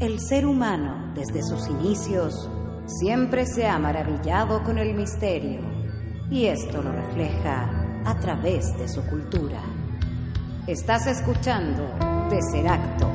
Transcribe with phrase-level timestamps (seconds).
[0.00, 2.50] El ser humano, desde sus inicios,
[2.86, 5.60] siempre se ha maravillado con el misterio,
[6.28, 9.62] y esto lo refleja a través de su cultura.
[10.66, 11.84] Estás escuchando
[12.28, 13.08] Tesseracto,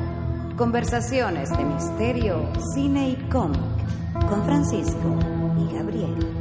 [0.56, 3.60] conversaciones de misterio, cine y cómic,
[4.26, 5.18] con Francisco
[5.58, 6.39] y Gabriel.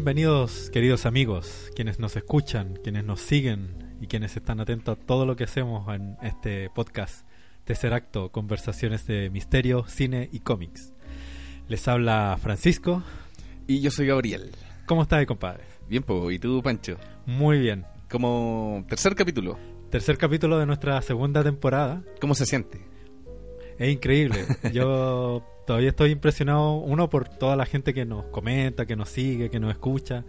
[0.00, 5.26] Bienvenidos, queridos amigos, quienes nos escuchan, quienes nos siguen y quienes están atentos a todo
[5.26, 7.26] lo que hacemos en este podcast
[7.64, 10.94] Tercer Acto, conversaciones de misterio, cine y cómics.
[11.68, 13.02] Les habla Francisco.
[13.66, 14.52] Y yo soy Gabriel.
[14.86, 15.64] ¿Cómo estás, compadre?
[15.86, 16.30] Bien, po.
[16.30, 16.96] ¿y tú, Pancho?
[17.26, 17.84] Muy bien.
[18.08, 19.58] Como tercer capítulo.
[19.90, 22.02] Tercer capítulo de nuestra segunda temporada.
[22.22, 22.89] ¿Cómo se siente?
[23.80, 24.44] Es increíble.
[24.72, 29.50] Yo todavía estoy impresionado, uno, por toda la gente que nos comenta, que nos sigue,
[29.50, 30.24] que nos escucha.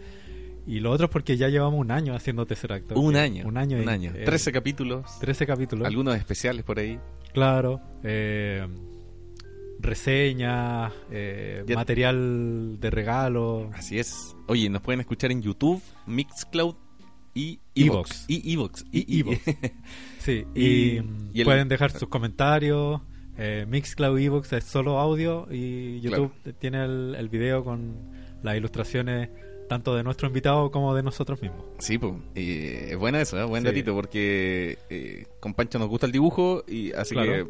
[0.65, 2.93] Y lo otro es porque ya llevamos un año haciendo tercer acto.
[2.99, 3.47] Un año.
[3.47, 3.77] Un año.
[3.79, 4.11] Un año.
[4.15, 5.19] eh, 13 capítulos.
[5.19, 5.87] 13 capítulos.
[5.87, 6.99] Algunos especiales por ahí.
[7.33, 7.81] Claro.
[8.03, 8.67] eh,
[9.79, 13.69] reseñas, eh, material de regalo.
[13.73, 14.35] Así es.
[14.47, 16.75] Oye, nos pueden escuchar en YouTube, Mixcloud
[17.33, 18.25] y Evox.
[18.27, 18.29] Evox.
[18.29, 18.85] Y Evox.
[18.91, 19.39] Y Evox.
[20.19, 23.01] Sí, y, Y- y el- pueden dejar sus comentarios.
[23.37, 27.95] Eh, Mixcloud Evox es solo audio y YouTube tiene el, el video con
[28.43, 29.29] las ilustraciones
[29.69, 31.63] tanto de nuestro invitado como de nosotros mismos.
[31.79, 32.13] Sí, pues.
[32.35, 33.45] es bueno eso, ¿eh?
[33.45, 33.67] buen Sí.
[33.69, 37.31] datito, porque eh, con Pancho nos gusta el dibujo y así Claro.
[37.31, 37.47] que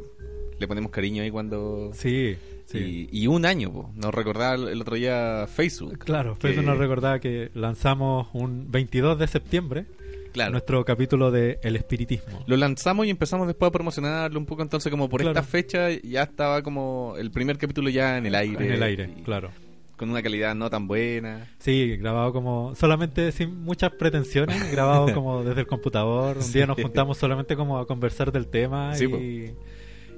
[0.59, 1.90] le ponemos cariño ahí cuando...
[1.94, 3.09] Sí, sí.
[3.12, 3.90] Y, y un año, po.
[3.96, 5.97] nos recordaba el el otro día Facebook.
[5.97, 9.86] Claro, que- Facebook nos recordaba que lanzamos un 22 de septiembre
[10.31, 10.52] Claro.
[10.52, 12.44] nuestro capítulo de El Espiritismo.
[12.47, 15.38] Lo lanzamos y empezamos después a promocionarlo un poco, entonces como por Claro.
[15.40, 18.66] esta fecha ya estaba como el primer capítulo ya en el aire.
[18.66, 19.52] En el aire, y claro.
[19.97, 21.47] Con una calidad no tan buena.
[21.59, 26.38] Sí, grabado como solamente sin muchas pretensiones, grabado como desde el computador.
[26.38, 26.68] Un día Sí.
[26.68, 29.53] nos juntamos solamente como a conversar del tema Sí, y,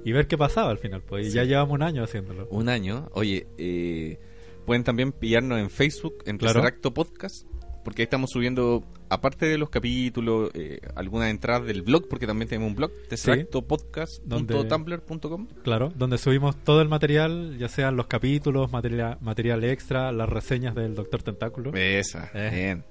[0.10, 1.02] y ver qué pasaba al final.
[1.02, 1.36] Pues y Sí.
[1.36, 2.48] ya llevamos un año haciéndolo.
[2.50, 3.10] Un año.
[3.12, 4.20] Oye, eh,
[4.66, 6.62] pueden también pillarnos en Facebook, en Claro.
[6.62, 7.46] Tercer Acto Podcast,
[7.84, 12.48] porque ahí estamos subiendo, aparte de los capítulos, eh, algunas entradas del blog, porque también
[12.50, 15.48] tenemos un blog, terceractopodcast.tumblr.com.
[15.64, 20.76] Claro, donde subimos todo el material, ya sean los capítulos, material, material extra, las reseñas
[20.76, 21.72] del Doctor Tentáculo.
[21.74, 22.50] Esa, Eh.
[22.54, 22.84] bien.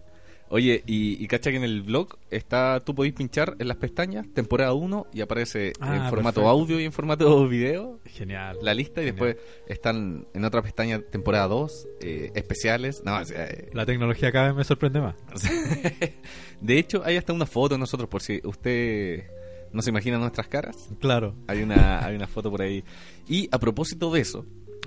[0.54, 4.26] Oye, y, y cacha que en el blog está, tú podéis pinchar en las pestañas,
[4.34, 6.48] temporada 1, y aparece Ah, en formato perfecto.
[6.50, 8.58] audio y en formato video Genial.
[8.60, 9.28] la lista, y Genial.
[9.28, 13.02] después están en otra pestaña temporada 2, eh, especiales.
[13.02, 15.14] No, o sea, eh, La tecnología cada vez me sorprende más.
[16.60, 19.24] de hecho, hay hasta una foto de nosotros, por si usted
[19.72, 20.90] no se imagina nuestras caras.
[21.00, 21.34] Claro.
[21.46, 22.84] Hay una, hay una foto por ahí.
[23.26, 24.44] Y a propósito de eso,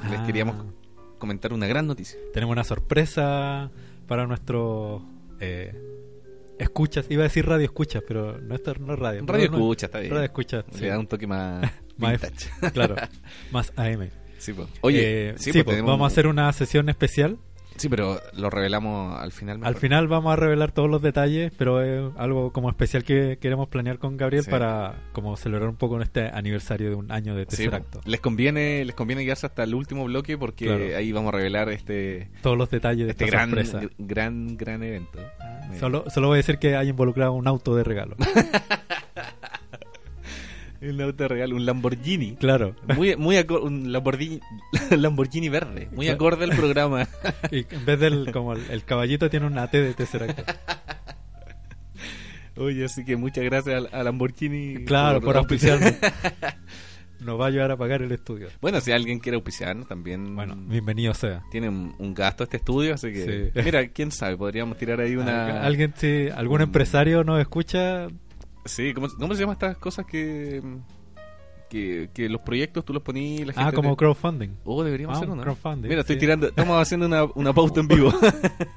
[0.09, 0.23] les Ah.
[0.27, 0.63] queríamos
[1.17, 2.19] comentar una gran noticia.
[2.33, 3.71] Tenemos una sorpresa
[4.07, 5.01] para nuestros
[5.39, 5.73] eh,
[6.59, 7.05] escuchas.
[7.09, 9.23] Iba a decir radio escuchas, pero no, esto no es radio.
[9.25, 10.11] Radio No, no, escucha, está bien.
[10.11, 10.85] Radio escuchas, Le sí.
[10.85, 12.19] da un toque más Más.
[12.73, 12.95] Claro,
[13.51, 14.09] más AM.
[14.37, 14.67] Sí, pues.
[14.81, 17.37] Oye, Eh, sí, sí, pues, pues, tenemos- vamos a hacer una sesión especial.
[17.77, 19.59] Sí, pero lo revelamos al final.
[19.63, 23.67] Al final vamos a revelar todos los detalles, pero es algo como especial que queremos
[23.67, 24.49] planear con Gabriel Sí.
[24.51, 27.81] para como celebrar un poco este aniversario de un año de Sí, tercer pues.
[27.81, 28.01] acto.
[28.05, 30.83] Les conviene, les conviene quedarse hasta el último bloque porque Claro.
[30.97, 33.81] ahí vamos a revelar este, Todos los detalles de este esta gran, sorpresa.
[33.81, 35.19] gr- gran, gran evento.
[35.67, 35.79] Mira.
[35.79, 38.15] Solo, solo voy a decir que hay involucrado un auto de regalo.
[40.89, 42.35] Un auto de regalo, un Lamborghini.
[42.35, 42.75] claro.
[42.95, 44.39] Muy, muy un Lamborghini,
[44.91, 45.87] Lamborghini verde.
[45.91, 46.15] Muy Claro.
[46.15, 47.07] acorde al programa.
[47.51, 50.43] Y en vez del como el, el caballito tiene una T de tercer acto.
[52.57, 54.85] Oye, así que muchas gracias al- a, Lamborghini.
[54.85, 55.93] Claro, por auspiciarnos.
[57.19, 58.47] Nos va a ayudar a pagar el estudio.
[58.61, 60.35] Bueno, si alguien quiere auspiciarnos también.
[60.35, 61.41] Bueno, bienvenido sea.
[61.51, 63.51] Tiene un, un gasto este estudio, así que.
[63.53, 63.61] Sí.
[63.63, 65.63] Mira, quién sabe, podríamos tirar ahí una.
[65.63, 68.07] Alguien, si algún un- empresario nos escucha,
[68.65, 70.61] Sí, ¿cómo, cómo se llaman estas cosas que.
[71.69, 73.69] que, que los proyectos tú los ponías y la gente...
[73.69, 74.49] Ah, como te- crowdfunding.
[74.65, 75.43] Oh, deberíamos Ah, hacer un una.
[75.43, 76.19] crowdfunding, Mira, estoy sí.
[76.19, 76.47] tirando...
[76.47, 78.11] Estamos haciendo una, una pauta en vivo.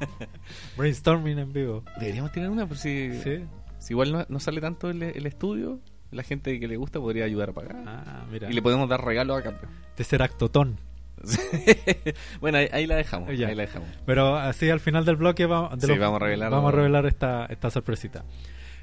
[0.76, 1.84] Brainstorming en vivo.
[2.00, 3.44] deberíamos tirar una, pues si, Sí.
[3.78, 5.80] si igual no, no sale tanto el, el estudio,
[6.10, 7.76] la gente que le gusta podría ayudar a pagar.
[7.86, 8.50] Ah, mira.
[8.50, 9.68] Y le podemos dar regalos a cambio.
[9.94, 10.78] Tesseractotón.
[12.40, 13.28] bueno, ahí, ahí la dejamos.
[13.28, 13.88] Ahí la dejamos.
[14.06, 16.76] Pero así al final del bloque va- de Sí, los- vamos a revelar- vamos a
[16.76, 18.24] revelar esta, esta sorpresita.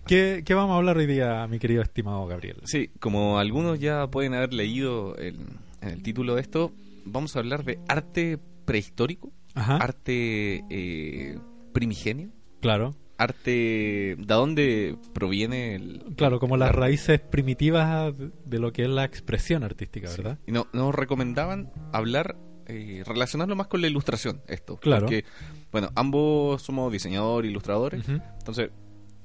[0.07, 2.57] ¿Qué, ¿Qué vamos a hablar hoy día, mi querido estimado Gabriel?
[2.65, 5.35] Sí, como algunos ya pueden haber leído el,
[5.81, 6.71] en el título de esto,
[7.05, 9.77] vamos a hablar de arte prehistórico, Ajá.
[9.77, 11.39] arte eh,
[11.73, 12.29] primigenio,
[12.61, 12.95] Claro.
[13.17, 14.15] arte...
[14.19, 16.03] ¿De dónde proviene el...?
[16.15, 18.13] Claro, como las raíces primitivas
[18.45, 20.17] de lo que es la expresión artística, Sí.
[20.21, 20.37] ¿verdad?
[20.45, 22.37] Y no, nos recomendaban hablar,
[22.67, 24.77] eh, relacionarlo más con la ilustración, esto.
[24.77, 25.07] Claro.
[25.07, 25.25] Porque,
[25.71, 28.69] bueno, ambos somos diseñadores, ilustradores, entonces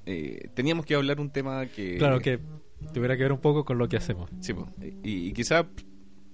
[0.07, 1.97] eh, teníamos que hablar un tema que...
[1.99, 2.39] Claro que
[2.95, 4.31] tuviera que ver un poco con lo que hacemos.
[4.41, 4.67] Sí, po.
[5.03, 5.67] y, y quizá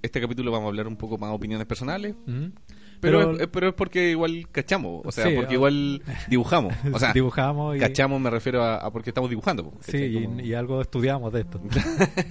[0.02, 2.52] este capítulo vamos a hablar un poco más opiniones personales, Ujú.
[3.00, 5.54] pero, Pero- es, pero es porque igual cachamos, o sea, Sí, porque ah.
[5.54, 6.72] igual dibujamos.
[6.92, 9.64] O sea, dibujamos y, cachamos me refiero a, a porque estamos dibujando.
[9.70, 11.60] po, sí, y, Como- y algo estudiamos de esto.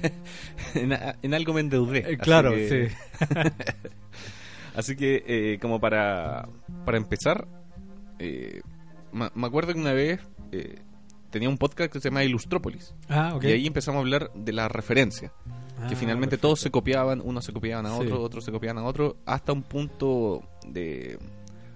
[0.75, 1.99] en, a- en algo me endeudé.
[1.99, 2.95] Eh, así claro, que- sí.
[4.75, 6.49] Así que, eh, como para,
[6.85, 7.47] para empezar,
[8.19, 8.61] eh,
[9.13, 10.19] me acuerdo que una vez
[10.51, 10.79] eh,
[11.35, 12.93] tenía un podcast que se llama Ilustrópolis.
[13.09, 13.43] Ah, ok.
[13.43, 15.33] Y ahí empezamos a hablar de la referencia.
[15.77, 16.47] Ah, que finalmente perfecto.
[16.47, 17.95] todos se copiaban, unos se copiaban a Sí.
[18.03, 21.19] otros, otros se copiaban a otros, hasta un punto de.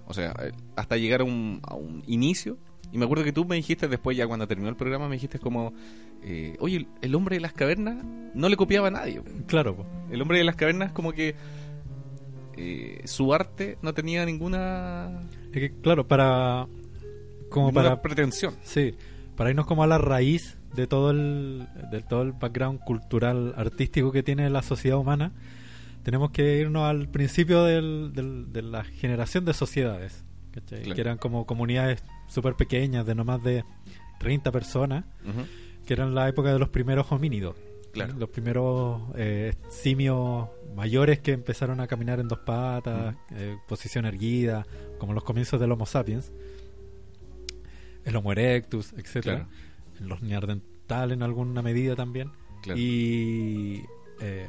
[0.06, 2.56] O sea, eh, hasta llegar a un, a un inicio.
[2.92, 5.38] Y me acuerdo que tú me dijiste después, ya cuando terminó el programa, me dijiste
[5.38, 5.74] como:
[6.22, 8.02] eh, Oye, el, el hombre de las cavernas
[8.34, 9.20] no le copiaba a nadie.
[9.46, 9.86] Claro, po.
[10.10, 11.34] El hombre de las cavernas, como que.
[12.56, 15.20] eh, su arte no tenía ninguna,
[15.52, 16.66] Es que, claro, para...
[17.48, 18.54] Como ninguna para pretensión.
[18.62, 18.94] Sí,
[19.40, 24.12] para irnos como a la raíz de todo el, de todo el background cultural artístico
[24.12, 25.32] que tiene la sociedad humana,
[26.02, 30.26] tenemos que irnos al principio del- del- de la generación de sociedades,
[30.92, 33.64] que eran como comunidades súper pequeñas de no más de
[34.18, 35.04] 30 personas,
[35.86, 37.56] que eran la época de los primeros homínidos.
[37.92, 38.12] Claro.
[38.18, 44.66] Los primeros eh, simios mayores que empezaron a caminar en dos patas, eh, posición erguida,
[44.98, 46.30] como los comienzos del Homo sapiens,
[48.04, 49.46] el Homo erectus, etcétera,
[49.96, 50.08] Claro.
[50.08, 52.30] los neandertal en alguna medida también.
[52.62, 52.78] Claro.
[52.78, 53.82] Y
[54.20, 54.48] eh,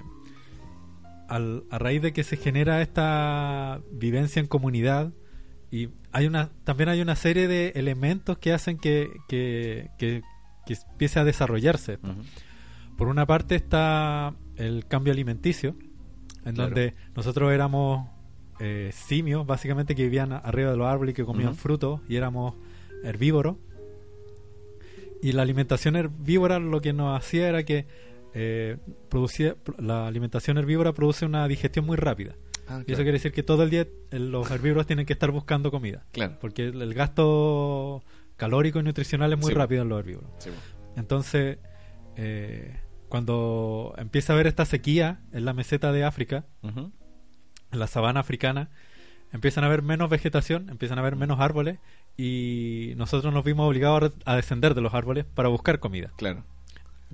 [1.27, 5.11] al- a raíz de que se genera esta vivencia en comunidad,
[5.71, 10.21] y hay una también hay una serie de elementos que hacen que, que, que-
[10.65, 12.13] que empiece a desarrollarse esto.
[12.97, 15.75] Por una parte está el cambio alimenticio,
[16.45, 16.69] en Claro.
[16.71, 18.07] donde nosotros éramos
[18.59, 22.53] eh, simios, básicamente que vivían arriba de los árboles y que comían frutos, y éramos
[23.03, 23.57] herbívoros.
[25.21, 27.85] Y la alimentación herbívora lo que nos hacía era que
[28.33, 28.77] eh,
[29.09, 32.35] producía, la alimentación herbívora produce una digestión muy rápida.
[32.67, 35.29] Ah, Y eso quiere decir que todo el día eh, los herbívoros tienen que estar
[35.31, 36.05] buscando comida.
[36.11, 36.37] Claro.
[36.39, 38.03] Porque el, el gasto
[38.37, 39.55] calórico y nutricional es muy Sí.
[39.57, 40.29] rápido en los herbívoros.
[40.39, 40.49] Sí.
[40.95, 41.59] Entonces,
[42.15, 46.91] eh, cuando empieza a haber esta sequía en la meseta de África, en
[47.79, 48.69] la sabana africana,
[49.33, 51.77] empiezan a haber menos vegetación, empiezan a haber menos árboles
[52.21, 56.43] y nosotros nos vimos obligados a, descender de los árboles para buscar comida, Claro.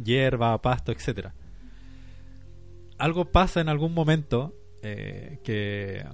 [0.04, 1.34] hierba, pasto, etcétera.
[2.98, 6.06] Algo pasa en algún momento eh, que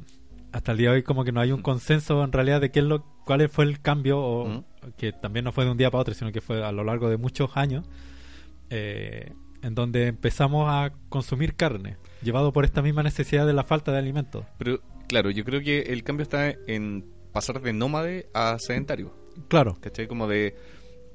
[0.51, 2.81] hasta el día de hoy como que no hay un consenso en realidad de qué
[2.81, 4.63] es lo, cuál fue el cambio o
[4.95, 7.09] que también no fue de un día para otro, sino que fue a lo largo
[7.09, 7.85] de muchos años,
[8.69, 9.33] eh,
[9.63, 13.97] en donde empezamos a consumir carne, llevado por esta misma necesidad de la falta de
[13.97, 14.45] alimentos.
[14.59, 19.13] Pero, claro, yo creo que el cambio está en pasar de nómade a sedentario.
[19.49, 20.07] Claro, ¿Cachai?
[20.07, 20.55] Como de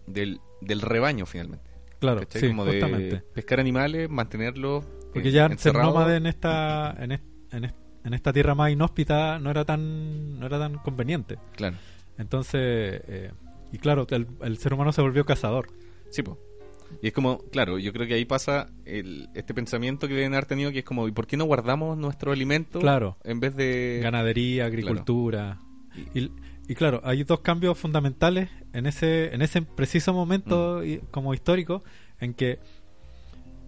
[0.06, 1.70] del, del rebaño, finalmente.
[2.00, 2.40] claro, ¿Cachai?
[2.42, 3.16] sí, Como justamente.
[3.16, 4.84] de pescar animales, mantenerlos.
[5.12, 5.94] Porque eh, ya ser encerrados.
[5.94, 10.38] nómade en esta, en, est- en est- en esta tierra más inhóspita no era tan,
[10.38, 11.38] no era tan conveniente.
[11.56, 11.76] Claro.
[12.18, 13.30] Entonces, eh,
[13.72, 15.68] y claro, el, el ser humano se volvió cazador.
[16.10, 16.38] Sí, po.
[17.02, 20.46] Y es como, claro, yo creo que ahí pasa el, este pensamiento que deben haber
[20.46, 23.18] tenido que es como, ¿y por qué no guardamos nuestro alimento Claro.
[23.24, 24.00] en vez de...
[24.02, 25.60] Ganadería, agricultura.
[26.14, 26.30] Y,
[26.68, 30.16] y claro, hay dos cambios fundamentales en ese, en ese preciso Mm.
[30.16, 31.82] momento y- como histórico
[32.20, 32.58] en que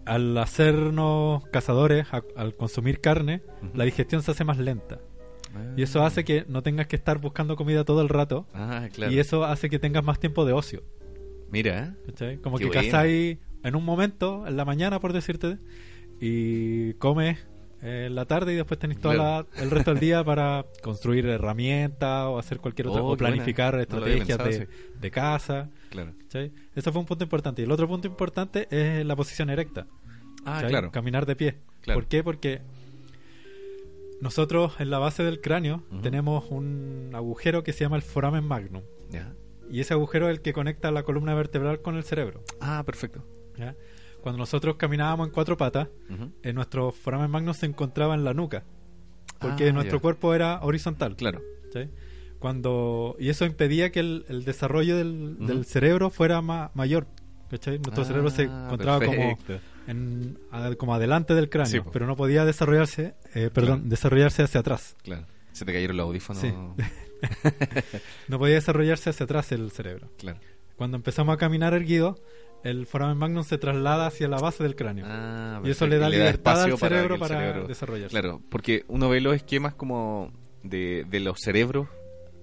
[0.07, 3.43] al hacernos cazadores, a- al consumir carne,
[3.75, 4.99] la digestión se hace más lenta.
[5.55, 5.75] Ah.
[5.77, 8.47] Y eso hace que no tengas que estar buscando comida todo el rato.
[8.55, 9.13] Ah, claro.
[9.13, 10.83] Y eso hace que tengas más tiempo de ocio.
[11.51, 12.03] Mira, ¿eh?
[12.07, 12.37] ¿cachai?
[12.39, 15.59] Como Qué que cazáis en un momento, en la mañana, por decirte,
[16.21, 17.39] y comes
[17.83, 19.47] en la tarde y después tenéis todo Claro.
[19.57, 23.19] el resto del día para construir herramientas o hacer cualquier otra, Oh, o buena.
[23.35, 24.69] planificar No estrategias pensado, de,
[25.01, 25.69] de caza.
[25.89, 26.13] claro.
[26.75, 27.63] Ese fue un punto importante.
[27.63, 29.87] Y el otro punto importante es la posición erecta.
[30.45, 30.91] Ah, claro.
[30.91, 31.57] Caminar de pie.
[31.83, 32.01] Claro.
[32.01, 32.23] ¿Por qué?
[32.23, 32.61] Porque
[34.21, 38.83] nosotros en la base del cráneo tenemos un agujero que se llama el foramen magnum.
[39.11, 39.33] Ya.
[39.71, 42.43] Y ese agujero es el que conecta la columna vertebral con el cerebro.
[42.61, 43.25] Ah, perfecto.
[43.57, 43.75] ¿ya?
[44.21, 45.89] Cuando nosotros caminábamos en cuatro patas,
[46.43, 48.65] eh, nuestro foramen magnum se encontraba en la nuca.
[49.39, 51.17] Porque Ah, nuestro cuerpo era horizontal.
[51.17, 51.41] Claro.
[51.73, 51.89] ¿sí?
[52.39, 57.07] Cuando, y eso impedía que el, el desarrollo del, cerebro fuera ma- mayor.
[57.51, 57.79] ¿cachai?
[57.79, 59.61] Nuestro Ah, cerebro se encontraba como, perfecto.
[59.87, 63.91] en, a- como adelante del cráneo, Sí, pero no podía desarrollarse, eh, perdón, Claro.
[63.91, 64.97] desarrollarse hacia atrás.
[65.03, 65.27] Claro.
[65.53, 66.41] Se te cayeron los audífonos.
[66.43, 66.53] Sí.
[68.29, 70.09] No podía desarrollarse hacia atrás el cerebro.
[70.19, 70.39] claro.
[70.77, 72.19] Cuando empezamos a caminar erguido,
[72.65, 75.07] el foramen magnum se traslada hacia la base del cráneo.
[75.09, 78.11] Ah, y eso le da Y libertad al espacio para cerebro para, cerebro- desarrollarse.
[78.19, 81.89] Claro, porque uno ve los esquemas como de, de los cerebros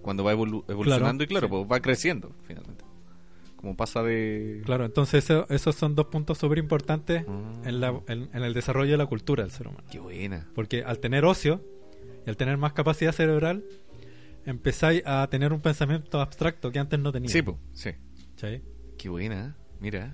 [0.02, 1.52] cuando va evolu- evolucionando y claro, sí.
[1.52, 2.84] pues va creciendo finalmente.
[3.58, 4.62] Como pasa de...
[4.66, 7.52] Claro, entonces eso- esos son dos puntos súper importantes Ah.
[7.66, 9.84] en, la- en- en el desarrollo de la cultura del ser humano.
[9.92, 10.48] Qué buena.
[10.56, 11.62] Porque al tener ocio
[12.26, 13.64] y al tener más capacidad cerebral,
[14.46, 17.30] empezáis a tener un pensamiento abstracto que antes no tenía.
[17.30, 17.92] Sí, pues, sí.
[18.36, 18.62] ¿cachai?
[18.98, 19.58] Qué buena.
[19.80, 20.14] Mira.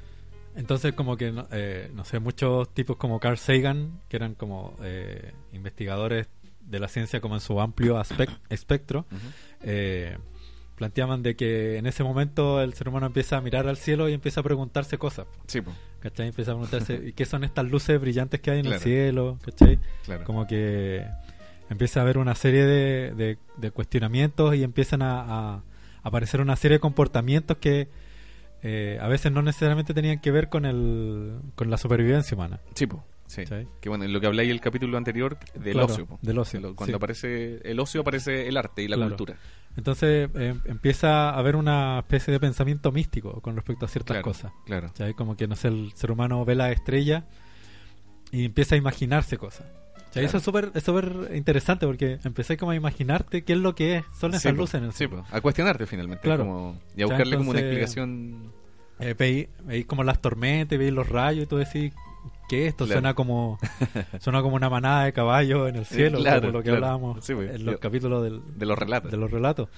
[0.56, 4.76] Entonces, como que, no, eh, no sé, muchos tipos como Carl Sagan, que eran como
[4.84, 6.28] eh, investigadores
[6.62, 9.06] de la ciencia como en su amplio aspec- espectro,
[9.62, 10.18] eh,
[10.76, 14.14] planteaban de que en ese momento el ser humano empieza a mirar al cielo y
[14.14, 15.26] empieza a preguntarse cosas.
[15.48, 16.28] Sí, pues, ¿Cachai?
[16.28, 19.38] Empieza a preguntarse ¿y qué son estas luces brillantes que hay en el cielo?
[19.44, 19.80] ¿Cachai?
[20.06, 20.24] claro.
[20.26, 21.06] Como que
[21.70, 25.64] empieza a haber una serie de, de- de cuestionamientos y empiezan a, a
[26.04, 27.88] aparecer una serie de comportamientos que
[28.64, 32.60] eh, a veces no necesariamente tenían que ver con el con la supervivencia humana.
[32.76, 33.44] Sí, pues, sí.
[33.44, 33.68] ¿cachai?
[33.82, 36.06] Que bueno, en lo que habláis el capítulo anterior del Claro, ocio.
[36.06, 36.20] po.
[36.22, 36.94] del ocio, Cuando sí.
[36.96, 39.12] aparece el ocio aparece el arte y la Claro.
[39.12, 39.38] cultura.
[39.76, 44.24] Entonces eh, empieza a haber una especie de pensamiento místico con respecto a ciertas Claro,
[44.24, 44.52] cosas.
[44.66, 44.88] Claro.
[44.88, 45.14] ¿cachai?
[45.14, 47.26] Como que no sé, el ser humano ve la estrella
[48.32, 49.66] y empieza a imaginarse cosas.
[50.16, 53.98] Eso es súper es súper interesante porque empecé como a imaginarte qué es lo que
[53.98, 56.24] es, son Sí, esas po, luces en el sí, a cuestionarte finalmente.
[56.24, 56.46] Claro.
[56.46, 58.52] como- y a Ya, buscarle como una explicación.
[59.00, 61.94] Eh, veis como las tormentas, veis los rayos y tú decís
[62.48, 63.00] que esto Claro.
[63.00, 63.58] suena como
[64.20, 67.56] suena como una manada de caballos en el cielo, como lo que hablábamos Sí, pues,
[67.56, 69.10] en los capítulos del- De los relatos.
[69.12, 69.70] de los relatos.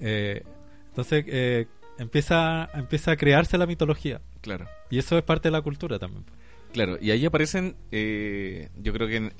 [0.00, 0.42] Eh,
[0.88, 1.66] entonces eh,
[1.98, 4.66] empieza empieza a crearse la mitología Claro.
[4.90, 6.24] y eso es parte de la cultura también.
[6.72, 9.32] Claro, y ahí aparecen, eh, yo creo que en,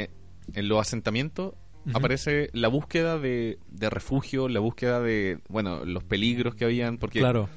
[0.55, 1.55] en los asentamientos
[1.95, 7.19] aparece la búsqueda de, de refugio, la búsqueda de, bueno, los peligros que habían, porque,
[7.19, 7.49] Claro,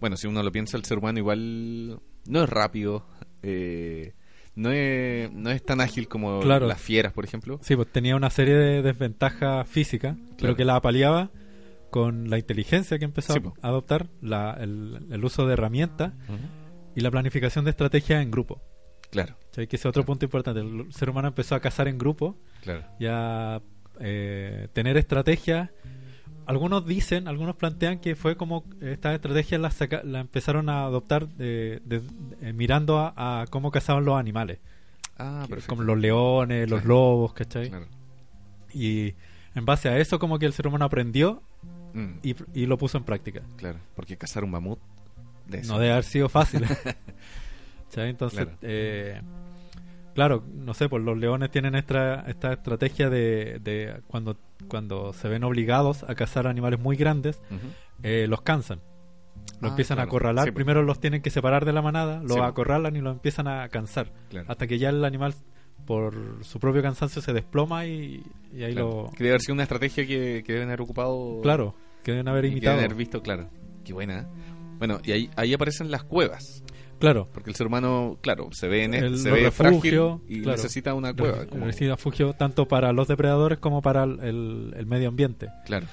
[0.00, 3.04] bueno, si uno lo piensa, el ser humano igual no es rápido,
[3.42, 4.12] eh,
[4.54, 6.66] no, es, no es tan ágil como Claro.
[6.68, 7.58] las fieras, por ejemplo.
[7.62, 11.30] sí, pues tenía una serie de desventajas físicas, pero que la apaleaba
[11.90, 13.54] con la inteligencia que empezó Sí, a po.
[13.62, 16.12] adoptar, la- el, el uso de herramientas
[16.94, 18.60] y la planificación de estrategias en grupo.
[19.14, 19.34] Claro.
[19.52, 20.60] Que ese es otro punto importante.
[20.60, 22.82] El ser humano empezó a cazar en grupo claro.
[22.98, 23.62] y a
[24.00, 25.70] eh, tener estrategias.
[26.46, 31.80] Algunos dicen, algunos plantean que fue como estas estrategias las la empezaron a adoptar de-
[31.86, 32.00] de-
[32.40, 34.58] de- mirando a, a cómo cazaban los animales,
[35.16, 35.70] Ah, que- perfecto.
[35.70, 36.94] como los leones, los Claro.
[36.94, 37.70] lobos, ¿cachai?
[37.70, 37.86] Claro.
[38.74, 39.14] Y
[39.54, 41.42] en base a eso como que el ser humano aprendió
[41.94, 43.40] Mm, y, y lo puso en práctica.
[43.56, 44.80] claro, porque cazar un mamut
[45.46, 45.62] de.
[45.62, 46.64] No debe haber sido fácil.
[47.96, 48.58] Entonces, Claro.
[48.62, 49.20] eh,
[50.14, 54.36] claro, no sé, pues los leones tienen esta, esta estrategia de, de cuando,
[54.68, 57.66] cuando se ven obligados a cazar animales muy grandes, Ujú.
[58.02, 58.80] eh, los cansan.
[59.60, 60.06] Los Ah, empiezan claro.
[60.08, 60.44] a acorralar.
[60.46, 60.56] Sí, pues.
[60.56, 62.48] Primero los tienen que separar de la manada, los Sí, pues.
[62.50, 64.12] acorralan y los empiezan a cansar.
[64.30, 64.46] Claro.
[64.50, 65.34] Hasta que ya el animal,
[65.86, 68.22] por su propio cansancio, se desploma y,
[68.52, 69.04] y ahí Claro.
[69.04, 69.10] lo...
[69.10, 71.40] Que debe haber sido una estrategia que, que deben haber ocupado.
[71.42, 72.76] Claro, que deben haber y que imitado.
[72.76, 73.48] deben haber visto, claro.
[73.84, 74.20] Qué buena.
[74.20, 74.26] ¿eh?
[74.78, 76.62] Bueno, y ahí, ahí aparecen las cuevas.
[77.04, 77.28] Claro.
[77.32, 80.56] Porque el ser humano, claro, se ve, en El- se ve frágil refugios, y claro.
[80.56, 81.46] necesita una cueva.
[81.46, 85.48] como- Necesita refugio tanto para los depredadores como para el, medio ambiente.
[85.66, 85.86] Claro,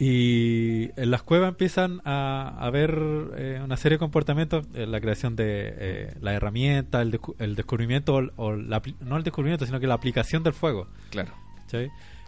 [0.00, 2.98] Y en las cuevas empiezan a, a ver
[3.36, 5.44] eh, una serie de comportamientos, eh, la creación de
[5.76, 9.78] eh, la herramienta, el, descu- el descubrimiento, o, o la apli- no el descubrimiento, sino
[9.78, 10.88] que la aplicación del fuego.
[11.10, 11.30] claro.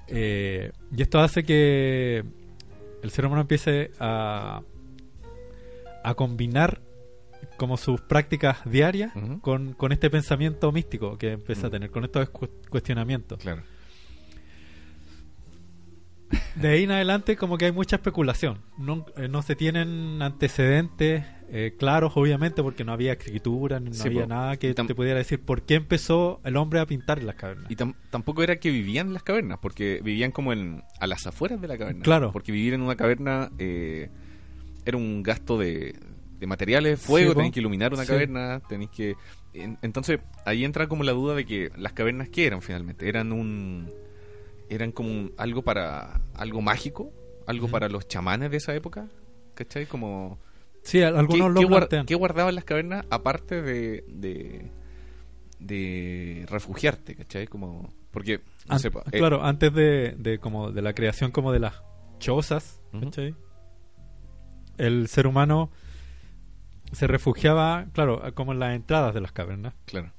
[0.09, 2.23] Eh, y esto hace que
[3.03, 4.63] el ser humano empiece a,
[6.05, 6.81] a combinar
[7.57, 12.29] como sus prácticas diarias con, con este pensamiento místico que empieza a tener, con estos
[12.31, 13.39] cu- cuestionamientos.
[13.39, 13.63] Claro.
[16.57, 18.59] De ahí en adelante como que hay mucha especulación.
[18.79, 24.09] No, eh, no se tienen antecedentes eh, claros, obviamente, porque no había escritura, no Sí,
[24.09, 27.37] había nada que te pudiera decir por qué empezó el hombre a pintar en las
[27.37, 27.71] cavernas.
[27.71, 31.29] Y tam- tampoco era que vivían en las cavernas, porque vivían como en, a las
[31.29, 32.03] afueras de la caverna.
[32.03, 32.33] Claro.
[32.33, 34.11] Porque vivir en una caverna eh,
[34.85, 35.95] era un gasto de,
[36.39, 38.09] de materiales, fuego, Sí, tenéis que iluminar una Sí.
[38.13, 39.15] caverna, tenéis que...
[39.55, 43.09] en- entonces, ahí entra como la duda de que las cavernas, ¿qué eran finalmente?
[43.09, 43.91] Eran un...
[44.69, 46.21] Eran como un- algo para...
[46.35, 47.11] Algo mágico,
[47.47, 49.07] algo para los chamanes de esa época,
[49.55, 49.87] ¿cachai?
[49.87, 50.39] Como...
[50.83, 54.05] Sí, al- ¿Qué, algunos lo qué qué guardaban las cavernas aparte de...
[54.09, 54.71] de
[55.59, 57.47] de refugiarte, ¿cachai?
[57.47, 57.89] Como...
[58.11, 58.81] Porque, no An-
[59.13, 61.83] eh, claro, antes de, de como de la creación como de las
[62.19, 62.83] chozas.
[62.93, 63.35] ¿cachai?
[64.79, 65.71] El ser humano
[66.93, 69.75] se refugiaba, claro, como en las entradas de las cavernas.
[69.85, 70.13] claro.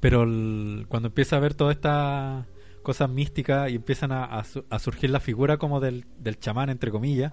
[0.00, 2.46] Pero el- cuando empieza a ver toda esta
[2.82, 6.68] cosas místicas y empiezan a, a su- a surgir la figura como del, del chamán,
[6.70, 7.32] entre comillas,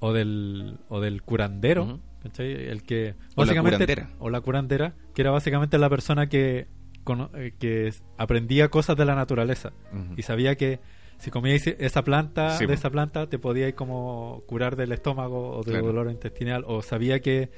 [0.00, 2.00] o del, o del curandero.
[2.22, 2.52] ¿cachai?
[2.68, 4.10] El que O la básicamente- curandera.
[4.18, 6.66] o la curandera, que era básicamente la persona que,
[7.34, 9.72] eh, que aprendía cosas de la naturaleza
[10.16, 10.80] y sabía que
[11.20, 15.62] si comíais esa planta, Sí, de esa planta, te podíais como curar del estómago o
[15.62, 15.86] del Claro.
[15.86, 17.50] dolor intestinal, o sabía que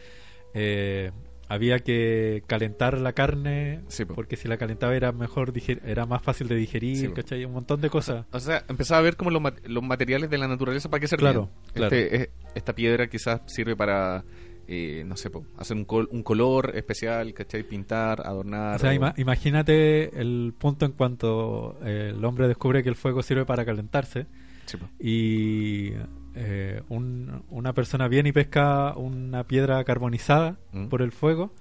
[0.55, 1.11] eh,
[1.49, 4.15] había que calentar la carne, Sí, po.
[4.15, 5.53] porque si la calentaba era mejor,
[5.85, 7.09] era más fácil de digerir, Sí.
[7.09, 7.45] ¿cachai?
[7.45, 8.27] Un montón de cosas.
[8.33, 11.09] O sea, empezaba a ver como los, mat- los materiales de la naturaleza para qué
[11.09, 11.33] servían.
[11.33, 11.95] Claro, claro.
[11.97, 14.25] Este, esta piedra quizás sirve para,
[14.69, 17.63] eh, no sé, po, hacer un, col- un color especial, ¿cachai?
[17.63, 18.77] Pintar, adornar.
[18.77, 22.97] O sea, o- ima- imagínate el punto en cuanto eh, el hombre descubre que el
[22.97, 24.27] fuego sirve para calentarse
[24.67, 25.93] Sí, y
[26.35, 30.87] eh, un- una persona viene y pesca una piedra carbonizada Mm.
[30.87, 31.53] por el fuego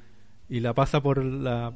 [0.47, 1.73] y la pasa por la,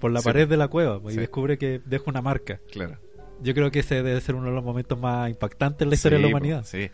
[0.00, 0.24] por la Sí.
[0.24, 1.18] pared de la cueva y Sí.
[1.18, 2.60] descubre que deja una marca.
[2.70, 2.96] Claro.
[3.42, 6.18] Yo creo que ese debe ser uno de los momentos más impactantes en la historia
[6.18, 6.64] de la po, humanidad.
[6.64, 6.88] sí.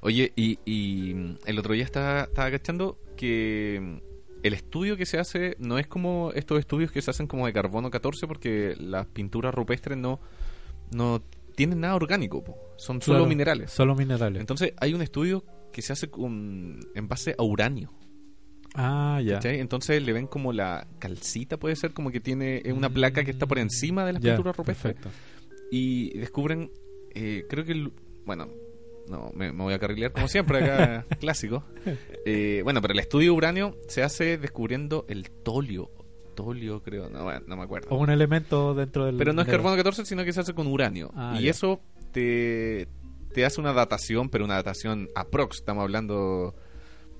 [0.00, 3.96] Oye, y, y, mm, el otro día estaba, estaba cachando que mm,
[4.42, 7.52] el estudio que se hace no es como estos estudios que se hacen como de
[7.52, 10.20] carbono 14 porque las pinturas rupestres no,
[10.92, 11.22] no
[11.56, 12.56] tienen nada orgánico, po.
[12.76, 13.70] son solo Claro, minerales.
[13.70, 14.40] Solo minerales.
[14.40, 17.92] Entonces hay un estudio que se hace con, en base a uranio.
[18.74, 19.40] ah, ya.
[19.44, 23.46] Entonces le ven como la calcita, puede ser como que tiene una placa que está
[23.46, 24.94] por encima de las Ya, pinturas rupestres.
[24.94, 25.10] perfecto.
[25.70, 26.70] Y descubren,
[27.14, 27.92] eh, creo que, el-
[28.26, 28.48] bueno,
[29.08, 31.64] no, me, me voy a carrilear como siempre acá, clásico.
[32.24, 35.90] Eh, bueno, pero el estudio de uranio se hace descubriendo el tolio.
[36.34, 37.88] Tolio, creo, no, bueno, no me acuerdo.
[37.90, 39.16] O un elemento dentro del...
[39.16, 41.12] Pero no es carbono 14, sino que se hace con uranio.
[41.14, 41.50] Ah, y ya.
[41.50, 41.80] eso
[42.12, 42.88] te,
[43.32, 45.58] te hace una datación, pero una datación aprox.
[45.58, 46.54] Estamos hablando,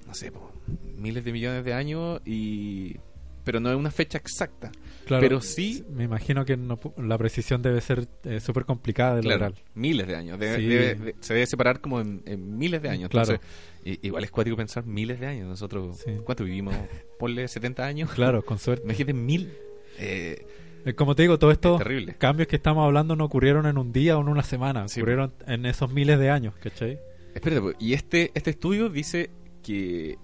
[0.06, 0.50] no sé, po,
[0.96, 2.96] miles de millones de años, y
[3.44, 4.72] pero no es una fecha exacta.
[5.04, 9.22] Claro, pero sí- Me imagino que no la precisión debe ser eh, súper complicada de
[9.22, 9.62] Claro, lograr.
[9.74, 10.38] miles de años.
[10.38, 10.66] Debe- Sí.
[10.66, 13.10] debe- de- se debe separar como en, en miles de años.
[13.10, 13.34] Claro.
[13.34, 13.50] Entonces,
[13.84, 15.48] i- igual es cuático pensar miles de años.
[15.48, 16.12] Nosotros, Sí.
[16.24, 16.74] ¿cuánto vivimos?
[17.18, 18.10] Ponle 70 años.
[18.12, 18.84] Claro, con suerte.
[18.84, 19.52] Imagínate mil.
[19.98, 20.46] Eh,
[20.86, 23.90] Eh, Como te digo, todos estos Es cambios que estamos hablando no ocurrieron en un
[23.90, 26.98] día o en una semana, Sí, ocurrieron en esos miles de años, ¿cachai?
[27.34, 29.30] espérate, y este, este estudio dice
[29.62, 30.18] que,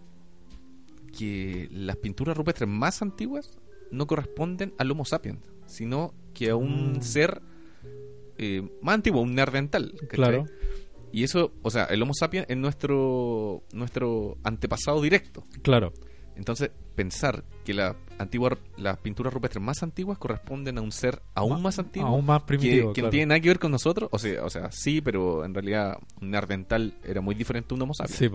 [1.16, 3.58] que las pinturas rupestres más antiguas
[3.90, 7.02] no corresponden al Homo sapiens, sino que a un Mm.
[7.02, 7.42] ser
[8.38, 9.92] eh, más antiguo, un neandertal.
[10.08, 10.46] Claro.
[11.12, 15.44] Y eso, o sea, el Homo sapiens es nuestro, nuestro antepasado directo.
[15.62, 15.92] Claro,
[16.36, 21.52] Entonces, pensar que la antigua, las pinturas rupestres más antiguas corresponden a un ser aún
[21.54, 22.92] Ma- más antiguo, aún más primitivo.
[22.94, 23.10] que no claro.
[23.10, 26.30] tiene nada que ver con nosotros, o sea, o sea, sí, pero en realidad un
[26.30, 28.18] neandertal era muy diferente a un Homo sapiens.
[28.18, 28.30] Sí.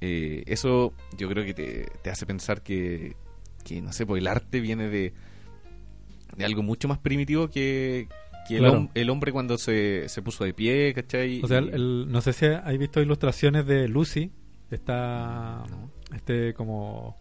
[0.00, 3.14] Eh, eso yo creo que te, te hace pensar que,
[3.64, 5.12] que, no sé, pues el arte viene de,
[6.36, 8.08] de algo mucho más primitivo que,
[8.48, 11.40] que el, hom- el hombre cuando se, se puso de pie, ¿cachai?
[11.42, 14.32] O sea, el- el- no sé si has visto ilustraciones de Lucy,
[14.70, 15.90] esta, No.
[16.14, 17.16] este como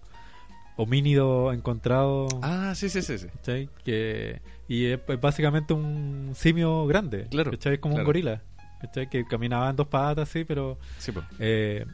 [0.77, 3.27] homínido encontrado, Ah, sí, sí, sí, sí.
[3.27, 3.69] ¿cachai?
[3.84, 7.73] Que, y es, es básicamente un simio grande, Claro, ¿cachai?
[7.73, 8.04] Es como claro.
[8.04, 8.41] un gorila,
[8.80, 9.10] ¿cachai?
[9.10, 11.25] Que caminaba en dos patas, sí, pero Sí, pues.
[11.39, 11.86] eh,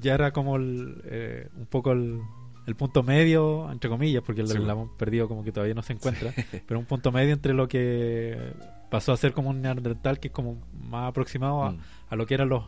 [0.00, 2.20] ya era como el, eh, un poco el,
[2.66, 4.82] el punto medio, entre comillas, porque el Sí, del bueno.
[4.82, 6.32] hemos perdido como que todavía no se encuentra,
[6.66, 8.52] pero un punto medio entre lo que
[8.90, 11.78] pasó a ser como un neandertal, que es como más aproximado a, Mm,
[12.10, 12.64] a lo que eran los,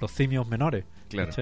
[0.00, 0.84] los simios menores.
[1.08, 1.32] claro.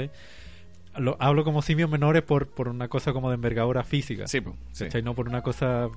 [1.19, 4.57] hablo como simios menores por, por una cosa como de envergadura física, Sí, pues.
[5.05, 5.89] no por una cosa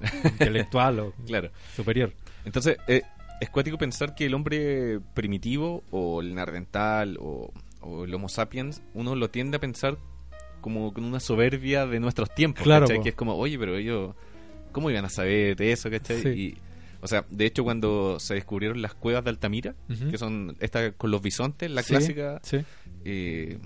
[0.24, 1.50] intelectual o Claro.
[1.74, 2.12] superior.
[2.44, 3.02] Entonces, eh,
[3.40, 8.82] es cuático pensar que el hombre primitivo, o el neandertal, o, o el Homo sapiens,
[8.94, 9.96] uno lo tiende a pensar
[10.64, 12.62] como con una soberbia de nuestros tiempos.
[12.64, 13.02] Claro, ¿cachai?
[13.02, 14.14] Que es como, oye, pero ellos,
[14.72, 16.22] ¿cómo iban a saber de eso, cachai?
[16.22, 16.28] Sí.
[16.28, 16.58] Y,
[17.02, 19.74] o sea, de hecho, cuando se descubrieron las cuevas de Altamira,
[20.10, 22.58] que son estas con los bisontes, la Sí, clásica, Sí,
[23.04, 23.58] eh,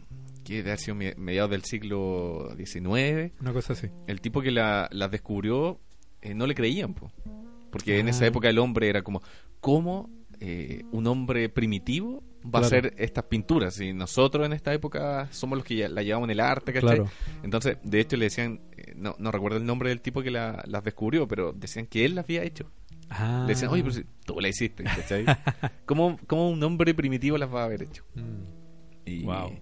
[0.44, 3.88] que debe haber sido me- mediados del siglo XIX, una cosa así.
[4.08, 5.78] el tipo que la- las descubrió
[6.20, 7.12] eh, no le creían, po.
[7.70, 8.28] porque en esa Ah.
[8.28, 9.22] época el hombre era como,
[9.60, 15.28] ¿cómo eh, un hombre primitivo va a hacer estas pinturas y nosotros en esta época
[15.32, 16.96] somos los que ya la llevamos en el arte, ¿cachai?
[16.96, 17.10] Claro.
[17.42, 20.62] Entonces, de hecho le decían, eh, no, no recuerdo el nombre del tipo que la-
[20.66, 22.70] las descubrió, pero decían que él las había hecho.
[23.10, 23.42] Ah.
[23.46, 25.24] Le decían, oye, pero si tú la hiciste, ¿cachai?
[25.86, 28.04] ¿Cómo, ¿Cómo un hombre primitivo las va a haber hecho?
[28.14, 29.08] Mm.
[29.08, 29.58] Y, Wow.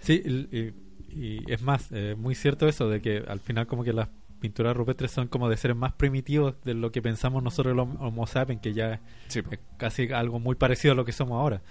[0.00, 0.74] Sí, y, y-
[1.12, 4.08] y es más, eh, muy cierto eso de que al final como que las
[4.40, 8.26] pinturas rupestres son como de seres más primitivos de lo que pensamos nosotros los Homo
[8.26, 11.62] sapiens, que ya Sí, es casi algo muy parecido a lo que somos ahora.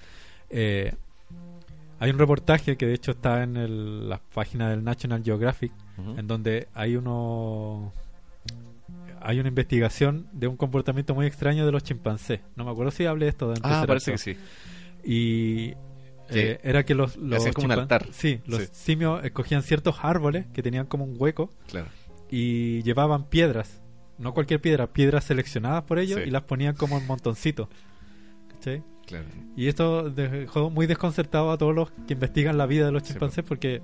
[0.49, 0.93] Eh,
[1.99, 5.71] hay un reportaje que de hecho está en el- la página del National Geographic,
[6.17, 7.91] en donde hay uno
[9.21, 12.39] hay una investigación de un comportamiento muy extraño de los chimpancés.
[12.55, 14.37] No me acuerdo si hablé de esto de Ah, parece que sí.
[15.03, 15.73] Y
[16.29, 18.05] eh, era que los, los como un chimpan- altar.
[18.11, 18.69] Sí, los Sí.
[18.71, 21.87] simios escogían ciertos árboles que tenían como un hueco Claro.
[22.29, 23.81] Y llevaban piedras,
[24.17, 26.27] no cualquier piedra, piedras seleccionadas por ellos Sí.
[26.27, 27.67] y las ponían como en montoncitos.
[28.49, 28.83] ¿Cachai?
[29.05, 29.25] Claro.
[29.55, 33.09] Y esto dejó muy desconcertado a todos los que investigan la vida de los Sí,
[33.13, 33.81] chimpancés porque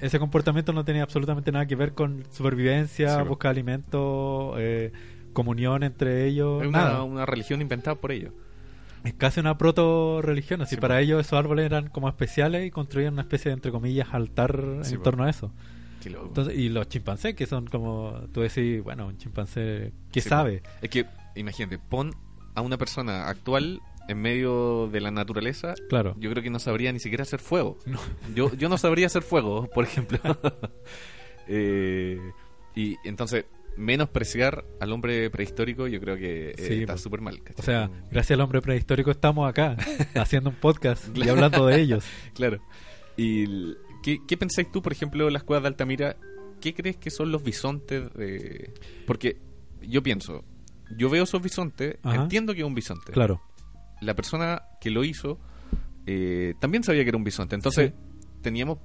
[0.00, 4.92] ese comportamiento no tenía absolutamente nada que ver con supervivencia, Sí, busca alimento, eh,
[5.32, 7.02] comunión entre ellos, Es una, nada.
[7.04, 8.32] una religión inventada por ellos.
[9.04, 13.14] Es casi una proto-religión, así Sí, para ellos esos árboles eran como especiales y construían
[13.14, 15.52] una especie de, entre comillas, altar Sí, en torno a eso.
[16.04, 20.62] Entonces, y los chimpancés, que son como, tú decís, bueno, un chimpancé, ¿qué Sí, sabe?
[20.82, 22.14] Es que, imagínate, pon
[22.54, 25.74] a una persona actual en medio de la naturaleza.
[25.88, 26.16] Claro.
[26.18, 27.78] Yo creo que no sabría ni siquiera hacer fuego.
[27.86, 27.98] No.
[28.34, 30.18] Yo, yo no sabría hacer fuego, por ejemplo.
[31.52, 32.16] Eh,
[32.76, 33.44] y entonces,
[33.76, 37.42] menospreciar al hombre prehistórico, yo creo que eh, Sí, está súper mal.
[37.42, 37.58] ¿cachai?
[37.58, 39.76] O sea, gracias al hombre prehistórico estamos acá,
[40.14, 42.04] haciendo un podcast y hablando de ellos.
[42.34, 42.60] Claro.
[43.16, 46.16] ¿Y qué, qué pensáis tú, por ejemplo, de las cuevas de Altamira?
[46.60, 48.12] ¿Qué crees que son los bisontes?
[48.14, 48.72] de-
[49.06, 49.38] Porque
[49.82, 50.44] yo pienso,
[50.96, 52.22] yo veo esos bisontes, Ajá.
[52.22, 53.12] entiendo que es un bisonte.
[53.12, 53.40] Claro.
[54.00, 55.38] La persona que lo hizo
[56.06, 57.54] eh, también sabía que era un bisonte.
[57.54, 58.20] Entonces, Sí.
[58.42, 58.78] teníamos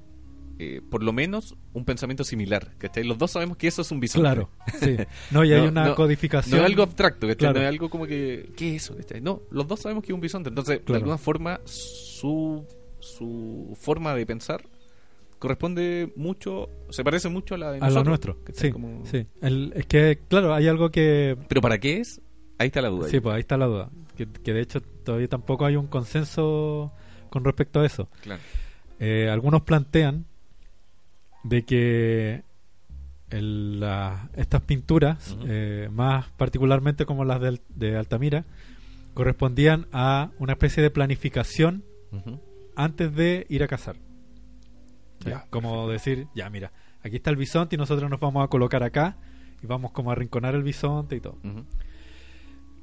[0.58, 2.76] eh, por lo menos un pensamiento similar.
[2.78, 3.04] ¿cachai?
[3.04, 4.22] Los dos sabemos que eso es un bisonte.
[4.24, 4.50] Claro,
[4.80, 4.96] sí.
[5.32, 6.58] No, y hay No, una no, codificación.
[6.60, 7.38] No es algo abstracto, ¿cachai?
[7.38, 7.56] Claro.
[7.60, 8.52] No es algo como que.
[8.56, 8.96] ¿Qué es eso?
[8.96, 9.20] ¿cachai?
[9.20, 10.48] No, los dos sabemos que es un bisonte.
[10.50, 11.00] Entonces, de Claro.
[11.00, 12.66] alguna forma, su,
[13.00, 14.64] su forma de pensar
[15.40, 16.70] corresponde mucho.
[16.90, 18.04] Se parece mucho a la de a nosotros.
[18.06, 18.44] lo nuestro.
[18.44, 18.68] ¿cachai?
[18.70, 19.26] Sí, Como- sí.
[19.42, 21.38] El- es que, claro, hay algo que...
[21.48, 22.22] Pero ¿para qué es?
[22.58, 23.10] Ahí está la duda.
[23.10, 23.90] Sí, pues ahí está la duda.
[24.16, 26.94] Que, que de hecho todavía tampoco hay un consenso
[27.30, 28.10] con respecto a eso.
[28.22, 28.42] Claro.
[29.00, 30.26] Eh, algunos plantean
[31.44, 32.44] de que
[33.30, 38.46] el- la- estas pinturas, eh, más particularmente como las de Altamira,
[39.14, 41.84] correspondían a una especie de planificación
[42.76, 43.98] antes de ir a cazar.
[45.32, 46.72] Ya, como decir, ya mira,
[47.04, 49.18] aquí está el bisonte y nosotros nos vamos a colocar acá
[49.64, 51.38] y vamos como a arrinconar el bisonte y todo.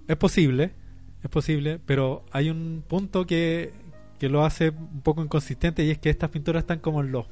[0.09, 0.73] Es posible,
[1.23, 3.73] es posible, pero hay un punto que,
[4.19, 7.27] que lo hace un poco inconsistente y es que estas pinturas están como en los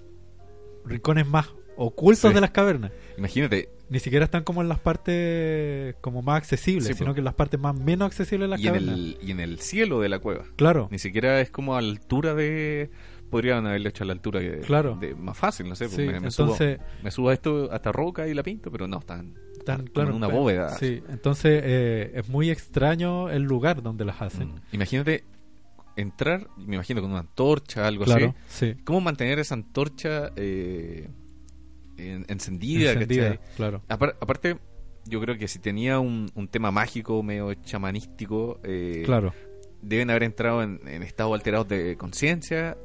[0.85, 2.35] rincones más ocultos Sí.
[2.35, 2.93] de las cavernas.
[3.19, 7.25] Imagínate, Ni siquiera están como en las partes como más accesibles, Sí, sino que en
[7.25, 8.95] las partes más menos accesibles de las y en, cavernas.
[8.99, 10.45] el, y en el cielo de la cueva.
[10.57, 12.91] Claro, Ni siquiera es como a altura de.
[13.31, 14.97] Podrían haberlo hecho a la altura Claro.
[15.01, 15.85] de- más fácil, no sé.
[15.85, 18.71] pues Sí, me, me entonces- subo, me subo a esto hasta roca y la pinto,
[18.73, 20.71] pero no, están, están como claro, en una pero- bóveda.
[20.79, 24.49] Sí, entonces eh, es muy extraño el lugar donde las hacen.
[24.49, 24.61] Mm.
[24.73, 25.25] Imagínate
[25.97, 28.75] entrar, me imagino con una antorcha, algo Claro, así.
[28.75, 28.83] sí.
[28.85, 31.09] ¿Cómo mantener esa antorcha eh,
[31.99, 32.95] en- encendida?
[33.57, 33.83] Claro.
[33.89, 34.57] Apar- aparte,
[35.07, 39.33] yo creo que si tenía un, un tema mágico, medio chamanístico, eh, Claro.
[39.83, 42.77] deben haber entrado en, en estados alterados de conciencia.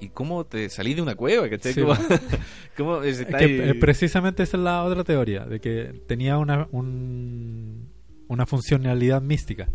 [0.00, 1.48] ¿Y cómo te salís de una cueva?
[1.48, 1.72] ¿cachai?
[1.74, 1.94] Sí, ¿Cómo,
[2.76, 7.88] cómo Es está que, precisamente esa es la otra teoría, de que tenía una, un-
[8.28, 9.68] una funcionalidad mística.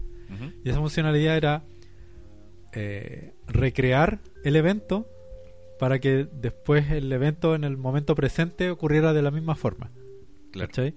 [0.64, 1.64] Y esa funcionalidad era
[2.74, 5.08] eh, recrear el evento
[5.80, 9.92] para que después el evento en el momento presente ocurriera de la misma forma.
[10.52, 10.68] Claro.
[10.70, 10.96] ¿cachai?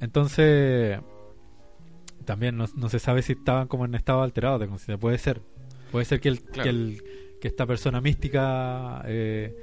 [0.00, 0.98] Entonces,
[2.24, 4.98] también no, no se sabe si estaban como en estado alterado de conciencia.
[4.98, 5.40] Puede ser.
[5.92, 6.62] Puede ser que, el, Claro.
[6.64, 7.02] que, el-
[7.44, 9.54] que esta persona mística eh,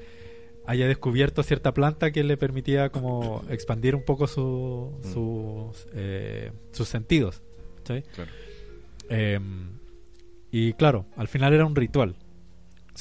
[0.67, 5.11] haya descubierto cierta planta que le permitía como expandir un poco su- Mm.
[5.11, 7.41] sus, eh, sus sentidos.
[9.09, 9.39] Eh,
[10.51, 12.17] y claro, al final era un ritual.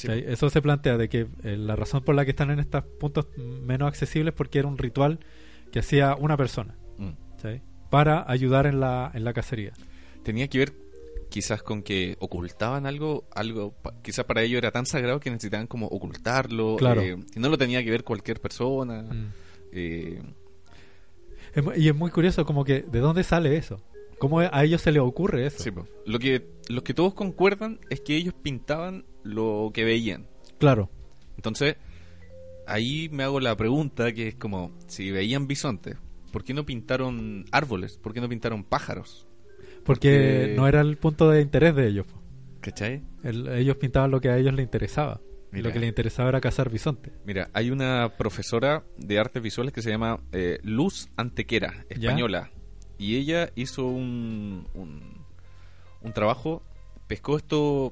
[0.03, 3.27] Eso se plantea de que eh, la razón por la que están en estos puntos
[3.37, 5.19] menos accesibles es porque era un ritual
[5.71, 7.11] que hacía una persona Mm.
[7.91, 9.73] para ayudar en la, en la cacería.
[10.23, 10.73] Tenía que ver
[11.31, 15.87] quizás con que ocultaban algo, algo quizás para ellos era tan sagrado que necesitaban como
[15.87, 16.75] ocultarlo.
[16.75, 17.01] Claro.
[17.01, 19.01] eh, y no lo tenía que ver cualquier persona.
[19.01, 19.33] Mm.
[19.71, 20.21] eh,
[21.55, 23.81] Es y es muy curioso como que de dónde sale eso.
[24.19, 25.63] ¿Cómo a ellos se les ocurre eso?
[25.63, 25.71] Sí.
[26.05, 30.27] Lo que, lo que todos concuerdan es que ellos pintaban lo que veían.
[30.59, 30.91] Claro.
[31.37, 31.77] Entonces,
[32.67, 35.97] ahí me hago la pregunta que es como, si veían bisontes,
[36.31, 37.97] ¿por qué no pintaron árboles?
[37.97, 39.25] ¿Por qué no pintaron pájaros?
[39.85, 42.05] Porque, no era el punto de interés de ellos.
[42.61, 43.01] ¿Cachai?
[43.23, 45.19] El- ellos pintaban lo que a ellos les interesaba.
[45.51, 45.67] Mira.
[45.67, 47.11] Lo que les interesaba era cazar bisonte.
[47.25, 52.51] Mira, hay una profesora de artes visuales que se llama eh, Luz Antequera, española.
[52.97, 55.01] Y ella hizo un, un,
[56.01, 56.61] un trabajo,
[57.07, 57.91] pescó esto,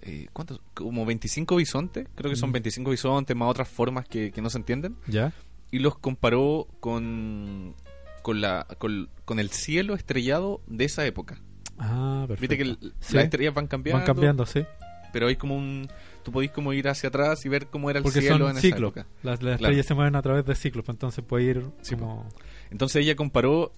[0.00, 0.60] eh, ¿cuántos?
[0.72, 2.54] Como 25 bisontes, creo que son Mm.
[2.54, 4.96] 25 bisontes, más otras formas que, que no se entienden.
[5.08, 5.32] ¿Ya?
[5.72, 7.74] Y los comparó con,
[8.24, 11.38] con, la, con, con el cielo estrellado de esa época.
[11.78, 12.40] Ah, perfecto.
[12.40, 13.14] Viste que el- Sí.
[13.14, 14.64] las estrellas van cambiando, Van cambiando, sí.
[15.12, 15.88] pero hay como un...
[16.22, 18.52] Tú podéis como ir hacia atrás y ver cómo era el Porque cielo son en
[18.52, 18.92] esa ciclos.
[18.96, 19.06] época.
[19.22, 19.54] Las, las Claro.
[19.56, 22.26] estrellas se mueven a través de ciclos, pues entonces puede ir Sí, como...
[22.70, 23.72] Entonces ella comparó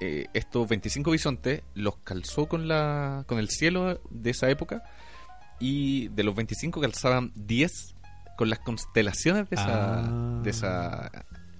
[0.00, 4.82] eh, estos 25 bisontes, los calzó con la con el cielo de esa época
[5.60, 7.94] y de los 25 calzaban 10
[8.38, 10.40] con las constelaciones de esa, Ah.
[10.42, 11.10] de esa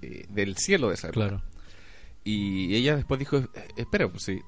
[0.01, 1.27] eh, del cielo de esa época.
[1.27, 1.43] Claro.
[2.23, 4.39] Y ella después dijo, "Eh, espera, pues sí,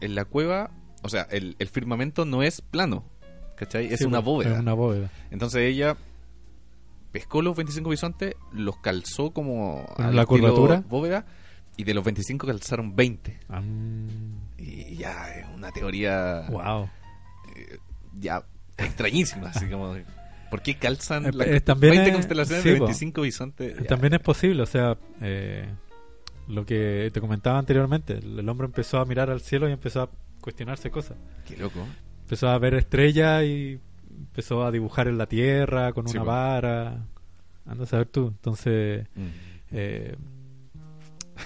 [0.00, 0.70] en la cueva,
[1.02, 3.04] o sea, el, el firmamento no es plano,
[3.56, 3.92] ¿cachai?
[3.92, 4.54] Es una bóveda.
[4.54, 5.10] Es una bóveda.
[5.30, 5.96] Entonces ella
[7.12, 10.82] pescó los 25 bisontes, los calzó como ¿Con al la curvatura?
[10.88, 11.26] bóveda
[11.76, 13.38] y de los 25 calzaron 20.
[13.48, 13.62] Ah,
[14.58, 16.88] Y ya es una teoría wow.
[17.56, 17.78] eh,
[18.14, 18.44] ya
[18.78, 19.94] extrañísima, así como
[20.50, 22.84] ¿por qué calzan Eh, las eh, también 20 es- constelaciones sí, de po.
[22.86, 23.78] 25 bisontes?
[23.78, 25.68] Ya, También es posible, o sea, eh,
[26.52, 30.02] lo que te comentaba anteriormente, el, el hombre empezó a mirar al cielo y empezó
[30.02, 30.10] a
[30.40, 31.16] cuestionarse cosas.
[31.46, 31.80] Qué loco.
[32.22, 33.78] Empezó a ver estrellas y
[34.10, 37.06] empezó a dibujar en la tierra con Sí, una vara.
[37.66, 38.28] Anda a saber tú.
[38.28, 39.26] Entonces, Mm.
[39.72, 40.16] eh,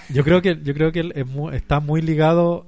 [0.09, 2.65] yo creo que yo creo que él es mu- está muy ligado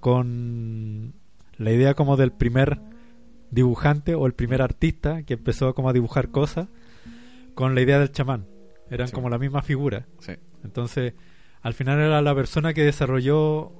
[0.00, 1.12] con
[1.58, 2.80] la idea como del primer
[3.50, 6.68] dibujante o el primer artista que empezó como a dibujar cosas
[7.54, 8.46] con la idea del chamán.
[8.90, 9.14] Eran Sí.
[9.14, 10.06] como la misma figura.
[10.20, 10.32] Sí.
[10.64, 11.14] Entonces,
[11.62, 13.72] al final era la persona que desarrolló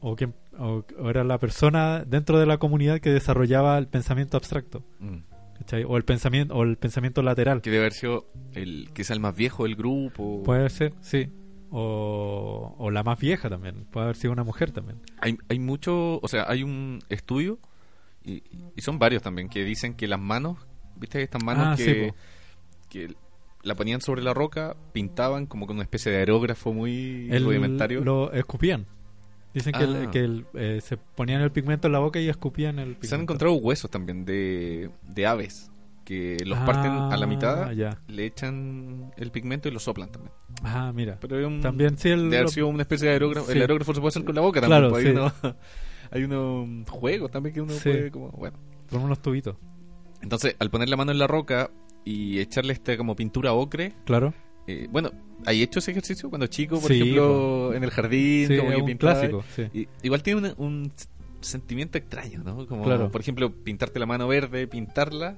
[0.00, 0.26] o, que,
[0.58, 5.18] o, o era la persona dentro de la comunidad que desarrollaba el pensamiento abstracto, Mm.
[5.88, 7.62] O el pensamiento o el pensamiento lateral.
[7.62, 10.42] Que debe haber sido el, quizá el más viejo del grupo.
[10.44, 11.28] Puede ser, sí.
[11.70, 13.86] O, o la más vieja también.
[13.90, 15.00] Puede haber sido una mujer también.
[15.18, 17.58] Hay, hay mucho, o sea, hay un estudio,
[18.22, 18.42] y,
[18.76, 20.58] y son varios también, que dicen que las manos,
[20.94, 22.16] ¿viste estas manos Ah, sí, que, po.
[22.90, 23.14] que
[23.66, 28.02] la ponían sobre la roca, pintaban como con una especie de aerógrafo muy El- rudimentario?
[28.04, 28.86] Lo escupían.
[29.52, 30.10] Dicen que, el- Ah.
[30.10, 33.06] que el, eh, se ponían el pigmento en la boca y escupían el pigmento.
[33.08, 35.70] Se han encontrado huesos también de, de aves,
[36.04, 37.98] que los Ah, parten a la mitad, ya.
[38.06, 40.32] le echan el pigmento y lo soplan también.
[40.62, 41.18] Ah, mira.
[41.20, 43.46] Pero un, También sí, el, debe haber sido una especie de aerógrafo.
[43.46, 43.52] Sí.
[43.52, 45.14] El aerógrafo se puede hacer con la boca Claro, también.
[45.16, 45.42] pues, sí.
[46.12, 47.80] Hay, uno, hay unos juegos también que uno Sí.
[47.90, 48.28] puede como...
[48.30, 48.56] Bueno.
[48.90, 49.56] con unos tubitos.
[50.22, 51.70] Entonces, al poner la mano en la roca
[52.06, 54.32] y echarle esta como pintura ocre, Claro.
[54.66, 55.10] eh, bueno,
[55.44, 58.46] ¿hay hecho ese ejercicio cuando chico, por Sí, ejemplo, en el jardín?
[58.48, 59.12] Sí, como que un pintaba?
[59.12, 59.44] clásico.
[59.54, 59.62] Sí.
[59.74, 60.90] Y- igual tiene un,
[61.42, 62.66] sentimiento extraño, ¿no?
[62.66, 63.10] Como, Claro.
[63.10, 65.36] por ejemplo, pintarte la mano verde, pintarla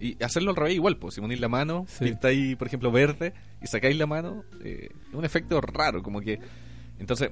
[0.00, 3.66] y hacerlo al revés igual, pues si ponís la mano, pintáis, por ejemplo, verde y
[3.66, 6.38] sacáis la mano, eh, un efecto raro, como que...
[6.98, 7.30] Entonces,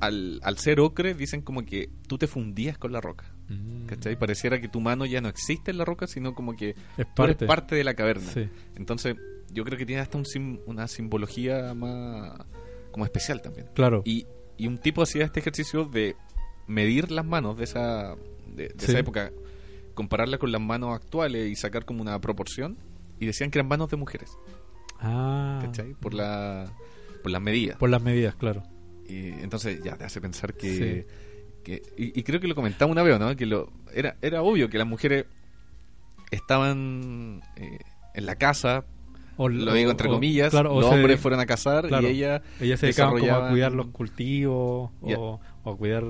[0.00, 3.86] al, al ser ocre, dicen como que tú te fundías con la roca, Mm.
[3.86, 4.18] ¿cachai?
[4.18, 7.22] Pareciera que tu mano ya no existe en la roca, sino como que Es tú
[7.24, 7.46] eres parte.
[7.46, 8.30] parte de la caverna.
[8.30, 8.48] Sí.
[8.76, 9.16] Entonces,
[9.52, 12.38] yo creo que tiene hasta un sim- una simbología más
[12.92, 13.68] como especial también.
[13.74, 14.02] Claro.
[14.04, 16.14] Y, y un tipo hacía este ejercicio de
[16.66, 18.16] medir las manos de esa,
[18.54, 18.90] de, de Sí.
[18.90, 19.32] esa época,
[19.94, 22.76] compararla con las manos actuales y sacar como una proporción.
[23.20, 24.30] Y decían que eran manos de mujeres,
[25.00, 25.58] Ah.
[25.62, 25.94] ¿cachai?
[25.94, 26.70] Por, la,
[27.22, 27.76] por las medidas.
[27.78, 28.62] Por las medidas, claro.
[29.08, 31.06] Y entonces ya te hace pensar que...
[31.68, 33.34] que- y, y creo que lo comentaba una vez, ¿no?
[33.36, 35.26] Que lo, era, era obvio que las mujeres
[36.30, 37.78] estaban eh,
[38.14, 38.84] en la casa,
[39.36, 42.06] O- lo digo entre o- comillas, claro, los hombres fueron a cazar claro.
[42.08, 46.04] y ella Ellas se dedicaban como a cuidar los cultivos o, o a cuidar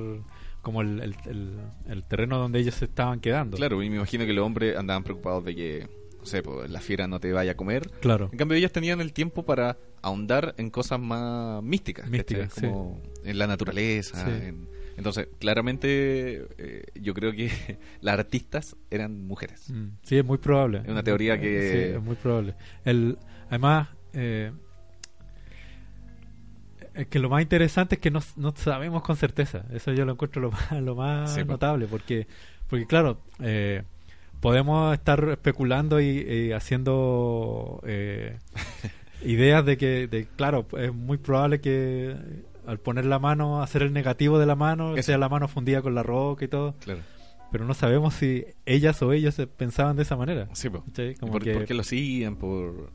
[0.62, 3.56] como el, el, el- el terreno donde ellos se estaban quedando.
[3.56, 6.80] Claro, y me imagino que los hombres andaban preocupados de que, no sé, pues, la
[6.80, 7.88] fiera no te vaya a comer.
[8.00, 8.28] Claro.
[8.32, 12.10] En cambio, ellas tenían el tiempo para ahondar en cosas más místicas.
[12.10, 12.62] Místicas, sí.
[12.62, 14.24] como en la naturaleza.
[14.24, 14.46] Sí.
[14.48, 14.68] en-
[14.98, 17.48] Entonces, claramente, eh, yo creo que
[18.02, 19.70] las artistas eran mujeres.
[19.70, 20.78] Mm, Sí, es muy probable.
[20.84, 22.54] Es una teoría que- Sí, es muy probable.
[22.84, 23.16] El,
[23.48, 24.50] además, eh,
[26.94, 29.64] es que lo más interesante es que no, no sabemos con certeza.
[29.72, 31.52] Eso yo lo encuentro lo más, lo más Sí, po.
[31.52, 31.86] notable.
[31.86, 32.26] Porque,
[32.68, 33.84] porque claro, eh,
[34.40, 38.38] podemos estar especulando y, y haciendo eh,
[39.24, 42.16] ideas de que, de, claro, es muy probable que
[42.68, 45.06] al poner la mano, hacer el negativo de la mano, Eso.
[45.06, 46.74] sea la mano fundida con la roca y todo.
[46.80, 47.00] Claro.
[47.50, 50.48] Pero no sabemos si ellas o ellos pensaban de esa manera.
[50.52, 50.84] Sí, po.
[50.84, 51.12] ¿cachai?
[51.12, 52.36] ¿Y Como ¿Por, que- por qué lo hacían?
[52.36, 52.90] Por...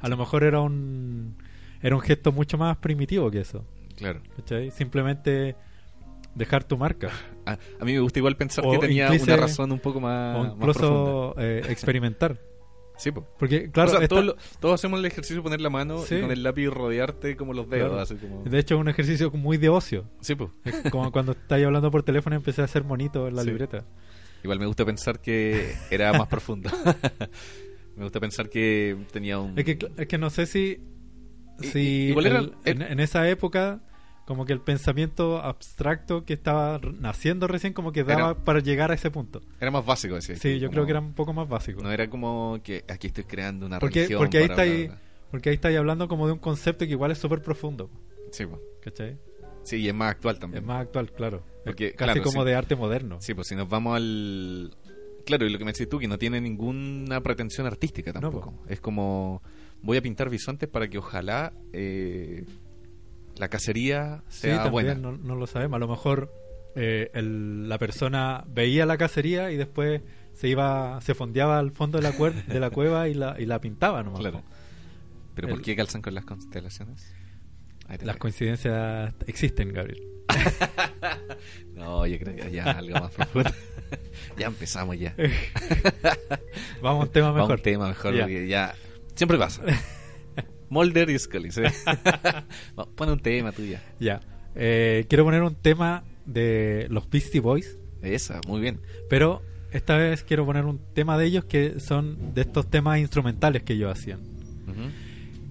[0.00, 1.36] A lo mejor era un
[1.82, 3.64] era un gesto mucho más primitivo que eso.
[3.96, 4.20] Claro.
[4.36, 4.70] ¿cachai?
[4.70, 5.56] Simplemente
[6.34, 7.10] dejar tu marca.
[7.46, 9.98] A, a mí me gusta igual pensar O que tenía incluso- una razón un poco
[10.00, 10.68] más, o más profunda.
[10.88, 12.36] incluso eh, experimentar.
[12.98, 13.26] Sí, po.
[13.38, 15.98] Porque, claro, O sea, esta- todos, lo- todos hacemos el ejercicio de poner la mano
[15.98, 16.14] Sí.
[16.16, 17.88] y con el lápiz rodearte como los dedos.
[17.88, 18.02] Claro.
[18.02, 18.42] Así como...
[18.44, 20.08] de hecho es un ejercicio muy de ocio.
[20.20, 20.50] Sí, po.
[20.64, 23.48] Es como cuando estáis hablando por teléfono y empecé a hacer monito en la Sí.
[23.48, 23.84] libreta.
[24.42, 26.70] Igual me gusta pensar que era más profundo.
[27.96, 29.58] me gusta pensar que tenía un...
[29.58, 30.78] Es que, es que no sé si,
[31.60, 33.80] si igual era- el- en, en esa época
[34.26, 38.90] como que el pensamiento abstracto que estaba naciendo recién como que daba Era- para llegar
[38.90, 39.40] a ese punto.
[39.60, 40.36] Era más básico, decía.
[40.36, 41.80] Sí, yo como- creo que era un poco más básico.
[41.82, 44.18] No era como que aquí estoy creando una Porque, religión.
[44.18, 44.90] porque ahí está ahí,
[45.30, 47.88] porque ahí estáis hablando como de un concepto que igual es súper profundo,
[48.32, 48.60] Sí, po.
[48.82, 49.16] ¿cachai?
[49.62, 50.62] sí, y es más actual también.
[50.62, 51.42] Es más actual, claro.
[51.64, 52.46] Porque, Es casi claro, como sí.
[52.48, 53.18] de arte moderno.
[53.20, 54.76] Sí, pues si nos vamos al...
[55.24, 58.54] Claro, y lo que me decís tú, que no tiene ninguna pretensión artística No, tampoco.
[58.68, 59.42] es como,
[59.82, 62.44] voy a pintar bisontes para que ojalá eh,
[63.36, 64.94] la cacería Sí, también, buena.
[64.94, 65.76] no, no lo sabemos.
[65.76, 66.32] A lo mejor
[66.74, 70.02] eh, el- la persona veía la cacería y después
[70.34, 73.46] se iba, se fondeaba al fondo de la, cuer- de la cueva y la, y
[73.46, 74.20] la pintaba nomás.
[74.20, 74.42] Claro.
[75.34, 77.12] Pero El- ¿por qué calzan con las constelaciones?
[78.02, 80.02] Las coincidencias existen, Gabriel.
[81.74, 83.50] No, yo creo que ya algo más profundo.
[84.38, 85.14] ya empezamos ya.
[86.82, 87.56] Vamos a un tema Vamos a mejor.
[87.58, 88.14] un tema mejor
[88.48, 88.74] ya
[89.14, 89.62] siempre pasa.
[90.70, 91.62] Mulder y Scully, ¿sí?
[92.94, 93.82] Pon un tema tuya.
[94.00, 94.20] Ya.
[94.54, 98.80] Eh, quiero poner un tema de los Beastie Boys, Esa, muy bien.
[99.08, 103.62] pero esta vez quiero poner un tema de ellos que son de estos temas instrumentales
[103.62, 104.20] que ellos hacían.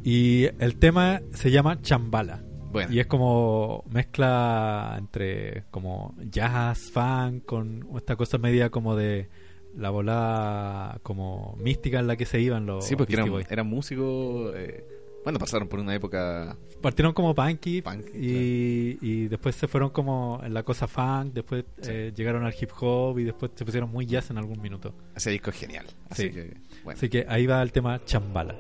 [0.04, 2.42] Y el tema se llama Chambala.
[2.72, 9.30] Bueno, Y es como mezcla entre como jazz, funk, con esta cosa media como de
[9.78, 14.54] la volada como mística en la que se iban los sí, porque eran, eran músicos.
[14.56, 14.84] eh,
[15.26, 16.56] bueno, pasaron por una época.
[16.82, 21.66] Partieron como punky, Punk, y, y después se fueron como en la cosa funk, después
[21.82, 21.90] Sí.
[21.92, 24.94] eh, llegaron al hip hop y después se pusieron muy jazz en algún minuto.
[25.16, 25.86] Ese disco es genial.
[26.10, 26.30] Así Sí.
[26.32, 26.54] que,
[26.86, 26.98] bueno.
[26.98, 28.00] Así que ahí va el tema.
[28.06, 28.56] Chambala,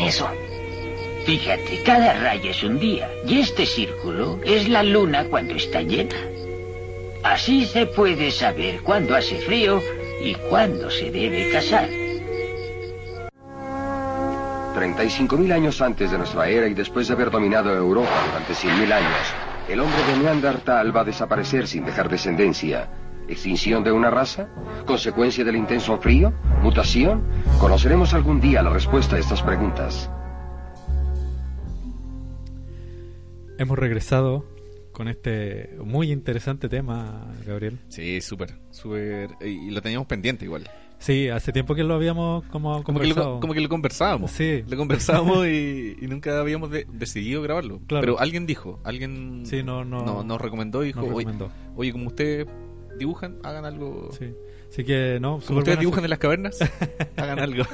[0.00, 0.28] eso?
[1.24, 6.16] Fíjate, cada raya es un día y este círculo es la luna cuando está llena.
[7.22, 9.80] Así se puede saber cuándo hace frío
[10.22, 11.88] y cuándo se debe cazar.
[14.74, 19.34] 35.000 años antes de nuestra era y después de haber dominado Europa durante 100.000 años,
[19.68, 22.88] el hombre de Neandertal va a desaparecer sin dejar descendencia.
[23.28, 24.48] ¿Extinción de una raza?
[24.86, 26.32] ¿Consecuencia del intenso frío?
[26.62, 27.22] ¿Mutación?
[27.58, 30.10] Conoceremos algún día la respuesta a estas preguntas.
[33.58, 34.44] Hemos regresado
[34.92, 37.78] con este muy interesante tema, Gabriel.
[37.88, 39.30] Sí, súper, súper.
[39.40, 40.68] Y lo teníamos pendiente igual.
[40.98, 43.34] Sí, hace tiempo que lo habíamos como Como que, conversado.
[43.34, 44.30] lo, como que lo conversábamos.
[44.30, 44.64] Sí.
[44.68, 47.80] Lo conversábamos y, y nunca habíamos de- decidido grabarlo.
[47.86, 48.00] Claro.
[48.02, 51.50] Pero alguien dijo, alguien Sí, no- no- nos recomendó y dijo, nos oye, recomendó.
[51.76, 52.46] oye, como ustedes
[52.98, 54.10] dibujan, hagan algo.
[54.18, 54.32] Sí.
[54.70, 56.58] Así que no, Como ustedes dibujan en las cavernas,
[57.16, 57.64] hagan algo.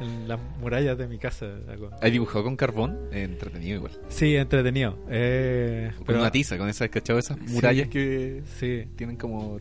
[0.00, 1.46] en las murallas de mi casa.
[1.68, 1.90] algo.
[2.02, 2.98] ¿Hay dibujado con carbón?
[3.12, 3.92] Eh, entretenido igual.
[4.08, 4.98] Sí, entretenido.
[5.08, 7.18] Eh, Con pero una tiza, con esas, ¿cachado?
[7.20, 7.54] Esas Sí.
[7.54, 9.60] murallas que Sí, tienen como...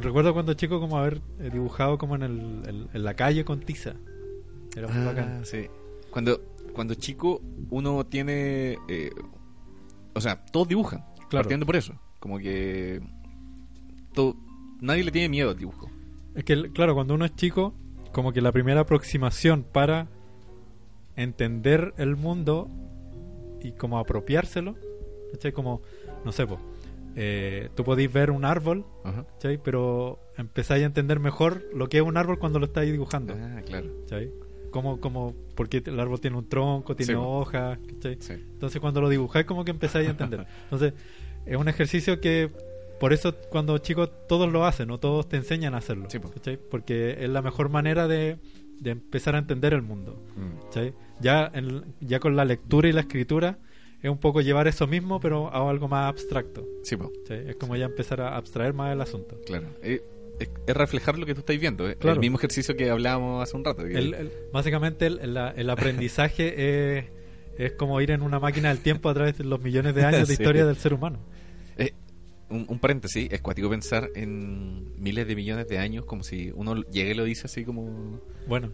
[0.00, 3.60] recuerdo cuando chico como haber eh, dibujado como en, el, en, en la calle con
[3.60, 3.94] tiza.
[4.76, 5.40] Era muy bacán.
[5.40, 5.66] Ah, sí.
[6.10, 6.40] Cuando,
[6.72, 8.78] cuando chico uno tiene...
[8.88, 9.10] eh,
[10.14, 11.00] o sea, todos dibujan.
[11.28, 11.42] Claro.
[11.42, 11.92] Partiendo por eso.
[12.20, 13.00] Como que...
[14.80, 15.90] nadie le tiene miedo al dibujo.
[16.34, 17.74] Es que, claro, cuando uno es chico,
[18.12, 20.08] como que la primera aproximación para
[21.16, 22.68] entender el mundo
[23.62, 24.74] y como apropiárselo,
[25.32, 25.52] ¿cachai?
[25.52, 25.80] Como,
[26.24, 26.58] no sé, po,
[27.16, 28.84] eh, tú podéis ver un árbol.
[29.62, 33.60] Pero empezáis a entender mejor lo que es un árbol cuando lo estáis dibujando, Ah,
[33.64, 33.88] claro.
[34.02, 34.30] ¿cachai?
[34.70, 38.16] Como, como, porque el árbol tiene un tronco, tiene Sí, hojas, ¿cachai?
[38.20, 38.32] Sí.
[38.32, 40.46] Entonces cuando lo dibujáis como que empezáis a entender.
[40.64, 40.94] Entonces
[41.46, 42.50] es un ejercicio que
[43.04, 46.08] por eso cuando chicos todos lo hacen o todos te enseñan a hacerlo.
[46.70, 48.38] Porque es la mejor manera de,
[48.80, 50.16] de empezar a entender el mundo.
[50.36, 50.78] Mm.
[51.20, 53.58] Ya, en- ya con la lectura y la escritura
[54.02, 56.64] es un poco llevar eso mismo pero a algo más abstracto.
[56.82, 56.96] Sí.
[57.28, 59.38] Es como ya empezar a abstraer más el asunto.
[59.44, 59.66] Claro.
[59.82, 60.00] Eh,
[60.40, 61.86] es, es reflejar lo que tú estás viendo.
[61.86, 61.96] eh.
[61.96, 62.14] Claro.
[62.14, 63.84] El mismo ejercicio que hablábamos hace un rato.
[63.84, 66.54] que- El- el- básicamente el, el- el aprendizaje
[66.98, 67.04] es,
[67.58, 70.26] es como ir en una máquina del tiempo a través de los millones de años
[70.26, 70.42] de Sí.
[70.42, 71.18] historia del ser humano.
[72.54, 76.82] Un, un paréntesis, es cuático pensar en miles de millones de años como si uno
[76.84, 78.20] llegue y lo dice así como...
[78.46, 78.70] Bueno,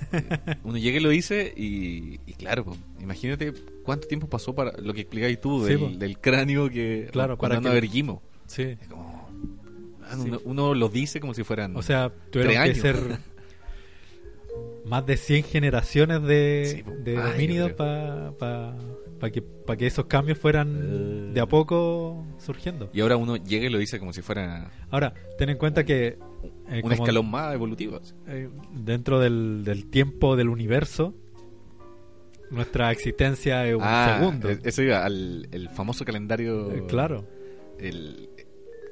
[0.64, 3.52] Uno llega y lo dice y, y claro, imagínate
[3.82, 7.56] cuánto tiempo pasó para lo que explicáis tú Sí, del, del cráneo que Claro, para
[7.60, 7.68] que-
[8.46, 8.62] sí.
[8.62, 9.28] Es como,
[10.04, 10.28] ah, Sí.
[10.28, 11.76] uno, uno lo dice como si fueran...
[11.76, 12.96] O sea, tuvieron Tres que ser
[14.86, 17.76] más de 100 generaciones de, Sí, de homínidos yo
[19.18, 20.68] para que, pa que esos cambios fueran
[21.30, 21.30] Eh.
[21.34, 22.88] de a poco surgiendo.
[22.92, 26.18] y ahora uno llega y lo dice como si fuera Ahora, ten en cuenta que
[26.68, 28.00] eh, un escalón más evolutivo.
[28.26, 31.14] eh, dentro del, del tiempo del universo,
[32.50, 34.48] nuestra existencia es un Ah, segundo.
[34.50, 36.70] eh, Eso iba al el famoso calendario...
[36.72, 37.24] Eh, claro,
[37.78, 38.30] el-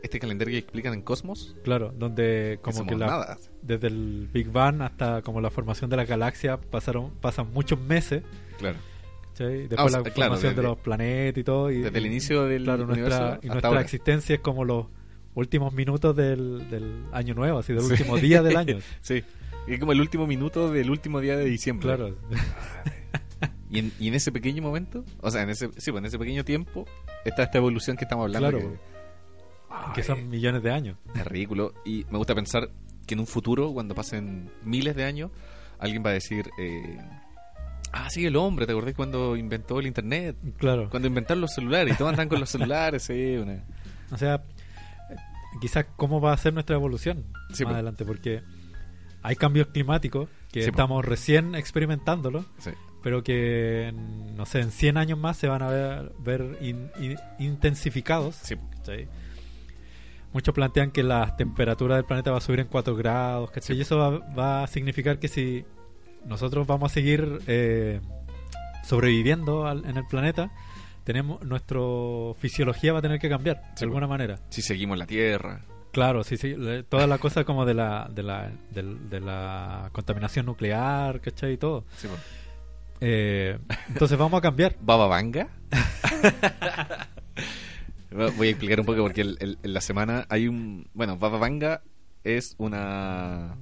[0.03, 1.57] este calendario que explican en Cosmos.
[1.65, 3.39] claro, donde como que la, nada.
[3.63, 8.23] desde el Big Bang hasta como la formación de la galaxia pasaron pasan muchos meses.
[8.59, 8.79] Claro.
[9.39, 9.69] ¿Cachai?
[9.69, 11.71] Después Ah, o sea, la claro, formación de los planetas y todo.
[11.71, 13.81] Y, Desde el inicio del claro, universo nuestra, y nuestra ahora.
[13.83, 14.87] existencia es como los
[15.35, 17.93] últimos minutos del, del año nuevo, así del Sí.
[17.93, 18.79] último día del año.
[19.01, 19.23] Sí.
[19.67, 21.87] Es como el último minuto del último día de diciembre.
[21.89, 22.17] Claro,
[23.69, 26.19] Y en, y en ese pequeño momento, o sea, en ese, sí, pues en ese
[26.21, 26.87] pequeño tiempo,
[27.25, 28.59] está esta evolución que estamos hablando.
[28.59, 28.79] Claro,
[29.89, 30.97] que, que son millones de años.
[31.17, 31.75] es ridículo.
[31.85, 32.71] Y me gusta pensar
[33.09, 35.33] que en un futuro, cuando pasen miles de años,
[35.81, 36.97] alguien va a decir, eh,
[37.93, 40.37] ah, sí, el hombre, ¿te acordás cuando inventó el internet?
[40.59, 40.89] Claro.
[40.91, 43.63] Cuando inventaron los celulares, y todos andan con los celulares, sí, una...
[44.13, 44.43] O sea,
[45.61, 47.75] quizás cómo va a ser nuestra evolución Sí, más po.
[47.75, 48.43] adelante, porque
[49.23, 50.75] hay cambios climáticos que Sí, po.
[50.77, 52.71] estamos recién experimentándolo, Sí.
[53.03, 56.91] pero que, en, no sé, en 100 años más se van a ver, ver in-
[57.01, 58.37] in- intensificados.
[58.37, 58.57] Sí.
[58.79, 59.09] ¿cachai?
[60.33, 63.77] Muchos plantean que la temperatura del planeta va a subir en 4 grados, ¿cachai?
[63.77, 65.65] Y eso va, va a significar que si
[66.27, 68.01] nosotros vamos a seguir eh,
[68.85, 70.51] sobreviviendo al- en el planeta,
[71.05, 71.79] tenemos nuestra
[72.39, 74.39] fisiología va a tener que cambiar Sí, de alguna manera.
[74.51, 75.61] Si seguimos la Tierra.
[75.93, 76.55] Claro, sí, sí,
[76.91, 81.55] toda la cosa como de la de la, de la contaminación nuclear, ¿cachai?
[81.55, 81.85] Y todo.
[81.97, 82.21] Sí, pues.
[83.01, 83.59] Eh,
[83.89, 84.77] entonces vamos a cambiar.
[84.81, 85.49] Baba Vanga.
[88.37, 90.89] Voy a explicar un poco porque el- el- en la semana hay un.
[90.95, 91.83] Bueno, Baba Vanga
[92.25, 93.57] es una.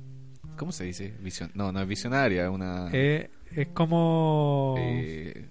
[0.56, 1.14] ¿Cómo se dice?
[1.20, 1.50] Visión.
[1.54, 2.88] No, no es visionaria, es una.
[2.92, 4.74] Eh, es como...
[4.78, 5.46] eh,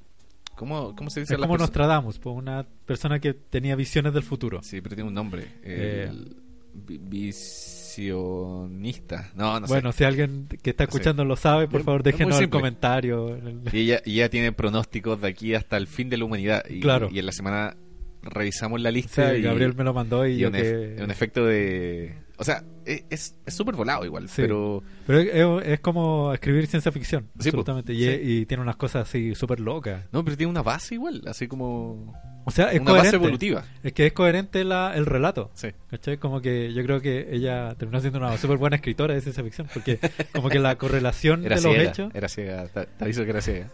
[0.56, 1.34] ¿cómo, ¿Cómo se dice?
[1.36, 4.62] es como Nostradamus, pues, una persona que tenía visiones del futuro.
[4.64, 5.43] Sí, pero tiene un nombre.
[5.64, 6.08] Eh.
[6.10, 6.36] El
[6.74, 9.32] vi- vis- expresionista.
[9.36, 9.99] No, no bueno, sé.
[9.99, 10.97] si alguien que está No sé.
[10.97, 13.38] escuchando lo sabe, por favor déjenos el comentario.
[13.72, 16.64] Y ella, tiene pronósticos de aquí hasta el fin de la humanidad.
[16.70, 17.10] Y, Claro.
[17.12, 17.76] y en la semana
[18.24, 20.95] revisamos la Sí, lista y, Gabriel me lo mandó y, y yo un, que...
[21.04, 22.16] un efecto de...
[22.44, 24.41] O sea, e- es es súper volado igual, Sí.
[24.41, 24.84] pero...
[25.08, 25.20] Pero
[25.62, 27.58] es, es como escribir ciencia ficción, Sí, po.
[27.60, 27.94] absolutamente.
[27.94, 28.20] Y, Sí.
[28.22, 30.04] y tiene unas cosas así súper locas.
[30.12, 32.14] No, pero tiene una base igual, así como...
[32.46, 33.16] O sea, es una base coherente.
[33.16, 33.66] evolutiva.
[33.84, 35.50] Es que es coherente la, el relato.
[35.54, 35.70] Sí.
[35.89, 36.18] ¿Cachai?
[36.18, 39.68] Como que yo creo que ella terminó siendo una súper buena escritora de ciencia ficción,
[39.74, 39.98] porque
[40.34, 42.12] como que la correlación Era de los ciega, hechos...
[42.14, 43.70] era ciega, te, te aviso que era ciega.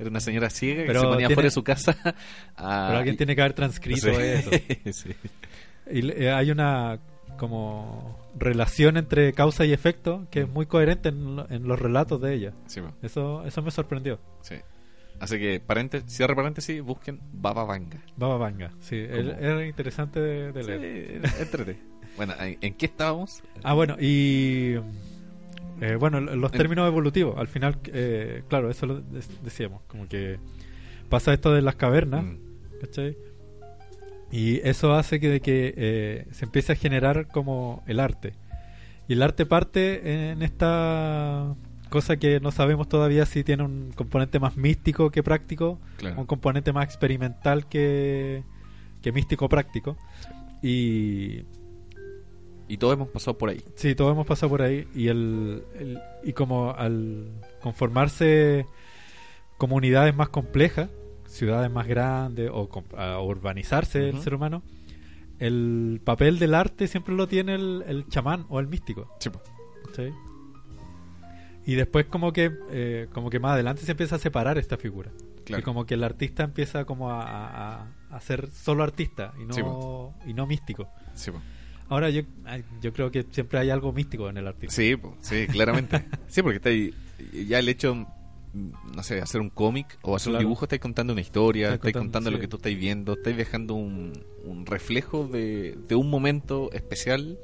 [0.00, 1.96] Era una señora ciega Pero que se ponía tiene- fuera de su casa
[2.56, 2.86] a...
[2.88, 4.10] Pero alguien tiene que haber transcrito Sí.
[4.20, 4.50] eso.
[4.92, 5.14] Sí.
[5.92, 6.98] Y eh, hay una
[7.40, 12.20] como relación entre causa y efecto que es muy coherente en, lo- en los relatos
[12.20, 12.52] de ella.
[12.66, 14.18] Sí, Eso eso me sorprendió.
[14.42, 14.56] sí.
[15.18, 17.98] Así que, paréntesis, cierre paréntesis, busquen Baba Vanga.
[18.16, 21.28] Baba Vanga, sí, era interesante de, de leer.
[21.28, 21.76] Sí, entrete.
[22.16, 23.42] bueno, ¿en, qué estábamos?
[23.62, 24.76] Ah, bueno, y
[25.82, 30.38] eh, bueno, los términos evolutivos, al final, eh, claro, eso lo de- decíamos, como que
[31.10, 32.36] pasa esto de las cavernas, Mm,
[32.80, 33.14] ¿cachai?
[34.32, 38.32] Y eso hace que, de que eh, se empiece a generar como el arte.
[39.08, 41.54] Y el arte parte en esta
[41.88, 46.20] cosa que no sabemos todavía si tiene un componente más místico que práctico, claro.
[46.20, 48.44] un componente más experimental que,
[49.02, 49.96] que místico práctico.
[50.62, 51.42] Y
[52.68, 53.60] Y todos hemos pasado por ahí.
[53.74, 54.86] sí, todos hemos pasado por ahí.
[54.94, 57.26] Y, el, el- y como al
[57.60, 58.64] conformarse
[59.58, 60.88] comunidades más complejas,
[61.30, 64.62] ciudades más grandes o a urbanizarse el ser humano,
[65.38, 69.08] el papel del arte siempre lo tiene el, el chamán o el místico.
[69.20, 69.30] Sí.
[69.86, 70.12] ¿cachai?
[71.66, 75.10] Y después como que eh, como que más adelante se empieza a separar esta figura.
[75.44, 75.60] Claro.
[75.60, 77.22] Y como que el artista empieza como a,
[77.82, 80.88] a- a ser solo artista y no, Sí, y no místico.
[81.14, 81.30] Sí.
[81.88, 82.22] Ahora yo,
[82.80, 84.74] yo creo que siempre hay algo místico en el artista.
[84.74, 86.04] Sí, po, sí, claramente.
[86.28, 86.92] sí, porque está ahí,
[87.48, 88.06] ya el hecho,
[88.52, 90.38] no sé, hacer un cómic o hacer Claro.
[90.38, 93.12] un dibujo, estáis contando una historia, Estáis estáis contando, contando lo que tú estáis viendo,
[93.14, 94.12] estáis dejando un,
[94.44, 97.38] un reflejo de, de un momento especial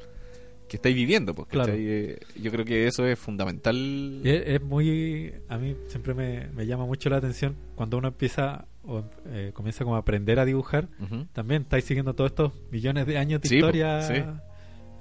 [0.68, 1.32] que estáis viviendo.
[1.34, 1.68] Pues, Claro.
[1.72, 1.86] ¿cachai?
[1.88, 4.20] Eh, yo creo que eso es fundamental.
[4.24, 8.66] Es, es muy a mí siempre me, me llama mucho la atención cuando uno empieza
[8.82, 10.88] o eh, comienza como a aprender a dibujar
[11.32, 14.14] también estáis siguiendo todos estos millones de años de Sí, historia sí.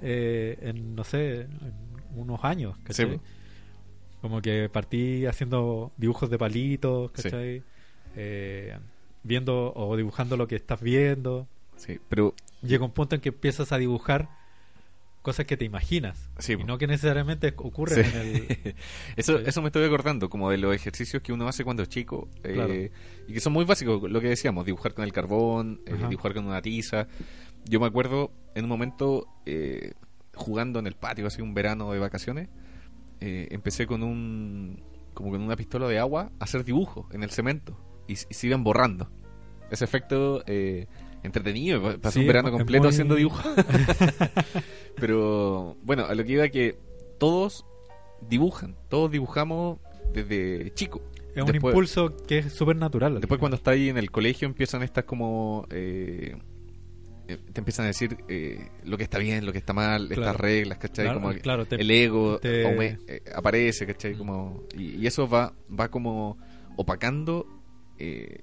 [0.02, 1.50] eh, en no sé en
[2.14, 2.76] unos años.
[2.90, 3.04] Sí.
[4.28, 7.22] Como que partí haciendo dibujos de palitos Sí.
[7.24, 7.62] ¿cachai?
[8.16, 8.76] Eh,
[9.22, 11.46] viendo o dibujando lo que estás viendo
[11.76, 14.28] Sí, pero llega un punto en que empiezas a dibujar
[15.22, 16.64] cosas que te imaginas Sí, y po.
[16.66, 18.10] no que necesariamente ocurren Sí.
[18.14, 18.74] en el
[19.16, 19.44] eso, Sí.
[19.46, 22.28] eso me estoy acordando, como de los ejercicios que uno hace cuando es chico.
[22.44, 22.90] eh,
[23.28, 26.46] y que son muy básicos, lo que decíamos, dibujar con el carbón, eh, dibujar con
[26.46, 27.08] una tiza.
[27.64, 29.92] Yo me acuerdo en un momento eh,
[30.34, 32.48] jugando en el patio, así un verano de vacaciones,
[33.20, 34.82] eh, empecé con un
[35.14, 38.46] como con una pistola de agua a hacer dibujos en el cemento y, y se
[38.48, 39.10] iban borrando.
[39.70, 40.86] Ese efecto eh,
[41.22, 43.44] entretenido, pa- pasé Sí, un verano completo muy- haciendo dibujos.
[44.96, 46.78] Pero bueno, a lo que iba que
[47.18, 47.64] todos
[48.28, 49.78] dibujan, todos dibujamos
[50.12, 51.00] desde chico.
[51.34, 54.46] es un impulso que es súper natural al Después cuando está ahí en el colegio
[54.46, 55.66] empiezan estas como...
[55.70, 56.36] eh,
[57.26, 60.22] te empiezan a decir eh, lo que está bien, lo que está mal, Claro.
[60.22, 61.04] estas reglas, ¿cachai?
[61.06, 64.14] Claro, como claro, te- el ego te- aume- eh, aparece, ¿cachai?
[64.14, 66.38] Como, y, y eso va, va como
[66.76, 67.46] opacando
[67.98, 68.42] eh,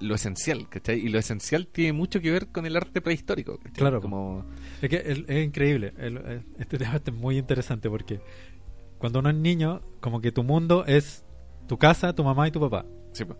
[0.00, 0.98] lo esencial, ¿cachai?
[1.00, 3.72] Y lo esencial tiene mucho que ver con el arte prehistórico, ¿cachai?
[3.74, 4.00] Claro.
[4.00, 4.44] Como,
[4.80, 5.92] Es que es increíble.
[5.98, 8.20] el- este debate es muy interesante porque
[8.98, 11.24] cuando uno es niño, como que tu mundo es
[11.68, 12.86] tu casa, tu mamá y tu papá.
[13.12, 13.36] sí, po.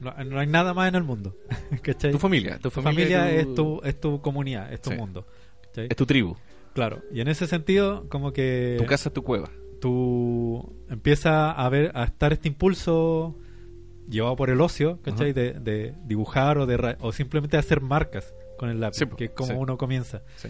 [0.00, 1.36] No, no hay nada más en el mundo.
[1.82, 2.12] ¿cachai?
[2.12, 4.96] tu familia, tu familia, es tu, es tu comunidad, es tu Sí.
[4.96, 5.26] mundo.
[5.62, 5.86] ¿cachai?
[5.90, 6.36] es tu tribu,
[6.74, 7.02] Claro.
[7.12, 9.50] Y en ese sentido, como que tu casa, tu cueva.
[9.80, 13.36] tú empieza a ver, a estar este impulso
[14.08, 15.32] llevado por el ocio, ¿cachai?
[15.32, 19.24] De, de dibujar o de ra- o simplemente hacer marcas con el lápiz, Sí, que
[19.26, 19.56] es como sí.
[19.58, 20.22] uno comienza.
[20.36, 20.48] Sí.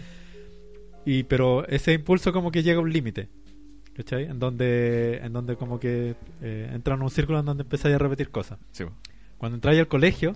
[1.05, 3.29] Y pero ese impulso como que llega a un límite,
[3.95, 4.25] ¿cachai?
[4.25, 7.97] En donde en donde como que eh, entra en un círculo en donde empezáis a
[7.97, 8.59] repetir cosas.
[9.39, 10.35] Cuando entráis al colegio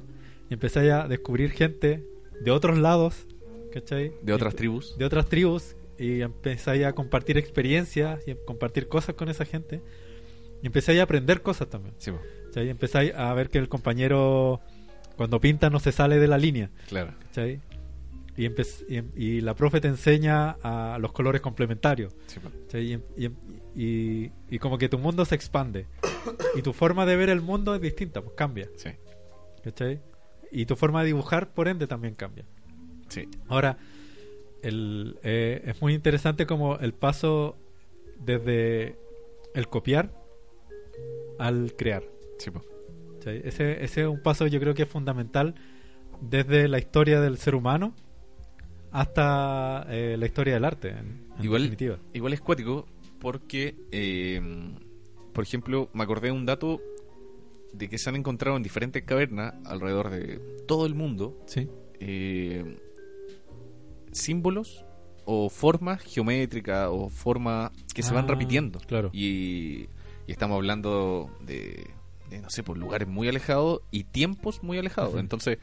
[0.50, 2.04] y empezáis a descubrir gente
[2.42, 3.28] de otros lados,
[3.72, 4.12] ¿cachai?
[4.24, 4.98] de otras tribus.
[4.98, 9.82] de otras tribus y empezáis a compartir experiencias y a compartir cosas con esa gente
[10.64, 11.94] y empezáis a aprender cosas también.
[12.00, 12.12] Sí.
[12.48, 12.70] ¿cachai?
[12.70, 14.60] Empezáis a ver que el compañero
[15.18, 16.72] cuando pinta no se sale de la línea.
[16.90, 17.14] claro.
[17.28, 17.60] ¿cachai?
[18.36, 22.16] Y, empe- y, y la profe te enseña a los colores complementarios.
[22.26, 22.78] Sí.
[22.80, 23.30] Y, y-
[23.76, 25.86] y- y como que tu mundo se expande.
[26.56, 28.70] Y tu forma de ver el mundo es distinta, pues cambia.
[28.76, 28.90] Sí,
[29.64, 30.02] ¿cachai?
[30.52, 32.46] Y tu forma de dibujar, por ende, también cambia.
[33.10, 33.28] sí.
[33.48, 33.78] Ahora,
[34.62, 37.58] el, eh, es muy interesante como el paso
[38.20, 38.96] desde
[39.54, 40.12] el copiar
[41.40, 42.04] al crear.
[42.38, 42.52] Sí.
[43.16, 43.42] ¿cachai?
[43.46, 45.56] Ese, ese es un paso yo creo que es fundamental
[46.22, 47.94] desde la historia del ser humano
[48.92, 51.98] hasta eh, la historia del arte, en, en Igual- definitiva.
[52.14, 52.86] Igual es cuático
[53.20, 54.40] porque, eh,
[55.34, 56.80] por ejemplo, me acordé de un dato
[57.74, 61.68] de que se han encontrado en diferentes cavernas alrededor de todo el mundo Sí,
[62.00, 62.78] eh,
[64.12, 64.86] símbolos
[65.26, 68.80] o formas geométricas o formas que se van Ah, repitiendo.
[68.80, 69.10] claro.
[69.14, 69.88] Y,
[70.28, 71.88] y estamos hablando de,
[72.30, 75.12] de, no sé, por lugares muy alejados y tiempos muy alejados.
[75.12, 75.20] Ujú.
[75.20, 75.58] Entonces,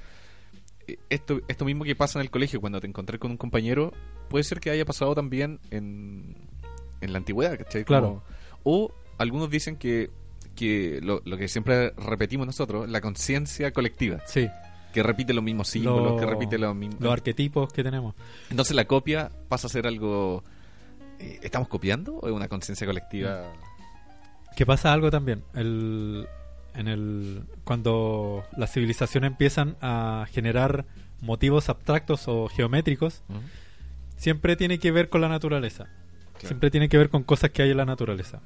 [0.88, 3.92] eh, esto, esto mismo que pasa en el colegio cuando te encontré con un compañero,
[4.28, 6.34] puede ser que haya pasado también en,
[7.02, 7.84] en la antigüedad, ¿cachai?
[7.84, 8.22] Claro.
[8.64, 10.10] o algunos dicen que,
[10.56, 14.48] que lo, lo que siempre repetimos nosotros, la conciencia colectiva, sí.
[14.92, 17.00] que repite los mismos símbolos, Lo- que repite los mismos...
[17.00, 18.14] Los arquetipos que tenemos.
[18.50, 20.42] Entonces la copia pasa a ser algo...
[21.18, 23.52] eh, ¿Estamos copiando o es una conciencia colectiva?
[24.56, 25.44] Que pasa algo también.
[25.54, 26.26] El,
[26.74, 30.86] en el, cuando las civilizaciones empiezan a generar
[31.20, 33.38] motivos abstractos o geométricos, Ujú.
[34.16, 35.86] siempre tiene que ver con la naturaleza.
[36.38, 38.40] Siempre tiene que ver con cosas que hay en la naturaleza.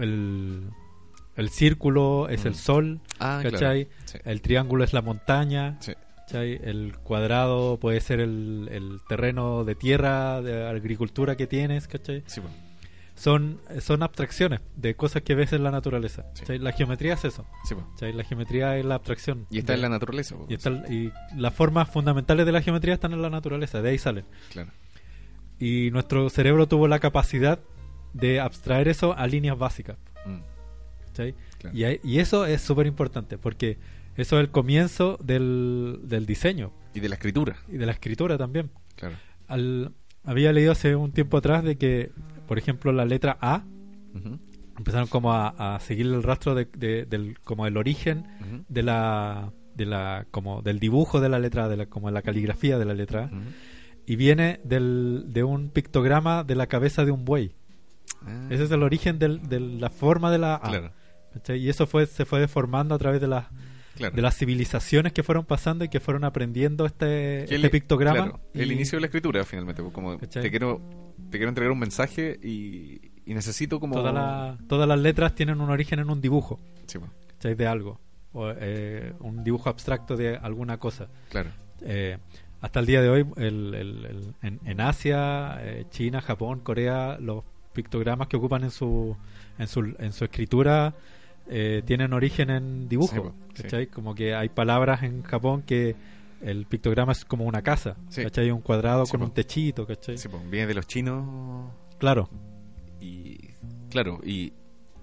[0.00, 0.70] El,
[1.36, 2.48] el círculo es Mm.
[2.48, 3.86] el sol, Ah, ¿cachai?
[3.86, 4.00] claro.
[4.06, 4.18] Sí.
[4.24, 5.92] El triángulo es la montaña, Sí.
[6.16, 6.60] ¿cachai?
[6.62, 12.22] El cuadrado puede ser el, el terreno de tierra, de agricultura que tienes, ¿cachai?
[12.26, 12.40] Sí.
[13.14, 16.24] Son, son abstracciones de cosas que ves en la naturaleza.
[16.48, 17.44] La geometría es eso.
[18.00, 19.46] La geometría es la abstracción.
[19.50, 20.36] Y está de- en la naturaleza.
[20.48, 23.98] y, está y las formas fundamentales de la geometría están en la naturaleza, de ahí
[23.98, 24.24] salen.
[24.50, 24.70] Claro.
[25.58, 27.58] Y nuestro cerebro tuvo la capacidad
[28.12, 29.96] de abstraer eso a líneas básicas.
[30.26, 30.38] Mm,
[31.06, 31.34] ¿cachai?
[31.58, 31.76] claro.
[32.02, 33.78] Y, eso es súper importante porque
[34.16, 37.56] eso es el comienzo del, del diseño Y de la escritura.
[37.68, 38.70] y de la escritura también.
[38.96, 39.14] Claro.
[39.48, 39.92] Al,
[40.24, 42.10] había leído hace un tiempo atrás de que,
[42.46, 43.64] por ejemplo, la letra A
[44.76, 48.26] empezaron como a, a seguir el rastro de, de- del como el origen
[48.68, 52.78] de la de la como del dibujo de la letra de la como la caligrafía
[52.78, 53.30] de la letra
[54.06, 57.54] y viene del, de un pictograma de la cabeza de un buey
[58.26, 60.92] Ah, ese es el origen del- de la forma de la A
[61.54, 63.46] y eso fue se fue deformando a través de las
[63.96, 64.14] claro.
[64.16, 68.40] de las civilizaciones que fueron pasando y que fueron aprendiendo este, este el- pictograma claro,
[68.52, 69.80] el inicio de la escritura, finalmente.
[69.82, 70.42] pues, Como ¿Cachai?
[70.42, 70.80] te quiero,
[71.30, 73.94] te quiero entregar un mensaje y, y necesito como.
[73.94, 77.54] toda la- todas las letras tienen un origen en un dibujo Sí, pues, ¿cachai?
[77.54, 78.00] de algo
[78.32, 81.50] o eh, un dibujo abstracto de alguna cosa claro.
[81.82, 82.18] Eh,
[82.60, 87.16] hasta el día de hoy, el- el- el- en, en Asia, eh, China, Japón, Corea,
[87.20, 87.42] los
[87.72, 89.16] pictogramas que ocupan en su,
[89.58, 90.94] en su, en su escritura
[91.48, 93.34] eh, tienen origen en dibujo.
[93.92, 95.96] Como que hay palabras en Japón que
[96.42, 97.96] el pictograma es como una casa.
[98.08, 98.22] Sí.
[98.22, 98.50] ¿cachai?
[98.50, 99.26] Un cuadrado con po.
[99.26, 99.86] un techito.
[100.50, 102.28] viene de los chinos Claro,
[103.00, 103.38] y.
[103.90, 104.52] Claro, y,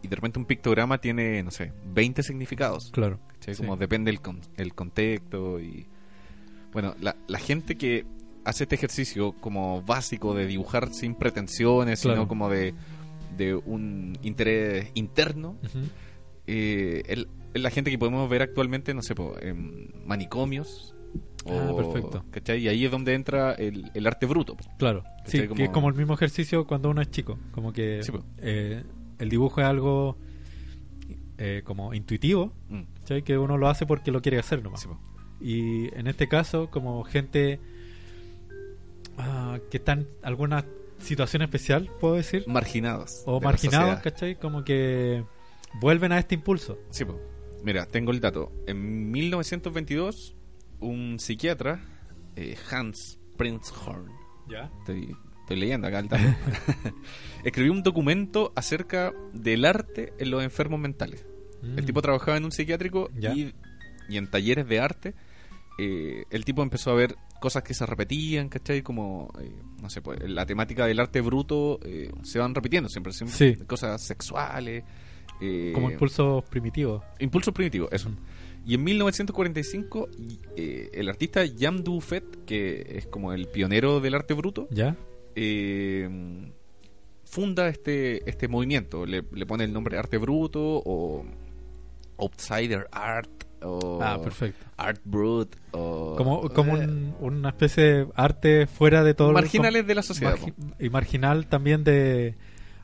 [0.01, 2.89] y de repente un pictograma tiene, no sé, 20 significados.
[2.91, 3.20] claro.
[3.57, 5.86] Como depende el, con- el contexto y...
[6.74, 8.05] Bueno, la, la gente que
[8.47, 12.17] hace este ejercicio como básico de dibujar sin pretensiones, Claro.
[12.17, 12.73] sino como de,
[13.37, 15.57] de un interés interno,
[16.47, 20.93] eh, el- la gente que podemos ver actualmente, no sé, po, en manicomios.
[21.49, 22.25] Ah, perfecto.
[22.29, 22.59] ¿cachai?
[22.61, 24.57] Y ahí es donde entra el, el arte bruto.
[24.77, 27.37] Claro, sí, que es Como- el mismo ejercicio cuando uno es chico.
[27.51, 28.83] Como que Sí, eh,
[29.17, 30.17] el dibujo es algo
[31.37, 32.81] eh, como intuitivo, Mm,
[33.23, 34.81] que uno lo hace porque lo quiere hacer nomás.
[34.81, 34.89] sí.
[35.39, 37.59] Y en este caso, como gente
[39.18, 40.65] ah, que está en alguna
[40.99, 43.24] situación especial, puedo decir, Marginados.
[43.26, 43.99] o marginados.
[44.01, 44.36] ¿cachai?
[44.39, 45.24] Como que
[45.80, 46.78] vuelven a este impulso.
[46.89, 47.20] Sí, po.
[47.63, 48.51] Mira, tengo el dato.
[48.68, 50.36] En 1922,
[50.80, 51.82] un psiquiatra,
[52.36, 54.11] eh, Hans Prinzhorn,
[54.47, 54.72] ¿Ya?
[54.80, 56.24] estoy, estoy leyendo acá el dato,
[57.43, 61.26] escribió un documento acerca del arte en los enfermos mentales.
[61.63, 63.51] El tipo trabajaba en un psiquiátrico Mm.
[64.09, 65.15] Y en talleres de arte.
[65.80, 68.81] eh, el tipo empezó a ver cosas que se repetían, ¿cachai?
[68.81, 73.13] Como, eh, no sé, pues la temática del arte bruto eh, se van repitiendo siempre.
[73.13, 73.55] siempre Sí.
[73.65, 74.83] Cosas sexuales.
[75.41, 77.03] eh, como impulsos primitivos.
[77.19, 78.09] Impulsos primitivos, eso.
[78.65, 84.15] Y en 1945, y, eh, el artista Jan Duffet, que es como el pionero del
[84.15, 84.95] arte bruto, ¿Ya?
[87.23, 89.05] funda este, este movimiento.
[89.05, 91.23] Le, le pone el nombre arte bruto o
[92.17, 94.65] outsider art o Ah, perfecto.
[94.77, 99.33] art brut o Como, como eh, un- una especie de arte fuera de todo lo-
[99.33, 102.35] marginales de la sociedad, margi- y marginal también de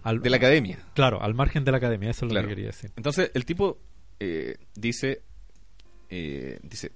[0.03, 0.79] al- de la academia.
[0.95, 2.43] claro al margen de la academia eso es Claro.
[2.47, 3.77] lo que quería decir Entonces el tipo
[4.19, 5.21] eh, dice,
[6.09, 6.91] eh, dice,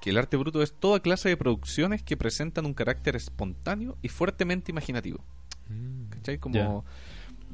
[0.00, 4.08] que el arte bruto es toda clase de producciones que presentan un carácter espontáneo y
[4.08, 5.22] fuertemente imaginativo.
[5.68, 6.38] Mm, ¿Cachai?
[6.38, 6.84] Como...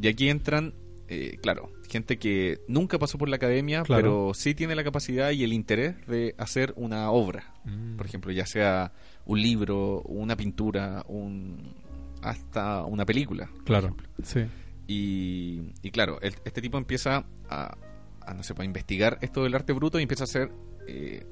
[0.00, 0.74] Y aquí entran,
[1.08, 4.02] eh, claro, gente que nunca pasó por la academia, Claro.
[4.02, 7.54] pero sí tiene la capacidad y el interés de hacer una obra.
[7.64, 7.96] Mm.
[7.96, 8.92] Por ejemplo, ya sea
[9.24, 11.74] un libro, una pintura, un
[12.22, 13.50] hasta una película.
[13.64, 14.40] Claro, sí.
[14.88, 17.76] Y, y claro, el- este tipo empieza a,
[18.20, 20.50] a, no sé, pues, a investigar esto del arte bruto y empieza a hacer
[20.86, 21.24] eh,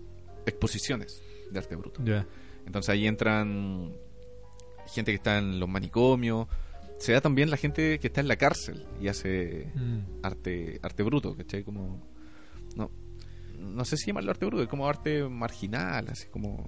[0.46, 2.02] exposiciones de arte bruto.
[2.66, 3.92] Entonces ahí entran
[4.86, 6.46] gente que está en los manicomios.
[7.04, 11.02] Se da también la gente que está en la cárcel y hace Mm, arte arte
[11.02, 11.62] bruto, ¿cachai?
[11.62, 12.00] Como...
[12.76, 12.90] No,
[13.58, 16.66] no sé si llamarlo arte bruto, es como arte marginal, así como...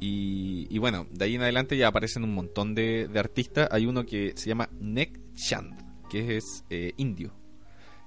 [0.00, 3.68] Y, y bueno, de ahí en adelante ya aparecen un montón de, de artistas.
[3.72, 5.74] Hay uno que se llama Nek Chand,
[6.10, 7.32] que es eh, indio.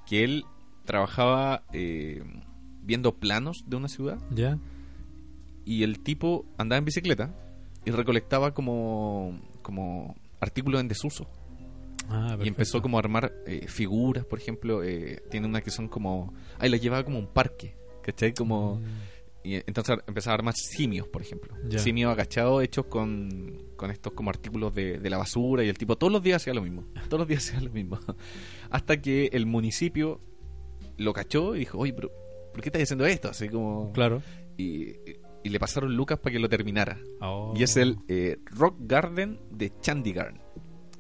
[0.06, 0.44] Que él
[0.86, 2.22] trabajaba eh,
[2.84, 4.60] viendo planos de una ciudad Ya.
[5.66, 7.34] y el tipo andaba en bicicleta
[7.86, 11.30] y recolectaba como, como artículos en desuso.
[12.10, 15.88] Ah, Y empezó como a armar eh, figuras, por ejemplo, eh, tiene unas que son
[15.88, 16.34] como...
[16.58, 18.34] Ahí las llevaba como un parque, ¿cachai?
[18.34, 18.76] Como...
[18.76, 18.86] Mm.
[19.42, 21.56] Y entonces empezaba a armar simios, por ejemplo.
[21.70, 21.80] Ya.
[21.80, 25.98] Simios agachados hechos con, con estos como artículos de, de la basura y el tipo
[25.98, 26.86] todos los días hacía lo mismo.
[27.08, 28.00] Todos los días hacía lo mismo.
[28.70, 30.20] Hasta que el municipio
[30.98, 32.12] lo cachó y dijo, oye, pero
[32.52, 33.30] ¿por qué estás haciendo esto?
[33.30, 33.94] Así como...
[33.94, 34.22] Claro.
[34.58, 37.00] Y, y le pasaron lucas para que lo terminara.
[37.22, 37.54] Oh.
[37.56, 40.34] Y es el eh, Rock Garden de Chandigarh.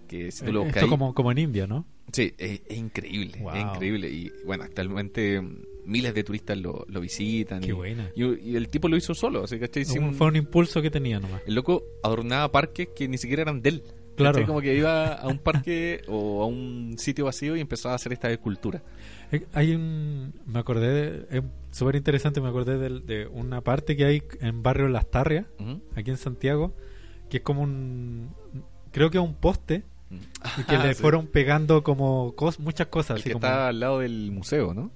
[0.07, 1.85] Que si tú lo Eh, buscas Esto como, como en India, ¿no?
[2.13, 3.53] Sí, es, es increíble, Wow.
[3.53, 4.09] es increíble.
[4.09, 7.59] Y bueno, actualmente mm, miles de turistas lo, lo visitan.
[7.61, 8.09] Qué y, buena.
[8.15, 9.69] y, y el tipo lo hizo solo, así que
[9.99, 11.41] Un- Fue un impulso que tenía nomás.
[11.45, 13.83] El loco adornaba parques que ni siquiera eran de él.
[14.15, 14.33] Claro.
[14.33, 14.47] ¿cachai?
[14.47, 18.11] Como que iba a un parque o a un sitio vacío y empezaba a hacer
[18.13, 18.83] esta escultura.
[19.31, 20.33] Eh, Hay un.
[20.45, 20.87] Me acordé.
[21.27, 22.41] de- Es súper interesante.
[22.41, 25.45] Me acordé del- de, una parte que hay en barrio Las Tarrias,
[25.95, 26.73] aquí en Santiago,
[27.29, 28.29] que es como un.
[28.91, 31.01] Creo que es un poste y que Ah, le sí.
[31.01, 33.11] fueron pegando como cos- muchas cosas.
[33.17, 34.91] El así que como- está al lado del museo, ¿no?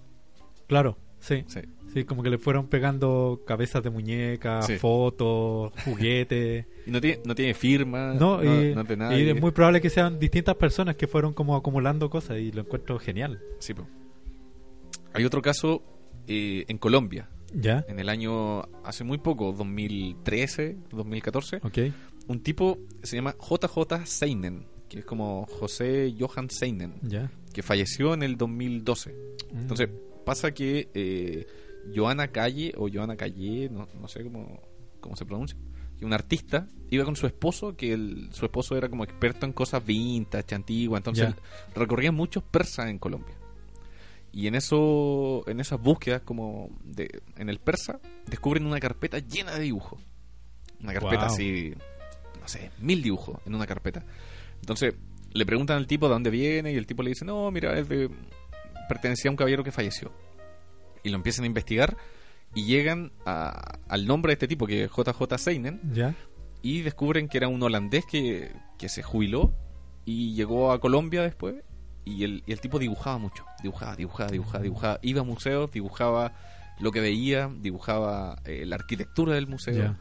[0.67, 1.43] Claro, sí.
[1.47, 1.61] Sí.
[1.93, 4.77] Sí, como que le fueron pegando cabezas de muñecas, Sí.
[4.77, 6.65] fotos, juguetes.
[6.88, 9.51] Y no tiene, no tiene firma, No, no, y, no es de y es muy
[9.51, 13.39] probable que sean distintas personas que fueron como acumulando cosas y lo encuentro genial.
[13.59, 13.86] Sí, po.
[15.14, 15.84] Hay otro caso
[16.28, 17.86] eh, en Colombia, ¿Ya?
[17.88, 21.78] en el año, hace muy poco, 2013, 2014, Ok.
[22.28, 27.32] un tipo se llama JJ Seinen, que es como José Johan Seinen, ¿Ya?
[27.53, 29.11] que falleció en el 2012.
[29.51, 29.57] Mm.
[29.59, 29.89] Entonces,
[30.26, 31.45] pasa que eh,
[31.95, 34.61] Joana Calle, o Joana Calle, no, no sé cómo,
[34.99, 35.57] cómo se pronuncia,
[35.99, 39.53] que un artista iba con su esposo, que el- su esposo era como experto en
[39.53, 41.36] cosas vintage, antiguas, entonces Ya.
[41.76, 43.36] recorrían muchos persas en Colombia.
[44.34, 49.53] Y en eso, en esas búsquedas como de, en el persa, descubren una carpeta llena
[49.53, 50.01] de dibujos.
[50.81, 51.34] Una carpeta Wow.
[51.34, 51.73] así,
[52.41, 54.03] no sé, mil dibujos en una carpeta.
[54.59, 54.95] Entonces,
[55.34, 57.88] le preguntan al tipo de dónde viene y el tipo le dice, no, mira, es
[57.88, 58.09] de,
[58.89, 60.11] pertenecía a un caballero que falleció.
[61.03, 61.95] Y lo empiezan a investigar
[62.55, 66.15] y llegan a- al nombre de este tipo, que es JJ Seinen, ¿Ya?
[66.61, 69.53] y descubren que era un holandés que, que se jubiló
[70.05, 71.55] y llegó a Colombia después.
[72.06, 74.99] Y el, y el tipo dibujaba mucho, dibujaba, dibujaba, dibujaba, dibujaba.
[75.01, 76.34] Iba a museos, dibujaba
[76.80, 79.76] lo que veía, dibujaba eh, la arquitectura del museo.
[79.76, 79.97] Ya.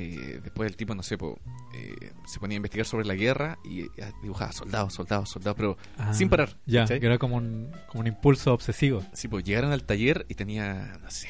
[0.00, 1.40] Eh, después el tipo, no sé, po,
[1.74, 3.90] eh, se ponía a investigar sobre la guerra y eh,
[4.22, 6.56] dibujaba soldados, soldados, soldados, pero Ah, sin parar.
[6.66, 7.00] Ya, ¿cachai?
[7.00, 9.02] que era como un, como un impulso obsesivo.
[9.12, 11.28] Sí, pues llegaron al taller y tenía, no sé,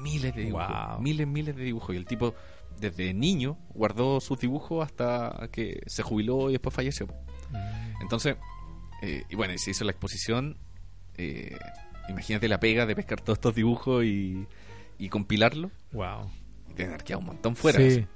[0.00, 0.66] miles de dibujos.
[0.68, 1.00] Wow.
[1.00, 1.94] Miles, miles de dibujos.
[1.94, 2.34] Y el tipo,
[2.80, 7.06] desde niño, guardó sus dibujos hasta que se jubiló y después falleció.
[7.52, 8.02] Mm.
[8.02, 8.36] Entonces,
[9.02, 10.56] eh, y bueno, y se hizo la exposición.
[11.16, 11.56] eh,
[12.08, 14.46] imagínate la pega de pescar todos estos dibujos y,
[14.98, 15.70] y compilarlos.
[15.92, 16.30] Wow.
[16.70, 17.78] Y tener que un montón fuera.
[17.78, 17.86] Sí.
[17.86, 18.06] así.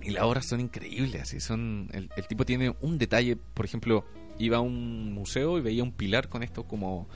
[0.00, 1.88] Y las obras son increíbles, así son.
[1.92, 4.04] El, el tipo tiene un detalle, por ejemplo,
[4.38, 7.08] iba a un museo y veía un pilar con esto como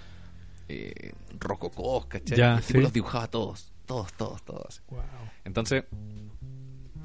[0.68, 2.39] eh, rococós, ¿cachai?
[2.39, 2.82] Ya, el tipo sí.
[2.82, 4.82] los dibujaba todos, todos, todos, todos.
[4.89, 5.03] Wow.
[5.45, 5.84] Entonces,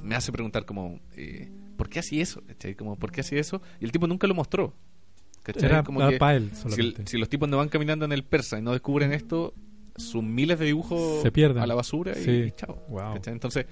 [0.01, 2.43] me hace preguntar como, eh, ¿por qué hacía eso?
[2.45, 2.75] ¿cachai?
[2.75, 3.61] Como, ¿por qué hacía eso?
[3.81, 4.73] Y el tipo nunca lo mostró.
[5.43, 5.65] ¿Cachai?
[5.65, 6.51] Era, como era que para él
[7.05, 9.53] si, los tipos no van caminando en el persa y no descubren esto,
[9.95, 11.61] sus miles de dibujos Se pierden.
[11.61, 12.31] a la basura y, Sí.
[12.47, 12.83] y chao.
[12.89, 13.19] Wow.
[13.27, 13.65] Entonces,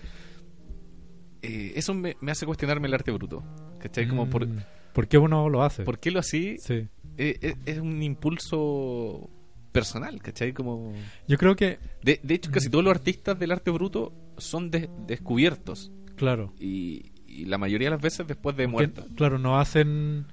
[1.42, 3.44] eh, eso me, me hace cuestionarme el arte bruto.
[3.80, 4.08] ¿Cachai?
[4.08, 4.60] Como por, Mm.
[4.94, 5.84] ¿Por qué uno lo hace?
[5.84, 6.58] ¿por qué lo así?
[6.60, 6.88] Sí.
[7.18, 9.30] Eh, eh, es un impulso
[9.72, 10.54] personal, ¿cachai?
[10.54, 10.94] Como...
[11.28, 14.90] Yo creo que, De, de hecho, casi todos los artistas del arte bruto son des-
[15.08, 15.92] descubiertos.
[16.18, 16.54] claro.
[16.60, 19.06] Y, y la mayoría de las veces después de que, muertos.
[19.16, 20.26] claro, no hacen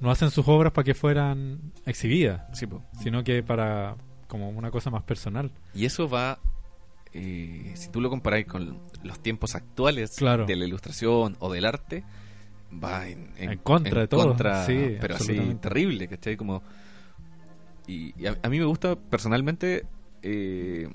[0.00, 2.66] no hacen sus obras para que fueran exhibidas, Sí,
[3.02, 3.96] sino que para
[4.26, 5.50] como una cosa más personal.
[5.74, 6.38] Y eso va
[7.12, 10.46] eh, si tú lo comparáis con los tiempos actuales Claro.
[10.46, 12.04] de la ilustración o del arte,
[12.72, 14.28] va en, En contra de todo.
[14.28, 16.36] contra, Sí, pero así terrible, ¿cachai?
[16.36, 16.62] Como,
[17.88, 19.86] y, y a, a mí me gusta personalmente
[20.22, 20.88] eh,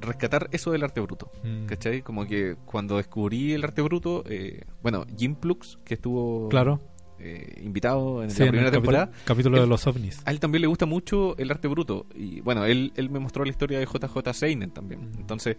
[0.00, 1.30] rescatar eso del arte bruto.
[1.44, 1.64] Mm.
[1.66, 2.02] ¿Cachai?
[2.02, 6.80] Como que cuando descubrí el arte bruto, eh, bueno, Jim Plux, que estuvo Claro.
[7.22, 10.20] Eh, invitado en Sí, la primera temporada, capítulo de los ovnis.
[10.24, 12.06] a él también le gusta mucho el arte bruto.
[12.14, 15.12] Y bueno, él, él me mostró la historia de JJ Seinen también.
[15.18, 15.56] Entonces,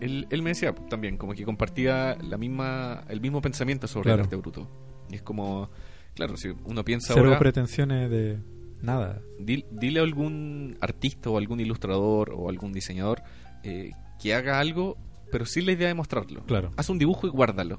[0.00, 4.20] él, él me decía también, como que compartía la misma el mismo pensamiento sobre Claro.
[4.20, 4.68] el arte bruto.
[5.10, 5.70] Y es como,
[6.14, 8.38] claro, si uno piensa Cero ahora, pretensiones de
[8.82, 9.22] nada.
[9.40, 13.22] dil- dile a algún artista o algún ilustrador o algún diseñador
[13.62, 14.96] eh, que haga algo,
[15.32, 16.42] pero sin la idea de mostrarlo.
[16.44, 16.70] Claro.
[16.76, 17.78] Haz un dibujo y guárdalo.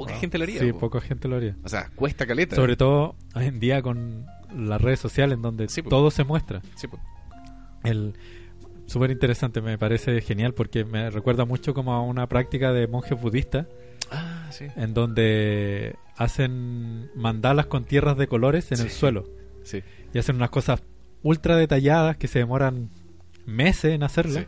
[0.00, 0.60] Poca gente lo haría.
[0.60, 0.78] Sí, po.
[0.80, 1.56] poca gente lo haría.
[1.64, 2.56] O sea, cuesta caleta.
[2.56, 4.26] Sobre todo hoy en día con
[4.56, 6.60] las redes sociales en donde Sí, todo se muestra.
[6.76, 6.98] Sí, po.
[7.84, 8.14] El
[8.86, 13.20] súper interesante, me parece genial porque me recuerda mucho como a una práctica de monjes
[13.20, 13.66] budistas
[14.10, 14.66] Ah, sí.
[14.76, 19.24] en donde hacen mandalas con tierras de colores en el suelo
[19.62, 19.82] Sí.
[20.12, 20.82] y hacen unas cosas
[21.22, 22.90] ultra detalladas que se demoran
[23.46, 24.46] meses en hacerla Sí.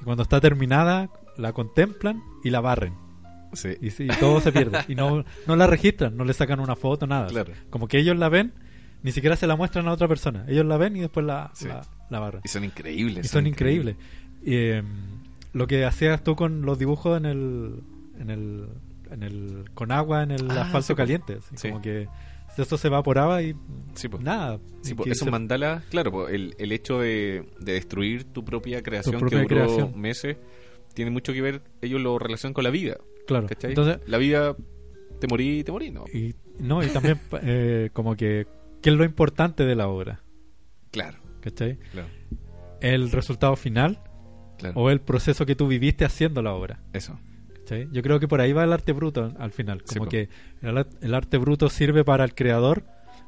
[0.00, 2.94] y cuando está terminada la contemplan y la barren
[3.54, 3.70] Sí.
[3.80, 7.26] y, todo se pierde y no, no la registran, no le sacan una foto, nada.
[7.28, 7.52] Claro.
[7.70, 8.52] Como que ellos la ven,
[9.02, 10.44] ni siquiera se la muestran a otra persona.
[10.48, 11.68] Ellos la ven y después la, Sí.
[11.68, 12.42] la, la barran.
[12.44, 13.26] Y son increíbles.
[13.26, 13.96] Y son increíbles.
[14.42, 14.82] Y, eh,
[15.52, 17.80] lo que hacías tú con los dibujos en el,
[18.18, 18.68] en el,
[19.10, 21.68] en el con agua en el Ah, asfalto sí, caliente, así Sí.
[21.68, 22.08] como que
[22.56, 23.54] eso se evaporaba y
[23.94, 24.58] Sí, nada.
[24.82, 28.82] Sí, que esos se- mandalas, claro, po, el, el hecho de, de destruir tu propia
[28.82, 30.00] creación propia que duró creación.
[30.00, 30.36] meses
[30.94, 32.96] tiene mucho que ver, ellos lo relacionan con la vida.
[33.26, 33.46] Claro.
[33.48, 33.70] ¿Cachai?
[33.70, 34.56] Entonces, la vida,
[35.20, 36.04] te morí, te morí, ¿no?
[36.12, 38.46] y, no, y también eh, como que
[38.82, 40.20] qué es lo importante de la obra,
[40.90, 41.78] Claro, ¿cachai?
[41.92, 42.08] claro,
[42.80, 43.98] El resultado final
[44.58, 44.78] claro.
[44.80, 46.80] o el proceso que tú viviste haciendo la obra.
[46.92, 47.18] Eso,
[47.54, 47.88] ¿cachai?
[47.92, 49.82] Yo creo que por ahí va el arte bruto al final.
[49.84, 50.28] Como que
[50.62, 52.84] el, ar- el arte bruto sirve para el creador,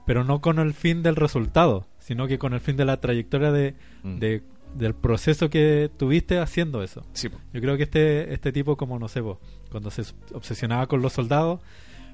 [0.07, 3.51] pero no con el fin del resultado, sino que con el fin de la trayectoria
[3.51, 3.74] de,
[4.05, 4.18] Mm.
[4.20, 4.42] de-
[4.74, 7.05] del proceso que tuviste haciendo eso.
[7.14, 7.28] sí.
[7.53, 9.38] Yo creo que este, este tipo, como no sé, vos,
[9.76, 11.60] cuando se obsesionaba con los soldados,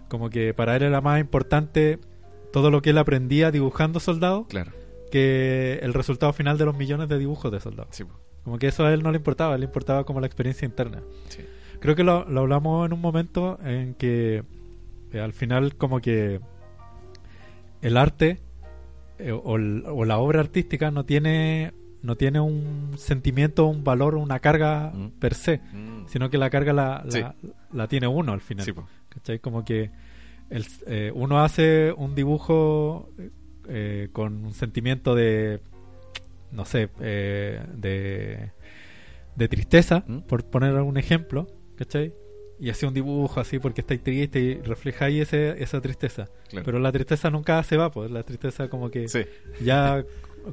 [0.08, 2.00] como que para él era más importante
[2.52, 4.72] todo lo que él aprendía dibujando soldados claro,
[5.12, 7.94] que el resultado final de los millones de dibujos de soldados.
[7.94, 8.04] sí.
[8.42, 11.00] Como que eso a él no le importaba, le importaba como la experiencia interna.
[11.28, 11.44] Sí.
[11.78, 14.42] Creo que lo, lo hablamos en un momento en que
[15.12, 16.40] eh, al final como que
[17.80, 18.40] el arte
[19.20, 19.56] eh, o
[20.04, 21.72] la obra artística no tiene
[22.02, 25.10] no tiene un sentimiento, un valor, una carga Mm.
[25.20, 26.06] per se, Mm.
[26.08, 27.20] sino que la carga la, Sí.
[27.20, 27.34] la,
[27.72, 28.64] la tiene uno al final.
[28.66, 28.72] Sí.
[29.08, 29.38] ¿Cachai?
[29.38, 29.90] Como que
[30.50, 33.08] el, eh, uno hace un dibujo
[33.68, 35.60] eh, con un sentimiento de,
[36.50, 38.50] no sé, eh, de,
[39.36, 40.18] de tristeza, ¿Mm?
[40.22, 41.46] por poner un ejemplo,
[41.76, 42.12] ¿cachai?
[42.58, 46.28] Y hace un dibujo así porque estáis triste y refleja ahí ese, esa tristeza.
[46.48, 46.64] Claro.
[46.64, 49.20] Pero la tristeza nunca se va, pues la tristeza como que Sí,
[49.64, 50.04] ya,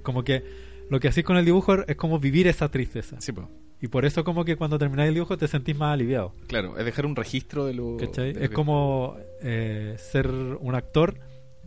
[0.03, 0.43] como que
[0.89, 3.19] lo que hacís con el dibujo es como vivir esa tristeza.
[3.19, 3.49] sí, po.
[3.81, 6.33] Y por eso como que cuando termináis el dibujo te sentís más aliviado.
[6.47, 7.95] Claro, es dejar un registro de lo...
[7.95, 8.33] ¿Cachai?
[8.33, 11.17] de Es como eh, ser un actor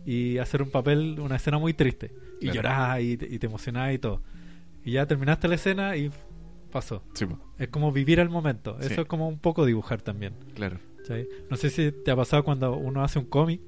[0.05, 2.11] y hacer un papel, una escena muy triste.
[2.39, 2.55] Y Claro.
[2.55, 4.21] llorar y te, y te emocionás y todo.
[4.85, 6.11] Y ya terminaste la escena y
[6.71, 7.01] pasó.
[7.15, 7.39] Sí, po.
[7.57, 8.77] Es como vivir el momento.
[8.79, 8.91] Sí.
[8.91, 10.33] Eso es como un poco dibujar también.
[10.53, 10.77] Claro.
[10.97, 11.27] ¿cachai?
[11.49, 13.59] No sé si te ha pasado cuando uno hace un cómic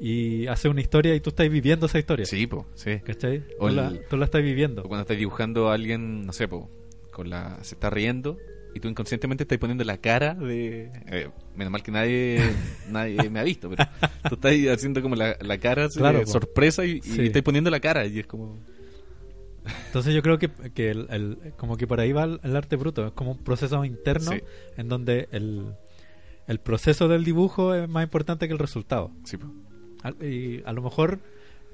[0.00, 2.24] y hace una historia y tú estás viviendo esa historia.
[2.26, 2.98] Sí, po, sí.
[3.04, 3.44] ¿Cachai?
[3.58, 4.82] O Tú, la, el- tú la estás viviendo.
[4.82, 6.70] O cuando estás dibujando a alguien, no sé, po,
[7.12, 8.38] con la, se está riendo
[8.74, 10.90] y tú inconscientemente estás poniendo la cara de...
[11.08, 12.40] eh, menos mal que nadie
[12.88, 13.84] nadie me ha visto, pero
[14.28, 16.30] tú estás haciendo como la, la cara Claro, de po.
[16.30, 17.22] sorpresa y, y Sí.
[17.26, 18.58] estás poniendo la cara y es como...
[19.88, 22.76] Entonces yo creo que, que el, el- como que por ahí va el, el arte
[22.76, 24.40] bruto, es como un proceso interno Sí.
[24.76, 25.74] en donde el,
[26.46, 29.10] el proceso del dibujo es más importante que el resultado.
[29.24, 29.48] Sí, po.
[30.02, 31.18] Al- Y a lo mejor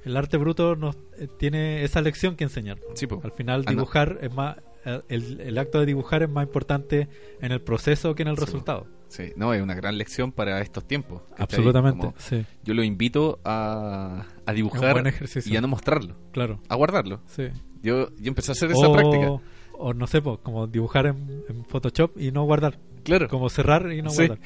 [0.05, 2.79] el arte bruto nos eh, tiene esa lección que enseñar.
[2.95, 3.07] Sí.
[3.23, 7.09] Al final dibujar es más, eh, el, el acto de dibujar es más importante
[7.41, 8.87] en el proceso que en el Sí, resultado.
[9.09, 11.23] Sí, no, es una gran lección para estos tiempos.
[11.39, 15.13] Absolutamente, sí, yo lo invito a, a dibujar
[15.45, 16.61] y a no mostrarlo, claro.
[16.69, 17.21] a guardarlo.
[17.27, 17.45] Sí.
[17.83, 19.31] Yo, yo empecé a hacer esa O, práctica.
[19.79, 22.81] o no sé, po, como dibujar en, en Photoshop y no guardar.
[23.05, 23.29] Claro.
[23.29, 24.27] Como cerrar y no Sí.
[24.27, 24.41] guardar.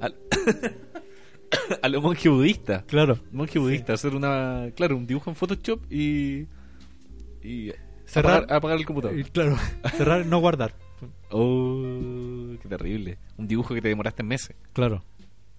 [1.82, 2.82] a, a lo monje budista.
[2.86, 3.18] Claro.
[3.32, 6.46] Monje budista, hacer una, claro, un dibujo en Photoshop y,
[7.42, 7.72] y
[8.06, 8.38] Cerrar.
[8.44, 9.22] apagar, apagar el computador.
[9.30, 9.56] Claro,
[9.96, 10.74] cerrar y no guardar.
[11.30, 13.18] Oh, qué terrible.
[13.36, 14.56] Un dibujo que te demoraste meses.
[14.72, 15.02] Claro.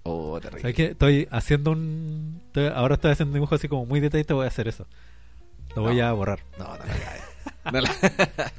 [0.04, 0.62] Oh, terrible.
[0.62, 0.86] ¿Sabes qué?
[0.86, 2.42] Estoy haciendo un.
[2.48, 4.36] estoy- ahora estoy haciendo un dibujo así como muy detallado.
[4.38, 4.88] Voy a hacer eso.
[5.76, 6.06] Lo voy No.
[6.08, 6.40] a borrar.
[6.58, 6.84] No, no.
[7.72, 7.92] No, la-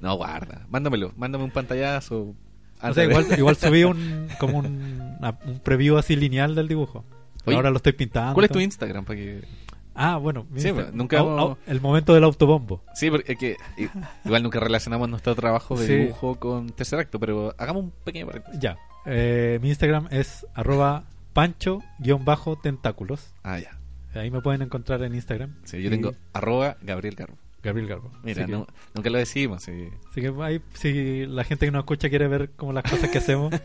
[0.00, 0.66] No, guarda.
[0.70, 1.12] Mándamelo.
[1.16, 2.34] Mándame un pantallazo.
[2.82, 5.16] O sea, igual, igual subí un, como un,
[5.46, 7.04] un preview así lineal del dibujo.
[7.46, 8.34] Oye, Ahora lo estoy pintando.
[8.34, 9.04] ¿Cuál es tu Instagram?
[9.04, 9.42] Para que...
[9.94, 10.46] Ah, bueno.
[10.56, 12.82] Sí, nunca au- El momento del autobombo.
[12.94, 13.56] Sí, porque es que
[14.24, 15.94] igual nunca relacionamos nuestro trabajo de Sí.
[15.94, 18.60] dibujo con tercer acto, pero hagamos un pequeño paréntesis.
[18.60, 18.76] Ya.
[19.06, 23.34] Eh, mi Instagram es arroba pancho-tentáculos.
[23.42, 23.78] Ah, ya.
[24.18, 25.54] Ahí me pueden encontrar en Instagram.
[25.64, 27.36] Sí, yo Y tengo arroba Gabriel Garbo.
[27.64, 28.10] Gabriel Garbo.
[28.22, 29.62] Mira, que- no- nunca lo decimos.
[29.62, 29.88] sí.
[30.10, 33.18] Así que ahí, si la gente que nos escucha quiere ver como las cosas que
[33.18, 33.52] hacemos,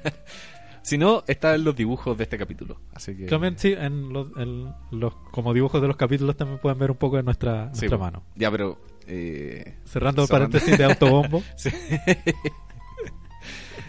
[0.82, 2.80] Si no, están los dibujos de este capítulo.
[2.94, 3.26] Así que...
[3.26, 6.98] también sí, en los, en los- como dibujos de los capítulos también pueden ver un
[6.98, 7.98] poco de nuestra, po.
[7.98, 8.24] mano.
[8.36, 8.80] Ya, pero...
[9.06, 10.50] eh, Cerrando el Cerrando.
[10.52, 11.70] paréntesis de autobombo, sí.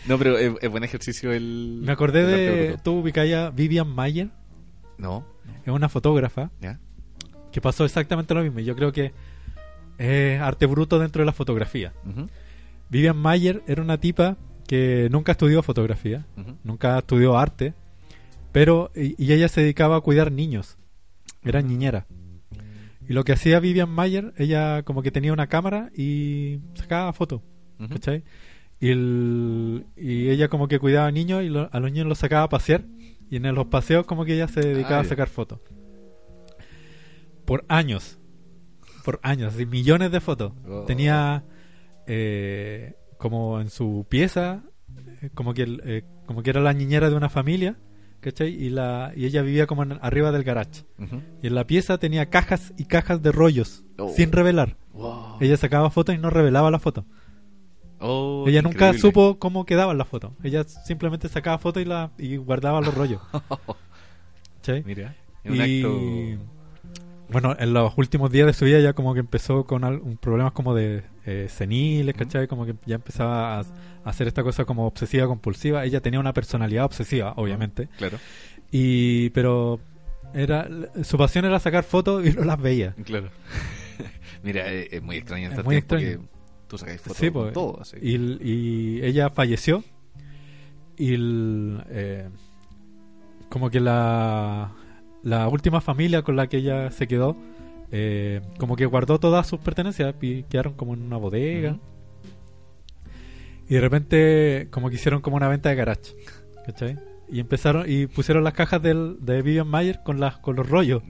[0.09, 1.81] no, pero es, es buen ejercicio el...
[1.85, 2.27] me acordé el
[2.73, 4.31] de, tú ubicáis a Vivian Mayer,
[4.99, 5.25] No,
[5.65, 6.79] es una fotógrafa ya.
[7.53, 8.61] que pasó exactamente lo mismo.
[8.61, 9.13] y Yo creo que
[10.01, 11.93] es arte bruto dentro de la fotografía.
[12.89, 14.37] Vivian Mayer era una tipa
[14.67, 16.27] que nunca estudió fotografía,
[16.65, 17.75] nunca estudió arte,
[18.53, 20.77] pero y, y ella se dedicaba a cuidar niños,
[21.45, 22.07] era niñera.
[23.09, 27.43] Y lo que hacía Vivian Mayer, ella como que tenía una cámara y sacaba fotos.
[27.89, 28.23] ¿cachai?
[28.79, 32.45] Y, el- y ella como que cuidaba niños y lo- a los niños los sacaba
[32.45, 32.85] a pasear
[33.31, 35.59] y en los paseos como que ella se dedicaba Ah, a sacar fotos.
[37.45, 38.19] Por años,
[39.13, 40.53] por años, así, millones de fotos.
[40.69, 40.85] Oh.
[40.87, 41.45] Tenía
[42.07, 44.63] eh, como en su pieza,
[45.23, 47.77] eh, como que el- eh, como que era la niñera de una familia,
[48.21, 48.49] ¿cachai?
[48.55, 50.85] Y, la, y ella vivía como en- arriba del garage.
[51.43, 54.09] Y en la pieza tenía cajas y cajas de rollos, Oh.
[54.09, 54.77] sin revelar.
[54.93, 55.37] Wow.
[55.41, 57.05] Ella sacaba fotos y no revelaba las fotos.
[58.03, 58.99] Oh, ella nunca increíble.
[59.01, 60.33] supo cómo quedaban las fotos.
[60.43, 63.21] Ella simplemente sacaba fotos y, la, y guardaba los rollos.
[64.57, 64.83] ¿cachai?
[64.85, 66.51] Mira, un y acto...
[67.33, 70.17] bueno, en los últimos días de su vida ya como que empezó con al- un
[70.17, 72.47] problemas como de eh, seniles, ¿cachai?
[72.49, 73.65] Como que ya empezaba a, a
[74.05, 75.85] hacer esta cosa como obsesiva compulsiva.
[75.85, 77.89] Ella tenía una personalidad obsesiva, obviamente.
[77.99, 78.19] Claro,
[78.71, 79.81] Y pero
[80.35, 80.69] era
[81.03, 82.95] su pasión era sacar fotos y no las veía.
[83.05, 83.31] claro.
[84.43, 86.07] Mira, es, es muy extraño en Es muy extraño.
[86.07, 86.19] que
[86.67, 87.81] tú sacáis fotos Sí, pues, todo.
[87.81, 87.97] así.
[88.01, 89.85] y, y ella falleció
[90.97, 92.29] y el, eh,
[93.49, 94.73] como que la,
[95.23, 97.37] la última familia con la que ella se quedó
[97.93, 101.77] eh, como que guardó todas sus pertenencias y quedaron como en una bodega.
[103.69, 106.15] Y de repente como que hicieron como una venta de garage
[106.67, 106.99] ¿cachai?
[107.31, 111.03] y empezaron y pusieron las cajas del, de Vivian Mayer con las con los rollos.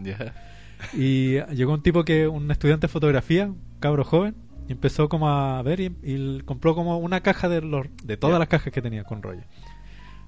[0.94, 4.34] Y llegó un tipo que, un estudiante de fotografía, un cabro joven,
[4.66, 8.48] y empezó como a ver y, compró como una caja de los, de todas las
[8.48, 9.42] cajas que tenía con rollo.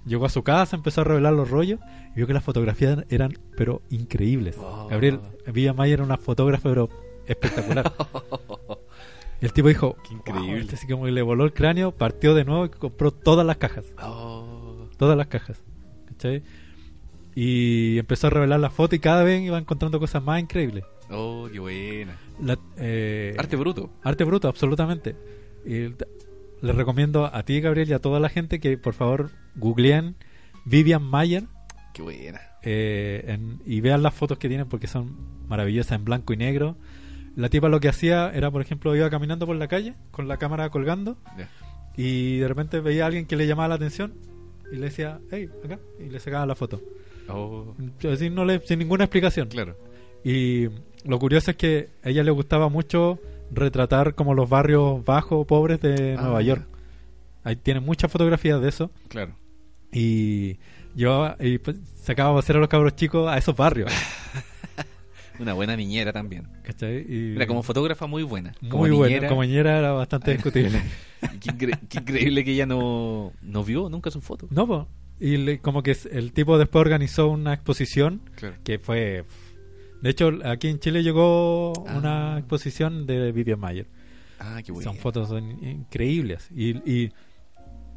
[0.04, 1.78] Llegó a su casa, empezó a revelar los rollos
[2.12, 4.56] y vio que las fotografías eran pero increíbles.
[4.56, 4.88] Wow.
[4.88, 5.20] Gabriel
[5.52, 6.88] Villa Mayer era una fotógrafa pero
[7.26, 7.92] espectacular.
[9.40, 10.48] y el tipo dijo, Qué increíble.
[10.54, 13.58] "Wow", este así como le voló el cráneo, partió de nuevo y compró todas las
[13.58, 15.62] cajas Oh, todas las cajas.
[16.06, 16.42] ¿cachai?
[17.34, 20.84] Y empezó a revelar las fotos y cada vez iba encontrando cosas más increíbles.
[21.10, 22.16] oh, qué buena.
[22.40, 23.88] La- eh, Arte bruto.
[24.02, 25.14] arte bruto, absolutamente.
[25.64, 25.94] Y
[26.62, 30.14] les recomiendo a ti, Gabriel, y a toda la gente que por favor googleen
[30.64, 31.44] Vivian Mayer
[31.92, 32.40] Qué buena.
[32.62, 35.16] eh, en- y vean las fotos que tienen porque son
[35.48, 36.76] maravillosas en blanco y negro.
[37.36, 40.36] La tipa lo que hacía era, por ejemplo, iba caminando por la calle con la
[40.36, 41.16] cámara colgando
[41.96, 44.14] y de repente veía a alguien que le llamaba la atención
[44.70, 46.80] y le decía, hey, acá, y le sacaba la foto.
[47.28, 47.74] Oh,
[48.10, 49.48] Así no le, sin ninguna explicación.
[49.48, 49.76] claro.
[50.24, 50.68] Y
[51.04, 53.18] lo curioso es que a ella le gustaba mucho
[53.52, 56.22] retratar como los barrios bajos, pobres de Ah.
[56.22, 56.66] Nueva York.
[57.44, 58.90] Ahí tiene muchas fotografías de eso.
[59.08, 59.34] Claro.
[59.92, 60.58] Y
[60.94, 63.90] yo y pues, sacaba a hacer a los cabros chicos a esos barrios.
[65.38, 66.46] Una buena niñera también.
[66.62, 66.98] ¿cachai?
[67.08, 68.54] Y Mira, como fotógrafa muy buena.
[68.60, 69.06] muy como buena.
[69.06, 70.80] niñera, Como niñera era bastante discutible.
[71.40, 74.46] qué, incre- qué increíble que ella no, no vio nunca su foto.
[74.50, 74.88] no, po.
[75.18, 78.56] Y le- como que el tipo después organizó una exposición Claro.
[78.64, 79.24] que fue...
[80.02, 81.96] De hecho, aquí en Chile llegó Ah.
[81.96, 83.86] una exposición de Vivian Mayer.
[84.40, 84.90] Ah, qué bueno.
[84.90, 85.30] Son fotos
[85.62, 86.48] increíbles.
[86.54, 87.12] Y, y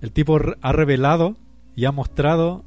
[0.01, 1.35] el tipo ha revelado
[1.75, 2.63] y ha mostrado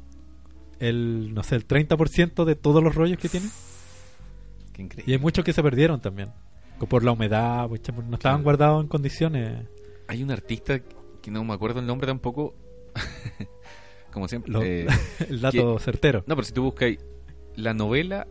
[0.79, 3.47] el, no sé, el 30% de todos los rollos que tiene.
[4.73, 5.13] Qué Y increíble.
[5.13, 6.29] hay muchos que se perdieron también.
[6.89, 8.43] Por la humedad, pues, no estaban Claro.
[8.43, 9.65] guardados en condiciones.
[10.07, 10.79] Hay un artista
[11.21, 12.55] que no me acuerdo el nombre tampoco.
[14.11, 14.51] Como siempre.
[14.51, 14.87] Lo- eh,
[15.29, 16.23] el dato certero.
[16.27, 16.91] no, pero si tú buscas
[17.55, 18.27] la novela,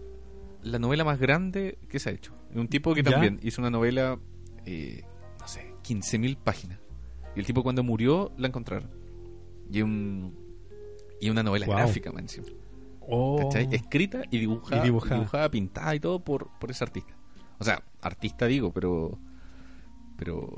[0.71, 2.33] la novela más grande que se ha hecho.
[2.55, 3.13] Un tipo que ¿Ya?
[3.13, 4.19] también hizo una novela,
[4.65, 5.03] eh,
[5.41, 6.81] no sé, 15.000 páginas.
[7.35, 8.91] Y el tipo cuando murió la encontraron.
[9.71, 10.35] Y un
[11.21, 11.79] y una novela Guau.
[11.79, 12.27] gráfica, man.
[13.01, 13.39] Oh.
[13.39, 13.69] ¿Cachai?
[13.73, 15.15] Escrita y dibujada, Y dibujada.
[15.17, 17.15] dibujada, pintada y todo por, por ese artista.
[17.59, 19.19] O sea, artista digo, pero.
[20.17, 20.49] Pero.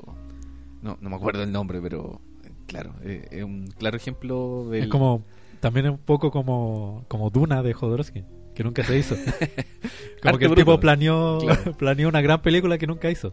[0.81, 2.21] no, no me acuerdo el nombre, pero
[2.67, 4.83] claro, eh, es un claro ejemplo del...
[4.83, 5.23] Es como,
[5.59, 8.23] también es un poco como, como Duna de Jodorowsky,
[8.55, 9.15] que nunca se hizo.
[10.21, 10.55] como Arte que el bruto.
[10.55, 11.73] tipo planeó, Claro.
[11.77, 13.31] planeó una gran película que nunca hizo.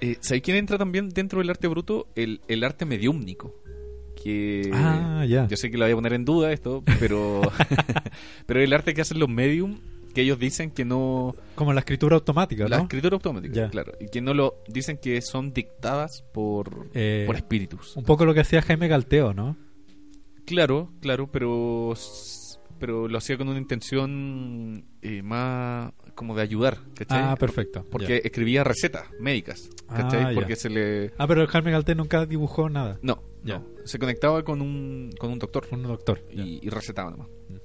[0.00, 2.06] Eh, ¿Sabes quién entra también dentro del arte bruto?
[2.14, 3.54] El, el arte mediúmnico.
[4.22, 5.46] Que Ah, ya.
[5.46, 7.40] yo sé que lo voy a poner en duda esto, pero
[8.46, 9.78] pero el arte que hacen los medium
[10.14, 12.82] que ellos dicen que no Como la escritura automática, la ¿no?
[12.84, 13.68] escritura automática, Ya.
[13.70, 17.96] claro, y que no lo dicen que son dictadas por Eh, por espíritus.
[17.96, 19.56] Un poco lo que hacía Jaime Galteo, ¿no?
[20.46, 21.92] Claro, claro, pero
[22.78, 27.20] pero lo hacía con una intención eh, más como de ayudar, ¿cachai?
[27.22, 27.86] Ah, perfecto.
[27.90, 30.22] Porque escribía recetas médicas, ¿cachai?
[30.24, 30.34] Ah, ya.
[30.34, 32.98] Porque se le Ah, pero el Jaime Galteo nunca dibujó nada.
[33.02, 33.58] no, Ya.
[33.58, 35.66] no, se conectaba con un con un doctor.
[35.70, 36.20] Un doctor.
[36.32, 37.28] y, y recetaba nomás.
[37.48, 37.56] Mm.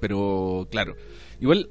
[0.00, 0.96] Pero claro,
[1.40, 1.70] igual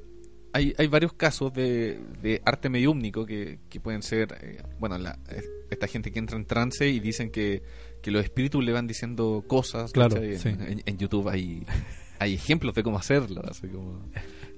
[0.53, 5.17] hay, hay varios casos de, de arte mediúmnico que, que pueden ser, eh, bueno, la,
[5.29, 7.61] es- esta gente que entra en trance y dicen que,
[8.01, 9.91] que los espíritus le van diciendo cosas.
[9.93, 10.17] Claro.
[10.21, 11.65] En, en YouTube hay,
[12.21, 13.41] hay ejemplos de cómo hacerlo.
[13.49, 14.05] Así como,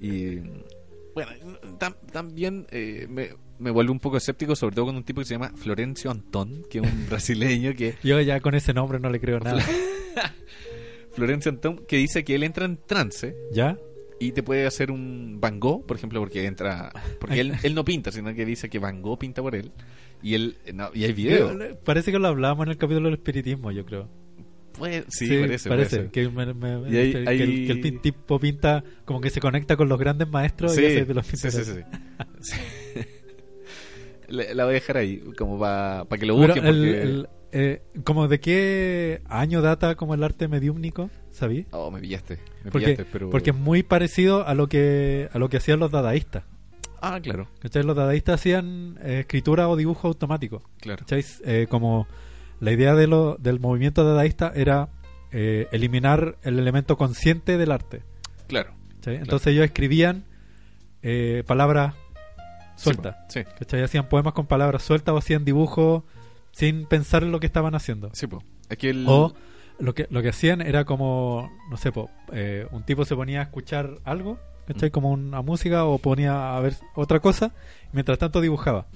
[0.00, 0.36] y
[1.14, 1.30] bueno,
[1.78, 5.24] tam- también eh, me, me vuelve un poco escéptico, sobre todo con un tipo que
[5.26, 9.10] se llama Florencio Antón, que es un brasileño que Yo ya con ese nombre no
[9.10, 9.62] le creo nada.
[11.12, 13.78] Florencio Antón que dice que él entra en trance ¿Ya?
[14.18, 17.84] y te puede hacer un Van Gogh, por ejemplo, porque entra porque él, él no
[17.84, 19.70] pinta, sino que dice que Van Gogh pinta por él
[20.22, 21.56] y él no, y hay video.
[21.56, 24.08] Yo- Parece que lo hablábamos en el capítulo del espiritismo, yo creo.
[24.76, 25.96] Puede- sí, parece, parece.
[25.96, 26.10] parece.
[26.10, 28.82] Que, me- me- Y hay- que el- hay- que el, que el pin- tipo pinta
[29.04, 31.50] como que se conecta con los grandes maestros Sí, y hace de los sí, sí,
[31.50, 31.62] sí.
[32.40, 32.56] Sí.
[34.28, 37.82] La, la voy a dejar ahí como para que lo busquen el- porque el, eh,
[38.04, 41.66] como de qué año data como el arte mediúmnico, ¿sabí?
[41.72, 45.38] Oh, me pillaste, me Porque, pillaste, pero porque es muy parecido a lo que a
[45.38, 46.44] lo que hacían los dadaístas.
[47.02, 47.82] Ah, claro, ¿cachai?
[47.82, 50.62] Los dadaístas hacían eh, escritura o dibujo automático.
[50.80, 51.00] claro.
[51.00, 51.22] ¿cachai?
[51.44, 52.08] Eh, como
[52.64, 54.88] la idea de lo, del movimiento dadaísta era
[55.32, 58.02] eh, eliminar el elemento consciente del arte.
[58.46, 58.72] Claro.
[59.04, 60.24] Entonces ellos escribían
[61.02, 61.94] eh, palabras
[62.76, 63.16] sueltas.
[63.28, 63.82] Sí, ¿cachai?
[63.82, 66.04] Hacían poemas con palabras sueltas o hacían dibujos
[66.52, 68.10] sin pensar en lo que estaban haciendo.
[68.14, 68.42] sí, po.
[68.78, 69.34] Que el O
[69.78, 73.40] lo que, lo que hacían era como, no sé, po, eh, un tipo se ponía
[73.40, 74.88] a escuchar algo, ¿cachai?
[74.88, 74.92] Mm.
[74.92, 77.52] Como una música o ponía a ver otra cosa,
[77.84, 78.86] y mientras tanto dibujaba.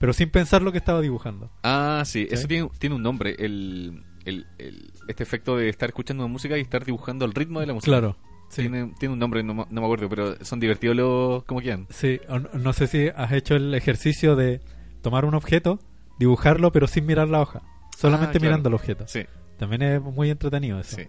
[0.00, 1.52] Pero sin pensar lo que estaba dibujando.
[1.62, 2.34] Ah, sí, ¿Sí?
[2.34, 6.58] eso tiene, tiene un nombre, el, el, el- este efecto de estar escuchando una música
[6.58, 7.92] y estar dibujando el ritmo de la música.
[7.92, 8.16] Claro.
[8.48, 8.62] Sí.
[8.62, 11.44] Tiene, tiene un nombre, no, me- no me acuerdo, pero son divertidos los...
[11.44, 11.86] ¿Cómo quedan?
[11.90, 14.60] Sí, no, no sé si has hecho el ejercicio de
[15.02, 15.78] tomar un objeto,
[16.18, 17.62] dibujarlo, pero sin mirar la hoja.
[17.96, 18.44] Solamente Ah, claro.
[18.46, 19.04] mirando el objeto.
[19.06, 19.20] Sí,
[19.58, 20.96] También es muy entretenido eso.
[20.96, 21.02] sí.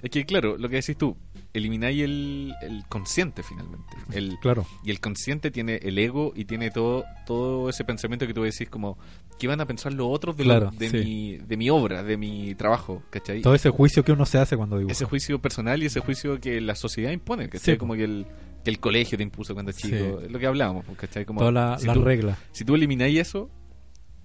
[0.00, 1.16] Es que, claro, lo que decís tú,
[1.52, 3.96] elimináis el, el consciente finalmente.
[4.12, 4.66] El, Claro.
[4.84, 8.68] y el consciente tiene el ego y tiene todo todo ese pensamiento que tú decís
[8.70, 8.96] como,
[9.38, 10.96] ¿qué van a pensar los otros de, lo- de, sí.
[10.96, 13.02] mi, de mi obra, de mi trabajo?
[13.10, 13.42] ¿Cachai?
[13.42, 14.92] Todo ese juicio que uno se hace cuando dibuja.
[14.92, 17.74] ese juicio personal y ese juicio que la sociedad impone, ¿cachai?
[17.74, 18.26] Sí, como que el,
[18.64, 19.90] que el colegio te impuso cuando Sí.
[19.90, 21.24] chico, es lo que hablábamos, ¿cachai?
[21.24, 22.38] Como, Todas la- si tú- reglas.
[22.52, 23.50] Si tú elimináis eso,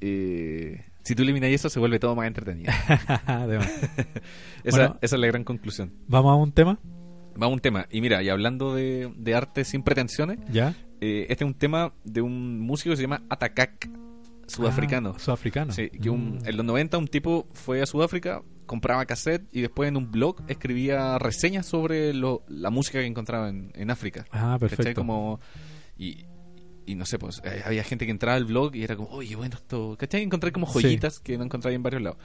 [0.01, 2.71] eh, si tú elimináis eso, se vuelve todo más entretenido.
[4.63, 4.97] Esa, Bueno.
[5.01, 5.93] esa es la gran conclusión.
[6.07, 6.79] Vamos a un tema,
[7.39, 7.87] Vamos a un tema.
[7.91, 10.73] Y mira, y hablando de, de arte sin pretensiones, ¿ya?
[11.01, 13.89] eh, este es un tema de un músico que se llama Atakak,
[14.47, 15.13] sudafricano.
[15.15, 15.71] Ah, sudafricano.
[15.71, 16.47] Sí, que un- Mm.
[16.47, 20.37] en los 90 un tipo fue a Sudáfrica, compraba cassette y después en un blog
[20.47, 24.25] escribía reseñas sobre lo- la música que encontraba en, en África.
[24.31, 24.75] Ah, ¿Cachai?
[24.77, 25.01] perfecto.
[25.01, 25.39] Como,
[25.97, 26.25] y,
[26.87, 29.35] y no sé, pues eh, había gente que entraba al blog y era como, oye,
[29.35, 30.23] bueno, esto, ¿cachai?
[30.23, 30.81] Encontré como Sí.
[30.81, 32.17] joyitas que no encontraba en varios lados.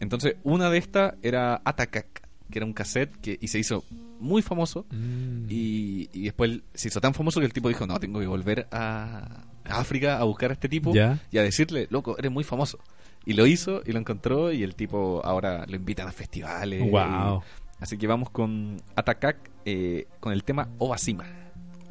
[0.00, 3.84] Entonces, una de estas era Atakak, que era un cassette que, y se hizo
[4.18, 4.84] muy famoso.
[4.90, 5.46] Mm.
[5.48, 8.66] Y, y después se hizo tan famoso que el tipo dijo, no, tengo que volver
[8.72, 11.18] a, África a buscar a este tipo Ya.
[11.30, 12.78] y a decirle, loco, eres muy famoso.
[13.24, 16.80] Y lo hizo y lo encontró y el tipo ahora lo invitan a festivales.
[16.90, 17.42] Wow.
[17.42, 21.24] Y- así que vamos con Atakak eh, con el tema Obasima.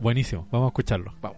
[0.01, 1.13] Buenísimo, vamos a escucharlo.
[1.21, 1.37] Vamos.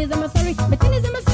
[0.00, 0.54] I'm sorry.
[0.54, 1.33] My thing is I'm sorry.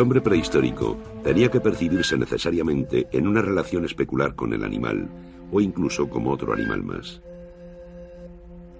[0.00, 5.08] Hombre prehistórico tenía que percibirse necesariamente en una relación especular con el animal
[5.52, 7.20] o incluso como otro animal más.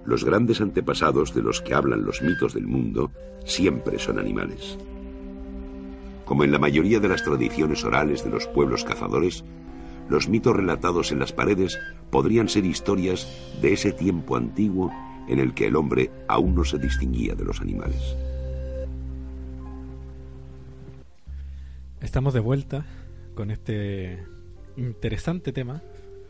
[0.04, 3.10] Los grandes antepasados de los que hablan los mitos del mundo
[3.44, 4.78] siempre son animales.
[6.24, 9.44] Como en la mayoría de las tradiciones orales de los pueblos cazadores,
[10.08, 11.78] los mitos relatados en las paredes
[12.10, 13.28] podrían ser historias
[13.60, 14.90] de ese tiempo antiguo
[15.28, 18.16] en el que el hombre aún no se distinguía de los animales.
[22.10, 22.84] Estamos de vuelta
[23.36, 24.18] con este
[24.76, 25.80] interesante tema.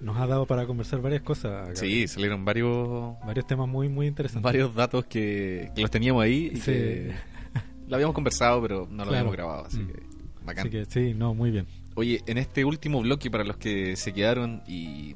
[0.03, 1.53] Nos ha dado para conversar varias cosas.
[1.69, 1.77] Gabriel.
[1.77, 4.43] Sí, salieron varios Varios temas muy, muy interesantes.
[4.43, 6.71] varios datos que, que los teníamos ahí y Sí.
[6.73, 7.15] que
[7.89, 9.11] lo habíamos conversado, pero no lo Claro.
[9.11, 9.87] habíamos grabado, así Mm.
[9.87, 10.03] que
[10.45, 10.67] bacán.
[10.67, 11.67] Así que sí, no, muy bien.
[11.95, 15.15] Oye, en este último bloque, para los que se quedaron y,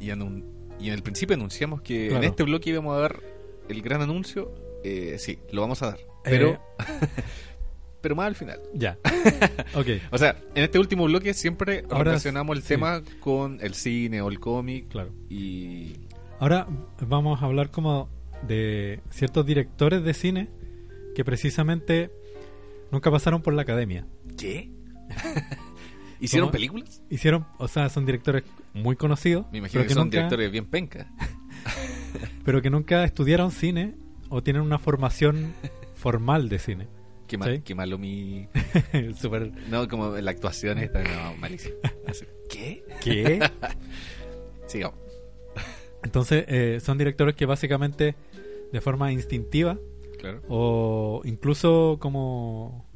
[0.00, 0.42] y, anun-
[0.80, 2.24] y en el principio anunciamos que Claro.
[2.24, 3.20] en este bloque íbamos a dar
[3.68, 4.52] el gran anuncio,
[4.82, 6.58] eh, sí, lo vamos a dar, pero, Eh.
[8.04, 8.60] pero más al final.
[8.74, 8.98] Ya.
[9.74, 9.86] ok.
[10.10, 12.68] O sea, en este último bloque siempre Ahora relacionamos el sí.
[12.68, 15.10] tema con el cine o el cómic Claro.
[15.30, 15.94] y...
[16.38, 16.66] Ahora
[17.00, 18.10] vamos a hablar como
[18.46, 20.50] de ciertos directores de cine
[21.14, 22.10] que precisamente
[22.92, 24.06] nunca pasaron por la academia.
[24.36, 24.70] ¿Qué?
[26.20, 27.02] ¿Hicieron películas?
[27.08, 28.42] Hicieron, o sea, son directores
[28.74, 31.10] muy conocidos, Me imagino pero que, son nunca, directores bien penca.
[32.44, 33.94] pero que nunca estudiaron cine
[34.28, 35.54] o tienen una formación
[35.94, 36.88] formal de cine.
[37.34, 37.62] Qué, mal, Sí.
[37.64, 38.48] qué malo mi...
[39.20, 41.74] Súper- No, como la actuación está no, malísima.
[42.48, 42.84] ¿Qué?
[43.02, 43.40] ¿Qué?
[44.66, 44.98] Sigamos.
[46.02, 48.14] Entonces, eh, son directores que básicamente
[48.72, 49.78] de forma instintiva
[50.18, 50.42] Claro.
[50.48, 52.86] o incluso como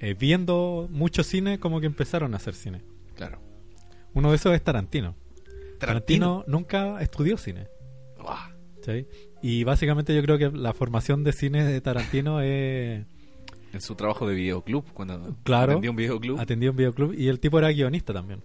[0.00, 2.82] eh, viendo mucho cine como que empezaron a hacer cine.
[3.14, 3.40] Claro.
[4.14, 5.14] Uno de esos es Tarantino.
[5.78, 5.78] Tarantino.
[5.78, 7.68] Tarantino nunca estudió cine.
[9.42, 13.04] Y básicamente yo creo que la formación de cine de Tarantino es
[13.76, 15.72] En su trabajo de videoclub, cuando Claro.
[15.72, 16.40] atendía un videoclub.
[16.40, 18.42] atendió un videoclub y el tipo era guionista también.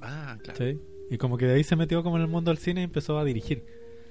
[0.00, 0.58] Ah, claro.
[0.58, 0.78] ¿sí?
[1.10, 3.18] Y como que de ahí se metió como en el mundo del cine y empezó
[3.18, 3.64] a dirigir.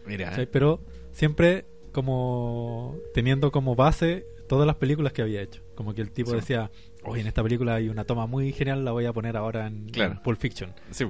[0.05, 0.47] Mira, ¿sí?
[0.51, 0.81] Pero
[1.11, 5.61] siempre como teniendo como base todas las películas que había hecho.
[5.75, 6.35] Como que el tipo Sí.
[6.37, 6.69] decía,
[7.03, 9.87] oye, en esta película hay una toma muy genial, la voy a poner ahora en,
[9.89, 10.13] Claro.
[10.13, 10.73] en Pulp Fiction.
[10.91, 11.05] sí,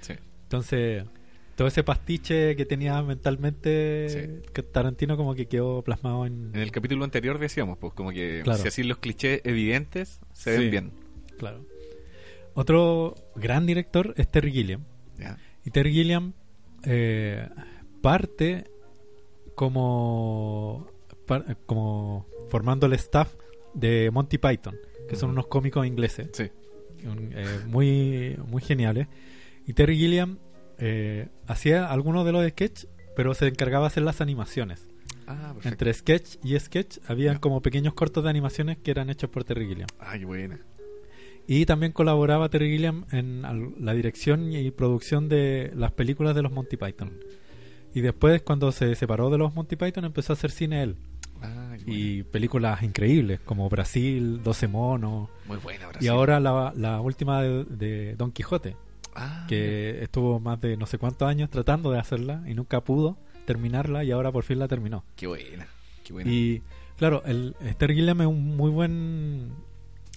[0.00, 0.12] sí.
[0.42, 1.04] Entonces,
[1.58, 4.48] todo ese pastiche que tenía mentalmente Sí.
[4.54, 6.52] que Tarantino como que quedó plasmado en...
[6.54, 8.60] En el capítulo anterior decíamos, pues como que Claro.
[8.62, 10.68] si así los clichés evidentes se ven Sí.
[10.70, 10.92] bien.
[11.36, 11.64] Claro.
[12.54, 14.84] Otro gran director es Terry Gilliam.
[15.64, 16.32] Y Terry Gilliam
[16.84, 17.48] eh,
[18.02, 18.64] parte
[19.56, 20.86] como,
[21.26, 23.34] par- como formando el staff
[23.74, 24.76] de Monty Python,
[25.08, 26.44] que son unos cómicos ingleses, Sí.
[27.04, 29.08] un- eh, muy, muy geniales.
[29.66, 30.38] Y Terry Gilliam
[30.78, 34.86] eh, hacía algunos de los sketches, pero se encargaba de hacer las animaciones.
[35.26, 35.54] Ah.
[35.64, 37.40] Entre sketch y sketch habían Ya.
[37.40, 39.88] como pequeños cortos de animaciones que eran hechos por Terry Gilliam.
[39.98, 40.58] Ay, buena.
[41.46, 43.42] Y también colaboraba Terry Gilliam en
[43.80, 47.12] la dirección y producción de las películas de los Monty Python.
[47.94, 50.96] Y después, cuando se separó de los Monty Python, empezó a hacer cine él.
[51.40, 55.30] Ay, Y películas increíbles, como Brasil, 12 monos.
[55.46, 56.08] Muy buena, Y Brasil.
[56.10, 58.76] ahora la, la última de, de Don Quijote,
[59.20, 63.16] Ah, que estuvo más de no sé cuántos años tratando de hacerla y nunca pudo
[63.46, 65.04] terminarla y ahora por fin la terminó.
[65.16, 65.66] Qué buena.
[66.04, 66.30] Qué buena.
[66.30, 66.62] Y
[66.96, 69.52] claro, el Terry Gilliam es un muy buen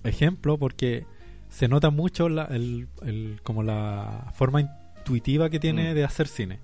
[0.04, 1.06] ejemplo porque
[1.50, 5.96] se nota mucho la, el, el- como la forma intuitiva que tiene Mm.
[5.96, 6.60] de hacer cine.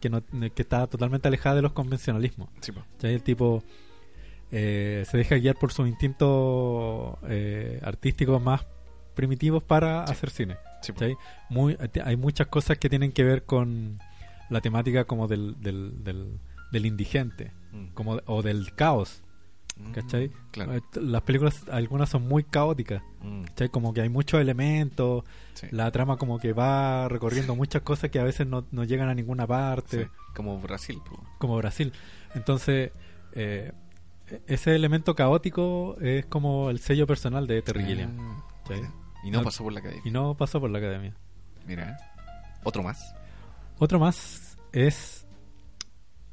[0.00, 0.22] Que, no,
[0.54, 2.48] que está totalmente alejada de los convencionalismos.
[2.60, 2.72] Sí.
[3.02, 3.62] El tipo
[4.50, 8.64] eh, se deja guiar por sus instintos eh, artísticos más
[9.14, 10.56] primitivos para hacer cine.
[11.50, 13.98] Muy, hay muchas cosas que tienen que ver con
[14.50, 16.38] la temática como del, del, del,
[16.72, 17.86] del indigente Mm.
[17.94, 19.22] como o del caos,
[19.78, 20.30] Mm, ¿cachai?
[20.52, 20.72] Claro.
[20.94, 23.68] Las películas, algunas son muy caóticas, Mm, ¿cachai?
[23.68, 25.66] Como que hay muchos elementos, sí.
[25.70, 29.14] la trama como que va recorriendo muchas cosas que a veces no, no llegan a
[29.14, 30.98] ninguna parte, Sí, Como Brasil,
[31.38, 31.92] como Brasil.
[32.34, 32.92] Entonces,
[33.32, 33.72] eh,
[34.46, 38.16] ese elemento caótico es como el sello personal de Terry Gilliam.
[38.18, 38.92] Ah, buena.
[39.26, 40.02] Y no Ah, pasó por la academia.
[40.04, 41.14] Y no pasó por la academia.
[41.66, 41.90] Mira.
[41.90, 41.96] ¿eh?
[42.62, 43.14] Otro más.
[43.78, 45.26] Otro más es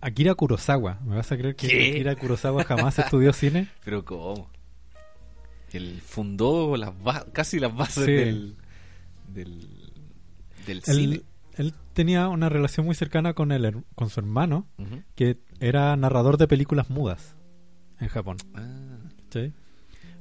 [0.01, 0.99] Akira Kurosawa.
[1.03, 1.89] ¿Me vas a creer que ¿Qué?
[1.91, 3.67] Akira Kurosawa jamás estudió cine?
[3.83, 4.49] Pero ¿cómo?
[5.71, 6.91] Él fundó las
[7.33, 8.11] casi las bases Sí.
[8.11, 8.55] del,
[9.29, 9.91] del,
[10.67, 11.21] del cine.
[11.57, 15.01] él, tenía una relación muy cercana con, el, con su hermano, Ujú.
[15.15, 17.35] que era narrador de películas mudas
[17.99, 18.37] en Japón.
[18.53, 18.99] Ah,
[19.31, 19.51] ¿sí?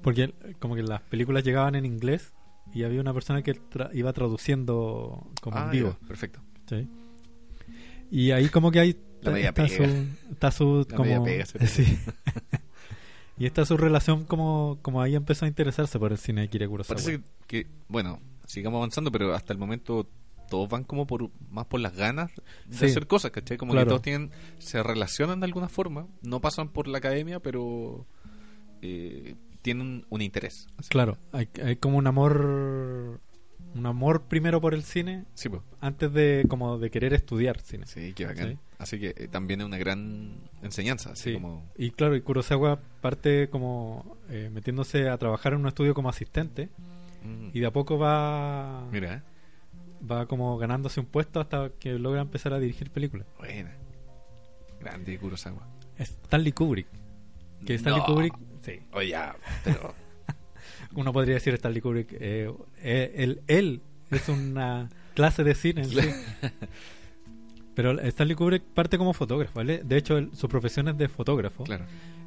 [0.02, 2.32] Porque como que las películas llegaban en inglés
[2.74, 5.96] y había una persona que tra- iba traduciendo como Ah, en vivo.
[6.00, 6.40] ya, perfecto.
[6.68, 6.88] ¿sí?
[8.10, 9.68] Y ahí como que hay La está, pega.
[9.88, 11.98] su, está su La como pega, sí.
[13.38, 16.68] y está su relación como como ahí empezó a interesarse por el cine de Akira
[16.68, 17.00] Kurosawa.
[17.00, 20.06] Parece que, bueno, sigamos avanzando, pero hasta el momento
[20.50, 22.30] todos van como por más por las ganas
[22.66, 22.84] de Sí.
[22.86, 23.56] hacer cosas, ¿cachai?
[23.56, 23.86] Como Claro.
[23.86, 28.06] que todos tienen, se relacionan de alguna forma, no pasan por la academia, pero
[28.82, 30.66] eh, tienen un, un interés.
[30.89, 33.20] Claro, hay, hay como un amor
[33.74, 35.62] un amor primero por el cine Sí, pues.
[35.80, 37.86] antes de como de querer estudiar cine.
[37.86, 38.51] Sí, qué bacán.
[38.51, 38.59] Sí.
[38.78, 41.12] Así que eh, también es una gran enseñanza.
[41.12, 41.34] Así Sí.
[41.34, 41.70] como.
[41.78, 46.68] Y claro, y Kurosawa parte como eh, metiéndose a trabajar en un estudio como asistente
[47.24, 49.22] Mm, y de a poco va Mira, ¿eh?
[50.05, 53.28] va como ganándose un puesto hasta que logra empezar a dirigir películas.
[53.39, 53.70] buena.
[54.80, 55.66] Grande Kurosawa.
[55.98, 56.89] Stanley Kubrick.
[57.64, 58.06] Que Stanley No.
[58.06, 58.80] Kubrick, sí.
[58.93, 59.94] Oye, ya, pero.
[60.94, 62.52] Uno podría decir Stanley Kubrick, eh,
[62.82, 63.80] eh, él, él
[64.10, 65.97] es una clase de cine sí.
[67.74, 69.80] Pero Stanley Kubrick parte como fotógrafo, ¿vale?
[69.82, 71.64] De hecho, él- su profesión es de fotógrafo.
[71.64, 71.84] claro.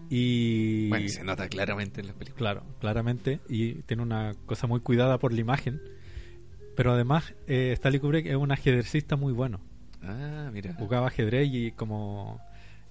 [0.10, 0.88] Y.
[0.90, 2.38] Bueno, y se nota claramente en las películas.
[2.38, 3.40] Claro, claramente.
[3.50, 5.82] Y tiene una cosa muy cuidada por la imagen.
[6.76, 9.62] Pero además, eh, Stanley Kubrick es un ajedrecista muy bueno.
[10.04, 10.76] Ah, mira.
[10.76, 12.40] Jugaba ajedrez y como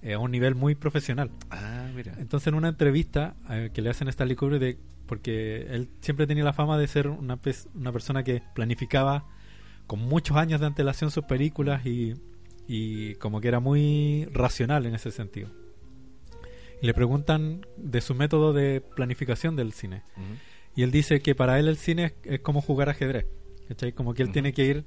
[0.05, 1.31] eh, a un nivel muy profesional.
[1.49, 2.13] Ah, mira.
[2.19, 6.27] Entonces, en una entrevista eh, que le hacen a Stanley Kubrick, de, porque él siempre
[6.27, 7.37] tenía la fama de ser una,
[7.73, 9.25] una persona que planificaba
[9.87, 12.13] con muchos años de antelación sus películas y,
[12.67, 15.49] y como que era muy racional en ese sentido.
[16.81, 20.03] Y le preguntan de su método de planificación del cine.
[20.75, 23.25] Y él dice que para él el cine es, es como jugar ajedrez.
[23.69, 23.93] ¿cachai?
[23.93, 24.85] Como que él tiene que ir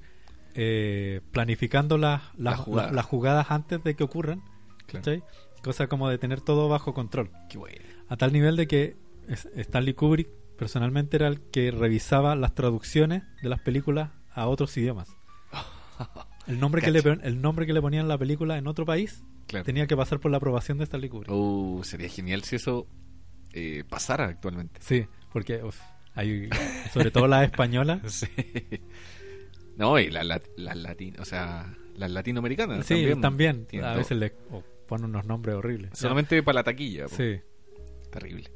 [0.55, 2.87] eh, planificando las, las, Las jugadas.
[2.91, 4.43] las- las jugadas antes de que ocurran.
[5.63, 7.31] Cosa como de tener todo bajo control.
[7.51, 7.85] Qué bueno.
[8.09, 8.97] A tal nivel de que
[9.57, 15.09] Stanley Kubrick personalmente era el que revisaba las traducciones de las películas a otros idiomas.
[16.47, 19.65] El nombre, que le, el nombre que le ponían la película en otro país Claro.
[19.67, 21.31] tenía que pasar por la aprobación de Stanley Kubrick.
[21.31, 22.87] Uh, sería genial si eso
[23.53, 24.81] eh, pasara actualmente.
[24.83, 25.79] Sí, porque uf,
[26.15, 26.49] hay,
[26.93, 28.27] sobre todo las españolas, Sí.
[29.77, 33.67] No, y las la, las lati- o sea, las latinoamericanas sí, también.
[33.83, 34.33] a veces le
[34.89, 35.91] ponen unos nombres horribles.
[35.95, 37.05] Solamente para la taquilla.
[37.07, 37.15] po.
[37.17, 37.41] Sí,
[38.11, 38.51] Terrible.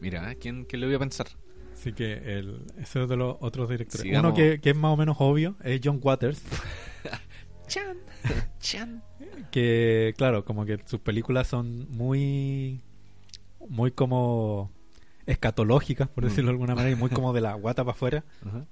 [0.00, 0.36] Mira, ¿eh?
[0.40, 1.26] ¿quién, ¿quién le voy a pensar?
[1.72, 4.02] así que el, ese es de los otros directores.
[4.02, 4.26] Sigamos.
[4.28, 6.42] Uno que, que es más o menos obvio es John Waters,
[7.68, 7.96] Chan.
[8.60, 9.02] Chan.
[9.50, 12.82] que claro, como que sus películas son muy
[13.68, 14.70] muy como
[15.26, 16.26] escatológicas, por Mm.
[16.28, 18.24] decirlo de alguna manera, y muy como de la guata para afuera.
[18.46, 18.66] Ajá.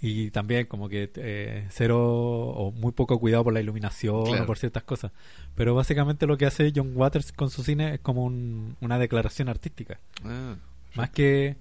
[0.00, 4.44] Y también como que eh, cero o muy poco cuidado por la iluminación Claro.
[4.44, 5.12] o por ciertas cosas.
[5.54, 9.48] Pero básicamente lo que hace John Waters con su cine es como un- una declaración
[9.48, 9.98] artística.
[10.24, 10.56] Ah,
[10.94, 11.56] Más que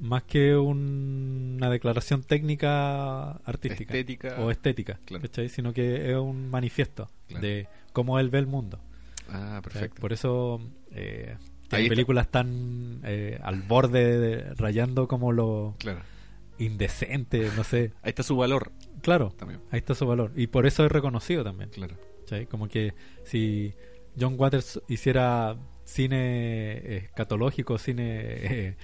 [0.00, 4.36] más que un- una declaración técnica artística Estética.
[4.40, 5.28] o estética, Claro.
[5.48, 7.46] sino que es un manifiesto Claro.
[7.46, 8.80] de cómo él ve el mundo.
[9.28, 10.00] ah, perfecto.
[10.00, 10.60] Por eso
[10.90, 11.36] eh,
[11.70, 16.00] películas tan eh, al borde, de- rayando como lo Claro.
[16.66, 17.92] Indecente, no sé.
[18.02, 18.72] Ahí está su valor
[19.02, 19.60] Claro, también.
[19.70, 20.32] ahí está su valor.
[20.36, 21.70] Y por eso es reconocido también.
[21.70, 21.96] Claro.
[22.50, 22.94] Como que
[23.24, 23.74] si
[24.18, 28.76] John Waters hiciera cine escatológico, cine, eh,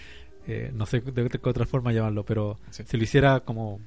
[0.46, 2.82] eh, no sé de qué otra forma llamarlo, pero Sí.
[2.86, 3.80] si lo hiciera como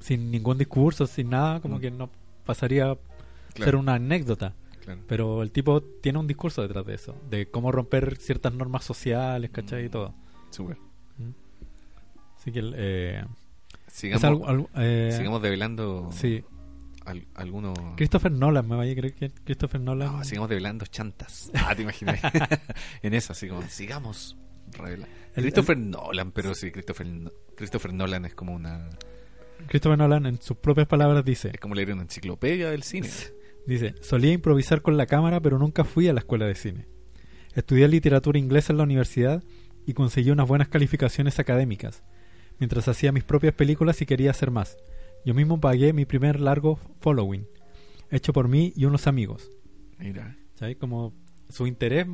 [0.00, 1.80] sin ningún discurso, sin nada, como Mm.
[1.80, 2.10] que no
[2.44, 2.96] pasaría a
[3.54, 3.64] Claro.
[3.64, 4.54] ser una anécdota.
[4.84, 5.00] claro.
[5.06, 9.50] Pero el tipo tiene un discurso detrás de eso, de cómo romper ciertas normas sociales,
[9.50, 9.84] ¿cachai?
[9.84, 9.90] Y Mm.
[9.90, 10.14] todo.
[10.50, 10.76] Súper.
[12.44, 13.24] Así que eh,
[13.88, 16.44] Sigamos, es algo- algo- eh, sigamos develando sí.
[17.06, 17.78] al- algunos.
[17.96, 20.12] Christopher Nolan, me vaya a creer que Christopher Nolan.
[20.18, 21.50] No, sigamos develando chantas.
[21.54, 22.20] Ah, te imaginas.
[23.02, 24.36] en eso, así como, sigamos.
[24.86, 27.06] El- Christopher Nolan, pero sí, Christopher,
[27.56, 28.90] Christopher Nolan es como una.
[29.68, 33.08] Christopher Nolan, en sus propias palabras, dice: Es como leer una enciclopedia del cine.
[33.66, 36.86] Dice, solía improvisar con la cámara, pero nunca fui a la escuela de cine.
[37.54, 39.42] Estudié literatura inglesa en la universidad
[39.86, 42.02] y conseguí unas buenas calificaciones académicas,
[42.58, 44.76] mientras hacía mis propias películas y quería hacer más.
[45.24, 47.46] Yo mismo pagué mi primer largo following,
[48.10, 49.50] hecho por mí y unos amigos.
[49.98, 50.36] Mira.
[50.54, 50.76] ¿Sabes?
[50.76, 51.14] Como
[51.48, 52.06] su interés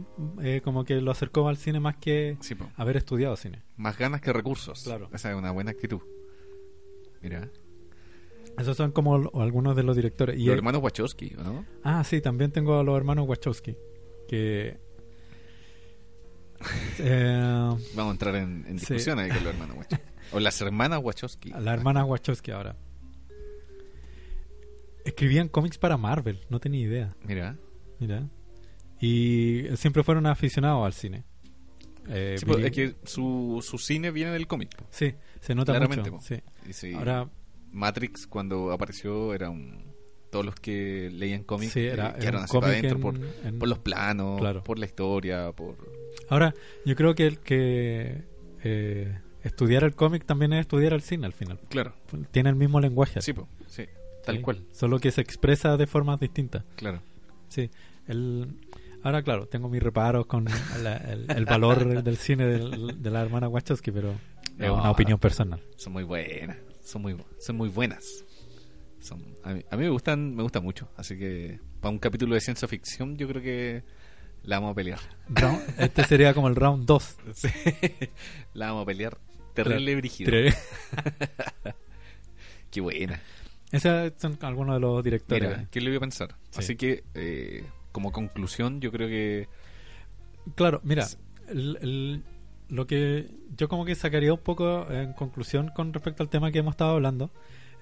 [0.43, 3.63] eh, como que lo acercó al cine más que Sí, haber estudiado cine.
[3.77, 4.83] Más ganas que recursos.
[4.85, 5.09] Claro.
[5.13, 6.01] Esa es una buena actitud.
[7.23, 7.49] Mira.
[8.59, 10.37] Esos son como algunos de los directores.
[10.37, 11.65] Y Los el- hermanos Wachowski, ¿o ¿no?
[11.85, 13.77] Ah, sí, también tengo a los hermanos Wachowski,
[14.29, 14.79] que...
[16.99, 18.87] eh, Vamos a entrar en, en Sí.
[18.95, 20.10] discusión ahí con los hermanos Wachowski.
[20.33, 21.51] O las hermanas Wachowski.
[21.51, 22.77] la hermana Wachowski ahora.
[25.05, 27.17] Escribían cómics para Marvel, no tenía idea.
[27.25, 27.57] Mira.
[27.99, 28.29] Mira.
[29.01, 31.25] Y siempre fueron aficionados al cine.
[32.09, 34.75] Eh, Sí, Billy- es que su, su cine viene del cómic.
[34.77, 34.85] po.
[34.91, 36.23] sí, se nota Claramente, mucho.
[36.23, 36.35] po.
[36.73, 36.91] sí.
[36.91, 37.29] Y Ahora,
[37.73, 39.91] Matrix cuando apareció era un...
[40.31, 43.59] Todos los que leían cómics Sí, era- eh, era quedaron para cómic adentro por, en-
[43.59, 44.63] por los planos, Claro.
[44.63, 45.77] por la historia, por...
[46.29, 46.55] ahora,
[46.85, 48.23] yo creo que el que
[48.63, 51.59] eh, estudiar el cómic también es estudiar el cine al final.
[51.69, 51.95] Claro.
[52.31, 53.21] Tiene el mismo lenguaje.
[53.23, 53.85] Sí, po, sí.
[54.25, 54.43] Tal ¿sí?
[54.43, 54.65] cual.
[54.73, 56.65] Solo que se expresa de formas distintas.
[56.77, 57.03] Claro.
[57.49, 57.71] Sí.
[58.07, 58.49] El,
[59.03, 60.47] ahora, claro, tengo mis reparos con
[60.83, 64.13] la- el, el valor del cine del- de la hermana Wachowski, pero
[64.59, 65.61] es una opinión personal.
[65.77, 66.57] Son muy buenas.
[66.83, 68.25] Son muy, son muy buenas.
[69.01, 70.89] Son, a, mí, a mí me gustan me gustan mucho.
[70.97, 73.83] Así que para un capítulo de ciencia ficción yo creo que
[74.43, 74.99] la vamos a pelear.
[75.31, 77.17] Round- este sería como el round 2.
[77.35, 77.49] Sí.
[78.53, 79.17] la vamos a pelear
[79.55, 80.33] terrible brígido.
[82.71, 83.21] Qué buena.
[83.73, 85.49] Esos son algunos de los directores.
[85.49, 86.35] Mira, ¿qué le voy a pensar?
[86.51, 86.59] Sí.
[86.59, 89.49] Así que, eh, como conclusión, yo creo que.
[90.57, 91.07] Claro, mira,
[91.49, 92.23] el- el-
[92.69, 96.59] lo que yo como que sacaría un poco en conclusión con respecto al tema que
[96.61, 97.31] hemos estado hablando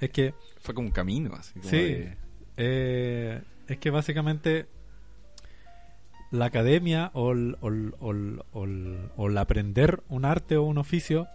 [0.01, 1.77] es que Fue como un camino, así como Sí.
[1.77, 2.17] de-
[2.57, 4.67] eh, es que básicamente
[6.31, 10.57] la academia o el, o el- o el- o el- o el aprender un arte
[10.57, 11.29] o un oficio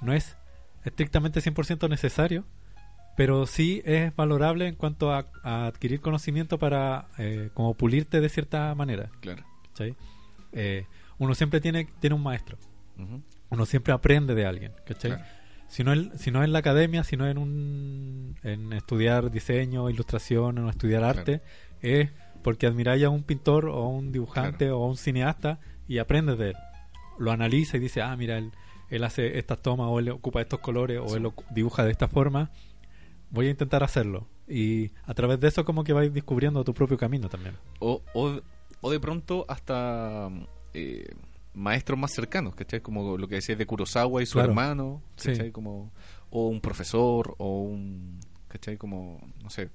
[0.00, 0.36] no es
[0.84, 2.44] estrictamente 100% necesario,
[3.16, 8.28] pero sí es valorable en cuanto a, a adquirir conocimiento para eh, como pulirte de
[8.28, 9.10] cierta manera.
[9.20, 9.44] Claro.
[9.68, 9.96] ¿cachai?
[10.52, 10.86] Eh,
[11.18, 12.58] uno siempre tiene, tiene un maestro,
[13.50, 14.72] uno siempre aprende de alguien.
[14.86, 15.12] ¿cachai?
[15.12, 15.24] Claro.
[15.68, 19.90] Si no, en, si no en la academia, si no en, un, en estudiar diseño,
[19.90, 21.18] ilustración, o estudiar Claro.
[21.18, 21.42] arte,
[21.80, 22.10] es
[22.44, 25.58] porque admiráis a un pintor o a un dibujante o a un cineasta
[25.88, 26.56] y aprendes de él.
[27.18, 28.52] Lo analiza y dice, ah, mira, él,
[28.90, 31.16] él hace estas tomas o él ocupa estos colores o Sí.
[31.16, 32.50] él ocu- dibuja de esta forma.
[33.30, 34.28] Voy a intentar hacerlo.
[34.48, 37.56] Y a través de eso como que vais descubriendo tu propio camino también.
[37.80, 38.40] O, o,
[38.80, 40.28] o de pronto hasta
[40.74, 41.08] eh,
[41.54, 42.80] maestros más cercanos, ¿cachai?
[42.80, 44.50] Como lo que decías de Kurosawa y su Claro.
[44.50, 45.30] hermano, Sí.
[45.30, 45.50] ¿cachai?
[45.50, 45.90] Como,
[46.30, 48.76] o un profesor, o un, ¿cachai?
[48.76, 49.70] Como, no sé.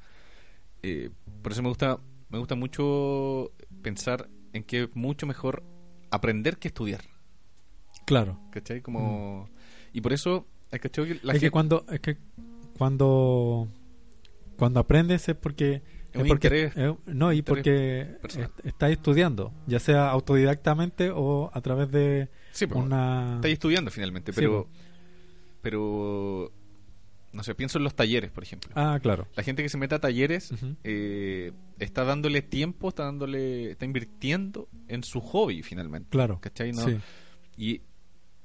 [0.83, 1.09] Eh,
[1.41, 3.51] por eso me gusta, me gusta mucho
[3.81, 5.63] pensar en que es mucho mejor
[6.11, 7.01] aprender que estudiar,
[8.11, 8.37] Claro.
[8.51, 8.81] ¿cachai?
[8.81, 9.49] Como,
[9.93, 11.05] y por eso, ¿cachai?
[11.07, 12.17] Que la es gente- que cuando es que
[12.77, 13.69] cuando
[14.57, 15.81] cuando aprendes es porque
[16.11, 18.51] Es porque interés- eh, no y porque personal.
[18.57, 23.89] est- estás estudiando ya sea autodidactamente o a través de Sí, pues, una Estáis estudiando
[23.91, 24.67] finalmente, Sí, pero,
[25.61, 26.51] pero,
[27.31, 28.71] no sé, pienso en los talleres, por ejemplo.
[28.75, 30.51] ah claro La gente que se mete a talleres
[30.83, 36.09] eh, está dándole tiempo, está dándole, está invirtiendo en su hobby finalmente.
[36.09, 36.71] claro ¿Cachai?
[36.73, 36.81] No?
[36.85, 36.97] sí
[37.57, 37.81] Y,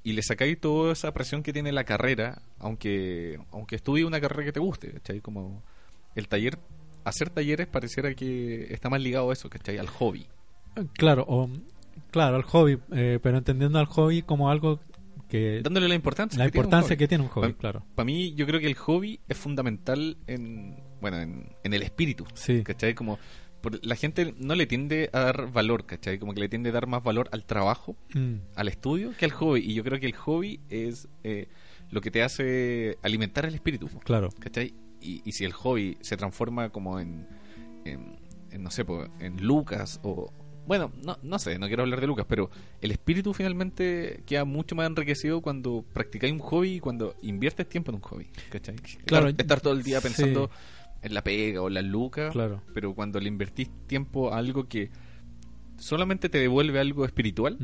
[0.03, 4.45] y le sacáis toda esa presión que tiene la carrera, aunque, aunque estudie una carrera
[4.45, 5.19] que te guste, ¿cachai?
[5.21, 5.63] Como
[6.15, 6.57] el taller,
[7.03, 9.77] hacer talleres pareciera que está más ligado a eso, ¿cachai?
[9.77, 10.27] Al hobby.
[10.93, 11.49] claro o
[12.11, 14.79] claro al hobby eh, pero entendiendo al hobby como algo
[15.27, 18.33] que Dándole la importancia la que importancia que tiene un hobby Pa- claro Para mí,
[18.35, 22.25] yo creo que el hobby es fundamental en, bueno, en, en el espíritu.
[22.33, 22.93] sí ¿Cachai?
[22.93, 23.19] Como
[23.61, 26.19] por- la gente no le tiende a dar valor, ¿cachai?
[26.19, 29.31] Como que le tiende a dar más valor al trabajo, Mm, al estudio, que al
[29.31, 29.61] hobby.
[29.61, 31.47] Y yo creo que el hobby es eh,
[31.91, 34.73] lo que te hace alimentar el espíritu, claro ¿cachai?
[35.01, 37.27] Y, y si el hobby se transforma como en,
[37.85, 38.19] en,
[38.51, 40.31] en, no sé, po, en Lucas o...
[40.65, 42.49] Bueno, no, no sé, no quiero hablar de Lucas, pero
[42.81, 47.89] el espíritu finalmente queda mucho más enriquecido cuando practicáis un hobby y cuando inviertes tiempo
[47.91, 48.75] en un hobby, ¿cachai?
[49.05, 50.07] Claro, estar, estar todo el día sí.
[51.07, 54.67] En la pega o en las lucas, claro pero cuando le invertís tiempo a algo
[54.67, 54.89] que
[55.77, 57.57] solamente te devuelve algo espiritual,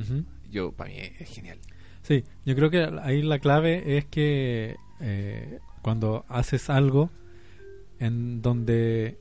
[0.51, 1.59] yo para mí es genial.
[2.01, 7.09] Sí, yo creo que ahí la clave es que eh, cuando haces algo
[7.99, 9.17] en donde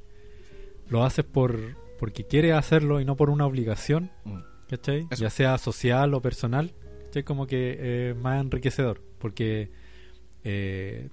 [0.89, 4.39] lo haces por porque quieres hacerlo y no por una obligación, Mm.
[4.69, 5.07] ¿cachai?
[5.11, 5.23] Eso.
[5.23, 6.73] Ya sea social o personal,
[7.05, 7.23] ¿cachai?
[7.23, 9.70] Como que es más enriquecedor, porque
[10.44, 11.09] eh,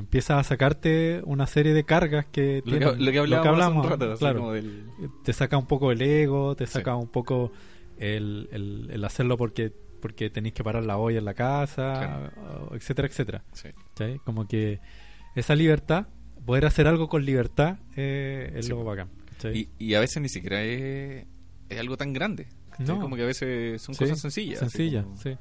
[0.00, 3.18] empiezas a sacarte una serie de cargas que, Lo que, tienen- lo que
[3.48, 4.84] hablábamos, hace un rato, así claro como del-
[5.24, 6.72] te saca un poco el ego, te Sí.
[6.74, 7.52] saca un poco
[7.98, 12.32] el, el, el hacerlo porque porque tenéis que parar la olla en la casa,
[12.72, 13.44] etcétera, etcétera.
[14.24, 14.80] Como que
[15.36, 16.06] esa libertad,
[16.46, 19.10] poder hacer algo con libertad, eh, es lo bacán.
[19.52, 21.26] y, y a veces ni siquiera es,
[21.68, 22.46] es algo tan grande.
[22.78, 22.98] No.
[22.98, 24.62] Como que a veces son cosas sencillas.
[24.62, 25.36] así Sencilla, como- sí.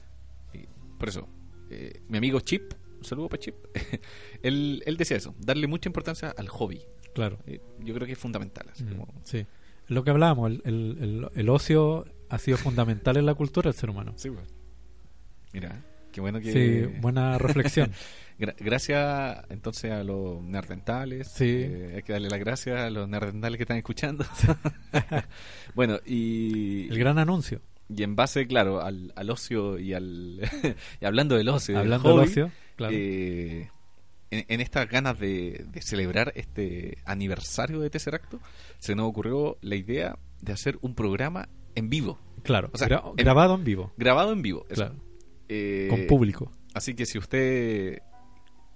[0.54, 0.66] y
[0.98, 1.30] por eso,
[1.70, 3.56] eh, mi amigo Chip, saludo para Chip,
[4.44, 6.82] él, él decía eso, darle mucha importancia al hobby.
[7.14, 7.40] Claro.
[7.48, 8.68] Eh, yo creo que es fundamental.
[8.72, 9.46] así Mm, como- sí.
[9.88, 13.80] Lo que hablábamos, el, el, el, el ocio ha sido fundamental en la cultura del
[13.80, 14.14] ser humano.
[14.18, 14.48] Sí, pues.
[15.52, 16.52] Mira, qué bueno que...
[16.54, 17.92] Sí, buena reflexión.
[18.40, 21.28] Gra- gracias entonces a los nerdentales.
[21.28, 21.46] Sí.
[21.48, 24.24] Eh, hay que darle las gracias a los nerdentales que están escuchando.
[25.76, 27.62] bueno, y, El gran anuncio.
[27.90, 30.42] y en base, claro, al, al ocio y al.
[31.02, 32.94] y hablando del ocio, del Hablando del hobby, ocio, claro.
[32.98, 33.70] eh,
[34.32, 38.40] en, en estas ganas de, de celebrar este aniversario de Tesseracto,
[38.80, 42.70] se nos ocurrió la idea de hacer un programa en vivo, claro.
[42.74, 43.92] o sea, gra- en- grabado en vivo.
[43.98, 44.66] grabado en vivo.
[44.70, 44.96] Claro.
[45.50, 46.52] Eh, Con público.
[46.74, 48.00] Así que si usted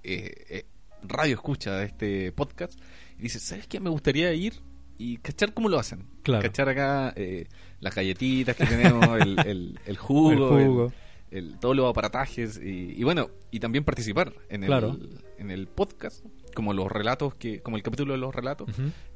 [0.04, 0.66] eh, eh,
[1.04, 2.80] radio escucha este podcast
[3.20, 3.80] y dice, ¿sabes qué?
[3.80, 4.54] Me gustaría ir
[4.98, 6.08] y cachar cómo lo hacen.
[6.24, 6.42] Claro.
[6.44, 7.48] Cachar acá eh,
[7.80, 10.94] las galletitas que tenemos, el, el, el jugo, el jugo.
[11.34, 14.98] El- todos los aparatajes y, y bueno, y también participar en el, Claro.
[15.38, 18.70] en el podcast, como los relatos, que como el capítulo de los relatos.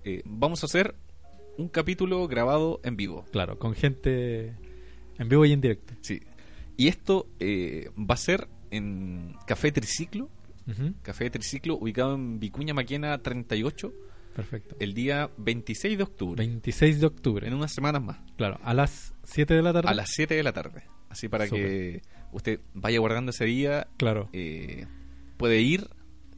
[0.04, 0.96] Eh, vamos a hacer
[1.58, 3.26] un capítulo grabado en vivo.
[3.32, 4.56] Claro, con gente
[5.18, 5.94] en vivo y en directo.
[6.02, 6.22] Sí.
[6.76, 10.30] Y esto eh, va a ser en Café Triciclo.
[11.02, 13.94] Café Triciclo ubicado en Vicuña Maquena 38,
[14.38, 14.78] Perfecto.
[14.80, 17.46] el día 26 de octubre, 26 de octubre.
[17.48, 18.18] en unas semanas más.
[18.38, 19.90] Claro, a las 7 de la tarde.
[19.90, 20.84] A las 7 de la tarde.
[21.10, 22.02] Así para que
[22.32, 23.88] usted vaya guardando ese día.
[23.98, 24.30] Claro.
[24.34, 24.86] eh,
[25.38, 25.90] puede ir,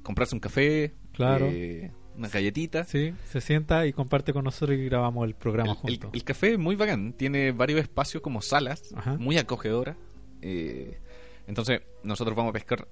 [0.01, 1.47] comprarse un café, Claro.
[1.51, 2.83] eh, una galletita.
[2.85, 6.11] Sí, se sienta y comparte con nosotros y grabamos el programa El, el- juntos.
[6.13, 9.17] el café es muy bacán, tiene varios espacios como salas, Ajá.
[9.17, 9.95] muy acogedoras.
[10.41, 10.99] eh,
[11.47, 12.87] entonces, nosotros vamos a pescar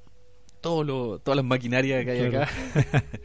[0.61, 2.45] todo lo, todas las maquinarias que hay Claro.
[2.45, 3.03] acá.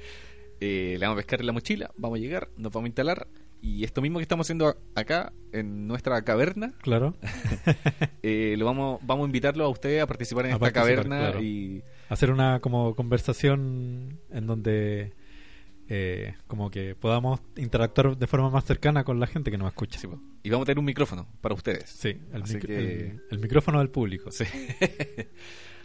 [0.65, 3.27] Eh, le vamos a pescar en la mochila, vamos a llegar, nos vamos a instalar.
[3.61, 7.15] Y esto mismo que estamos haciendo acá, en nuestra caverna, Claro.
[8.23, 11.19] eh, lo vamos, vamos a invitarlo a usted a participar en A esta participar, caverna
[11.19, 11.43] claro.
[11.43, 15.13] y Hacer una como conversación en donde
[15.89, 19.99] eh, como que podamos interactuar de forma más cercana con la gente que nos escucha.
[19.99, 20.09] sí,
[20.45, 21.89] y vamos a tener un micrófono para ustedes.
[21.91, 22.15] Sí,
[22.61, 24.31] que- el- el micrófono del público.
[24.31, 24.45] Sí.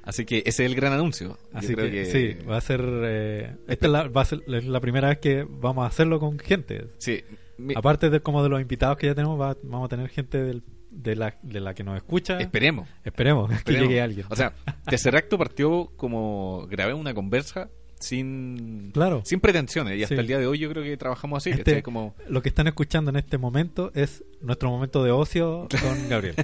[0.07, 1.37] Así que ese es el gran anuncio.
[1.53, 4.79] Así que, sí, va a ser, eh, esta es la, va a ser es la
[4.79, 6.87] primera vez que vamos a hacerlo con gente.
[6.97, 7.23] Sí,
[7.57, 10.41] mi- Aparte de como de los invitados que ya tenemos, va- vamos a tener gente
[10.41, 12.39] del- de, la, de la que nos escucha.
[12.39, 12.87] esperemos.
[13.03, 14.25] Esperemos, que llegue alguien.
[14.29, 14.53] O sea,
[14.89, 17.69] Tesseracto partió como grabé una conversa
[17.99, 19.21] sin Claro.
[19.25, 20.21] sin pretensiones y hasta Sí.
[20.21, 23.09] el día de hoy yo creo que trabajamos así, Este- como lo que están escuchando
[23.09, 26.35] en este momento es nuestro momento de ocio con Gabriel.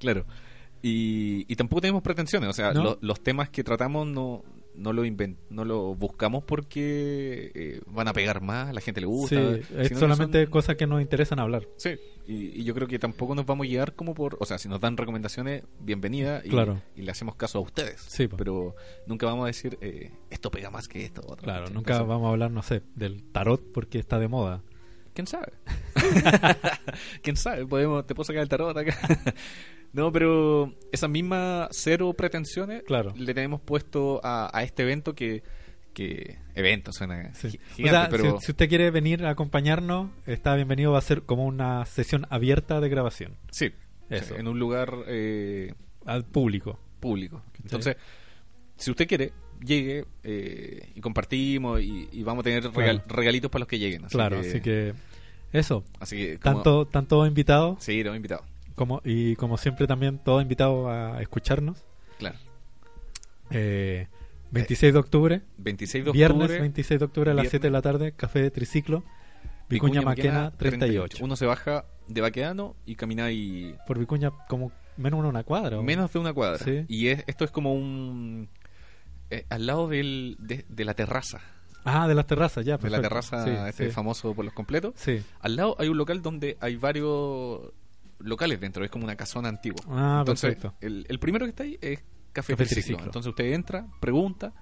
[0.00, 0.24] claro.
[0.82, 2.82] Y, y tampoco tenemos pretensiones, o sea, ¿No?
[2.84, 4.44] lo- los temas que tratamos no
[4.74, 9.00] no lo inven- no lo buscamos porque eh, van a pegar más, a la gente
[9.00, 11.66] le gusta, sí, es solamente son- cosas que nos interesan hablar.
[11.78, 11.96] Sí,
[12.28, 14.68] y, y yo creo que tampoco nos vamos a guiar como por, o sea, si
[14.68, 16.80] nos dan recomendaciones, bienvenida y, Claro.
[16.94, 18.00] y le hacemos caso a ustedes.
[18.02, 18.76] Sí, pero
[19.08, 21.22] nunca vamos a decir eh, esto pega más que esto.
[21.42, 24.62] Claro, nunca Entonces, vamos a hablar, no sé, del tarot porque está de moda.
[25.12, 25.54] ¿Quién sabe?
[27.22, 27.66] ¿Quién sabe?
[27.66, 28.96] Podemos, te puedo sacar el tarot acá.
[29.92, 33.12] no, pero esas mismas cero pretensiones Claro.
[33.16, 35.42] le tenemos puesto a, a este evento que,
[35.94, 37.50] que evento suena Sí.
[37.50, 40.92] gi- O gigante, sea, pero si, si usted quiere venir a acompañarnos, está bienvenido.
[40.92, 43.72] Va a ser como una sesión abierta de grabación sí,
[44.10, 44.36] Eso.
[44.36, 45.72] en un lugar eh,
[46.06, 46.78] al público.
[47.00, 47.42] público.
[47.62, 47.96] Entonces,
[48.76, 49.32] si usted quiere,
[49.64, 53.16] llegue eh, y compartimos y, y vamos a tener regal- Claro.
[53.16, 54.04] regalitos para los que lleguen.
[54.04, 54.94] Así claro, que, así que
[55.52, 55.82] eso.
[55.98, 58.44] así que como- Tanto, tanto invitados Sí, lo he invitado.
[58.78, 61.84] Como y como siempre también todos invitados a escucharnos.
[62.18, 62.38] Claro.
[63.50, 64.08] Eh,
[64.50, 66.60] 26 de octubre, 26 de viernes octubre.
[66.60, 67.50] 26 de octubre a las viernes.
[67.50, 69.04] 7 de la tarde, Café de Triciclo,
[69.68, 71.18] Vicuña, Maquena 38.
[71.22, 75.78] Uno se baja de Baqueano y camina ahí Por Vicuña como menos una cuadra.
[75.78, 75.82] ¿o?
[75.82, 76.58] menos de una cuadra.
[76.64, 76.84] Sí.
[76.88, 78.48] Y es, esto es como un...
[79.30, 81.40] eh, al lado del, de, de la terraza.
[81.84, 82.76] Ah, de las terrazas, ya.
[82.78, 83.08] De la perfecto.
[83.08, 83.90] terraza Sí, este sí.
[83.92, 84.94] famoso por los completos.
[84.96, 85.22] Sí.
[85.40, 87.60] Al lado hay un local donde hay varios
[88.20, 88.84] locales dentro.
[88.84, 89.80] Es como una casona antigua.
[89.88, 90.74] Ah, Entonces, perfecto.
[90.80, 92.00] el, el primero que está ahí es
[92.32, 93.04] Café, Café Triciclo.
[93.04, 94.52] Entonces usted entra, pregunta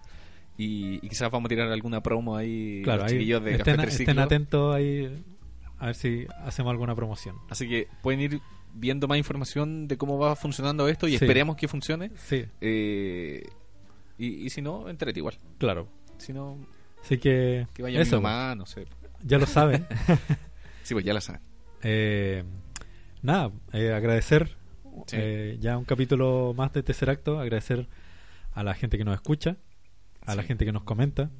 [0.57, 3.89] y, y quizás vamos a tirar alguna promo ahí Claro, los ahí de estén, Café
[3.89, 5.25] estén atentos ahí
[5.79, 7.37] a ver si hacemos alguna promoción.
[7.51, 8.41] Así que pueden ir
[8.73, 11.25] viendo más información de cómo va funcionando esto y Sí.
[11.25, 12.13] esperemos que funcione.
[12.17, 13.43] Sí, Eh,
[14.19, 15.37] y, y si no, entrete igual.
[15.59, 15.89] claro.
[16.19, 16.57] Si no,
[17.03, 18.87] Así que, que vaya eso, mi mamá, no sé.
[19.23, 19.87] ya lo saben.
[20.83, 21.43] Sí, pues ya la saben.
[21.83, 22.43] Eh,
[23.27, 24.57] nada, eh, agradecer
[25.13, 27.89] eh, ya un capítulo más de Tercer Acto, agradecer
[28.55, 29.57] a la gente que nos escucha,
[30.25, 31.31] a la gente que nos comenta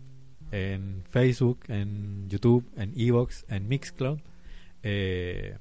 [0.51, 4.19] en Facebook, en YouTube, en Evox, en Mixcloud.
[4.83, 5.57] Eh,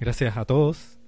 [0.00, 0.98] gracias a todos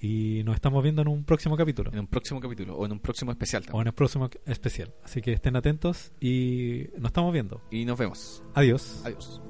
[0.00, 1.90] y nos estamos viendo en un próximo capítulo.
[1.92, 3.78] En un próximo capítulo o en un próximo especial también.
[3.78, 4.94] O en un próximo especial.
[5.02, 7.60] Así que estén atentos y nos estamos viendo.
[7.70, 8.42] Y nos vemos.
[8.54, 9.02] Adiós.
[9.04, 9.40] Adiós.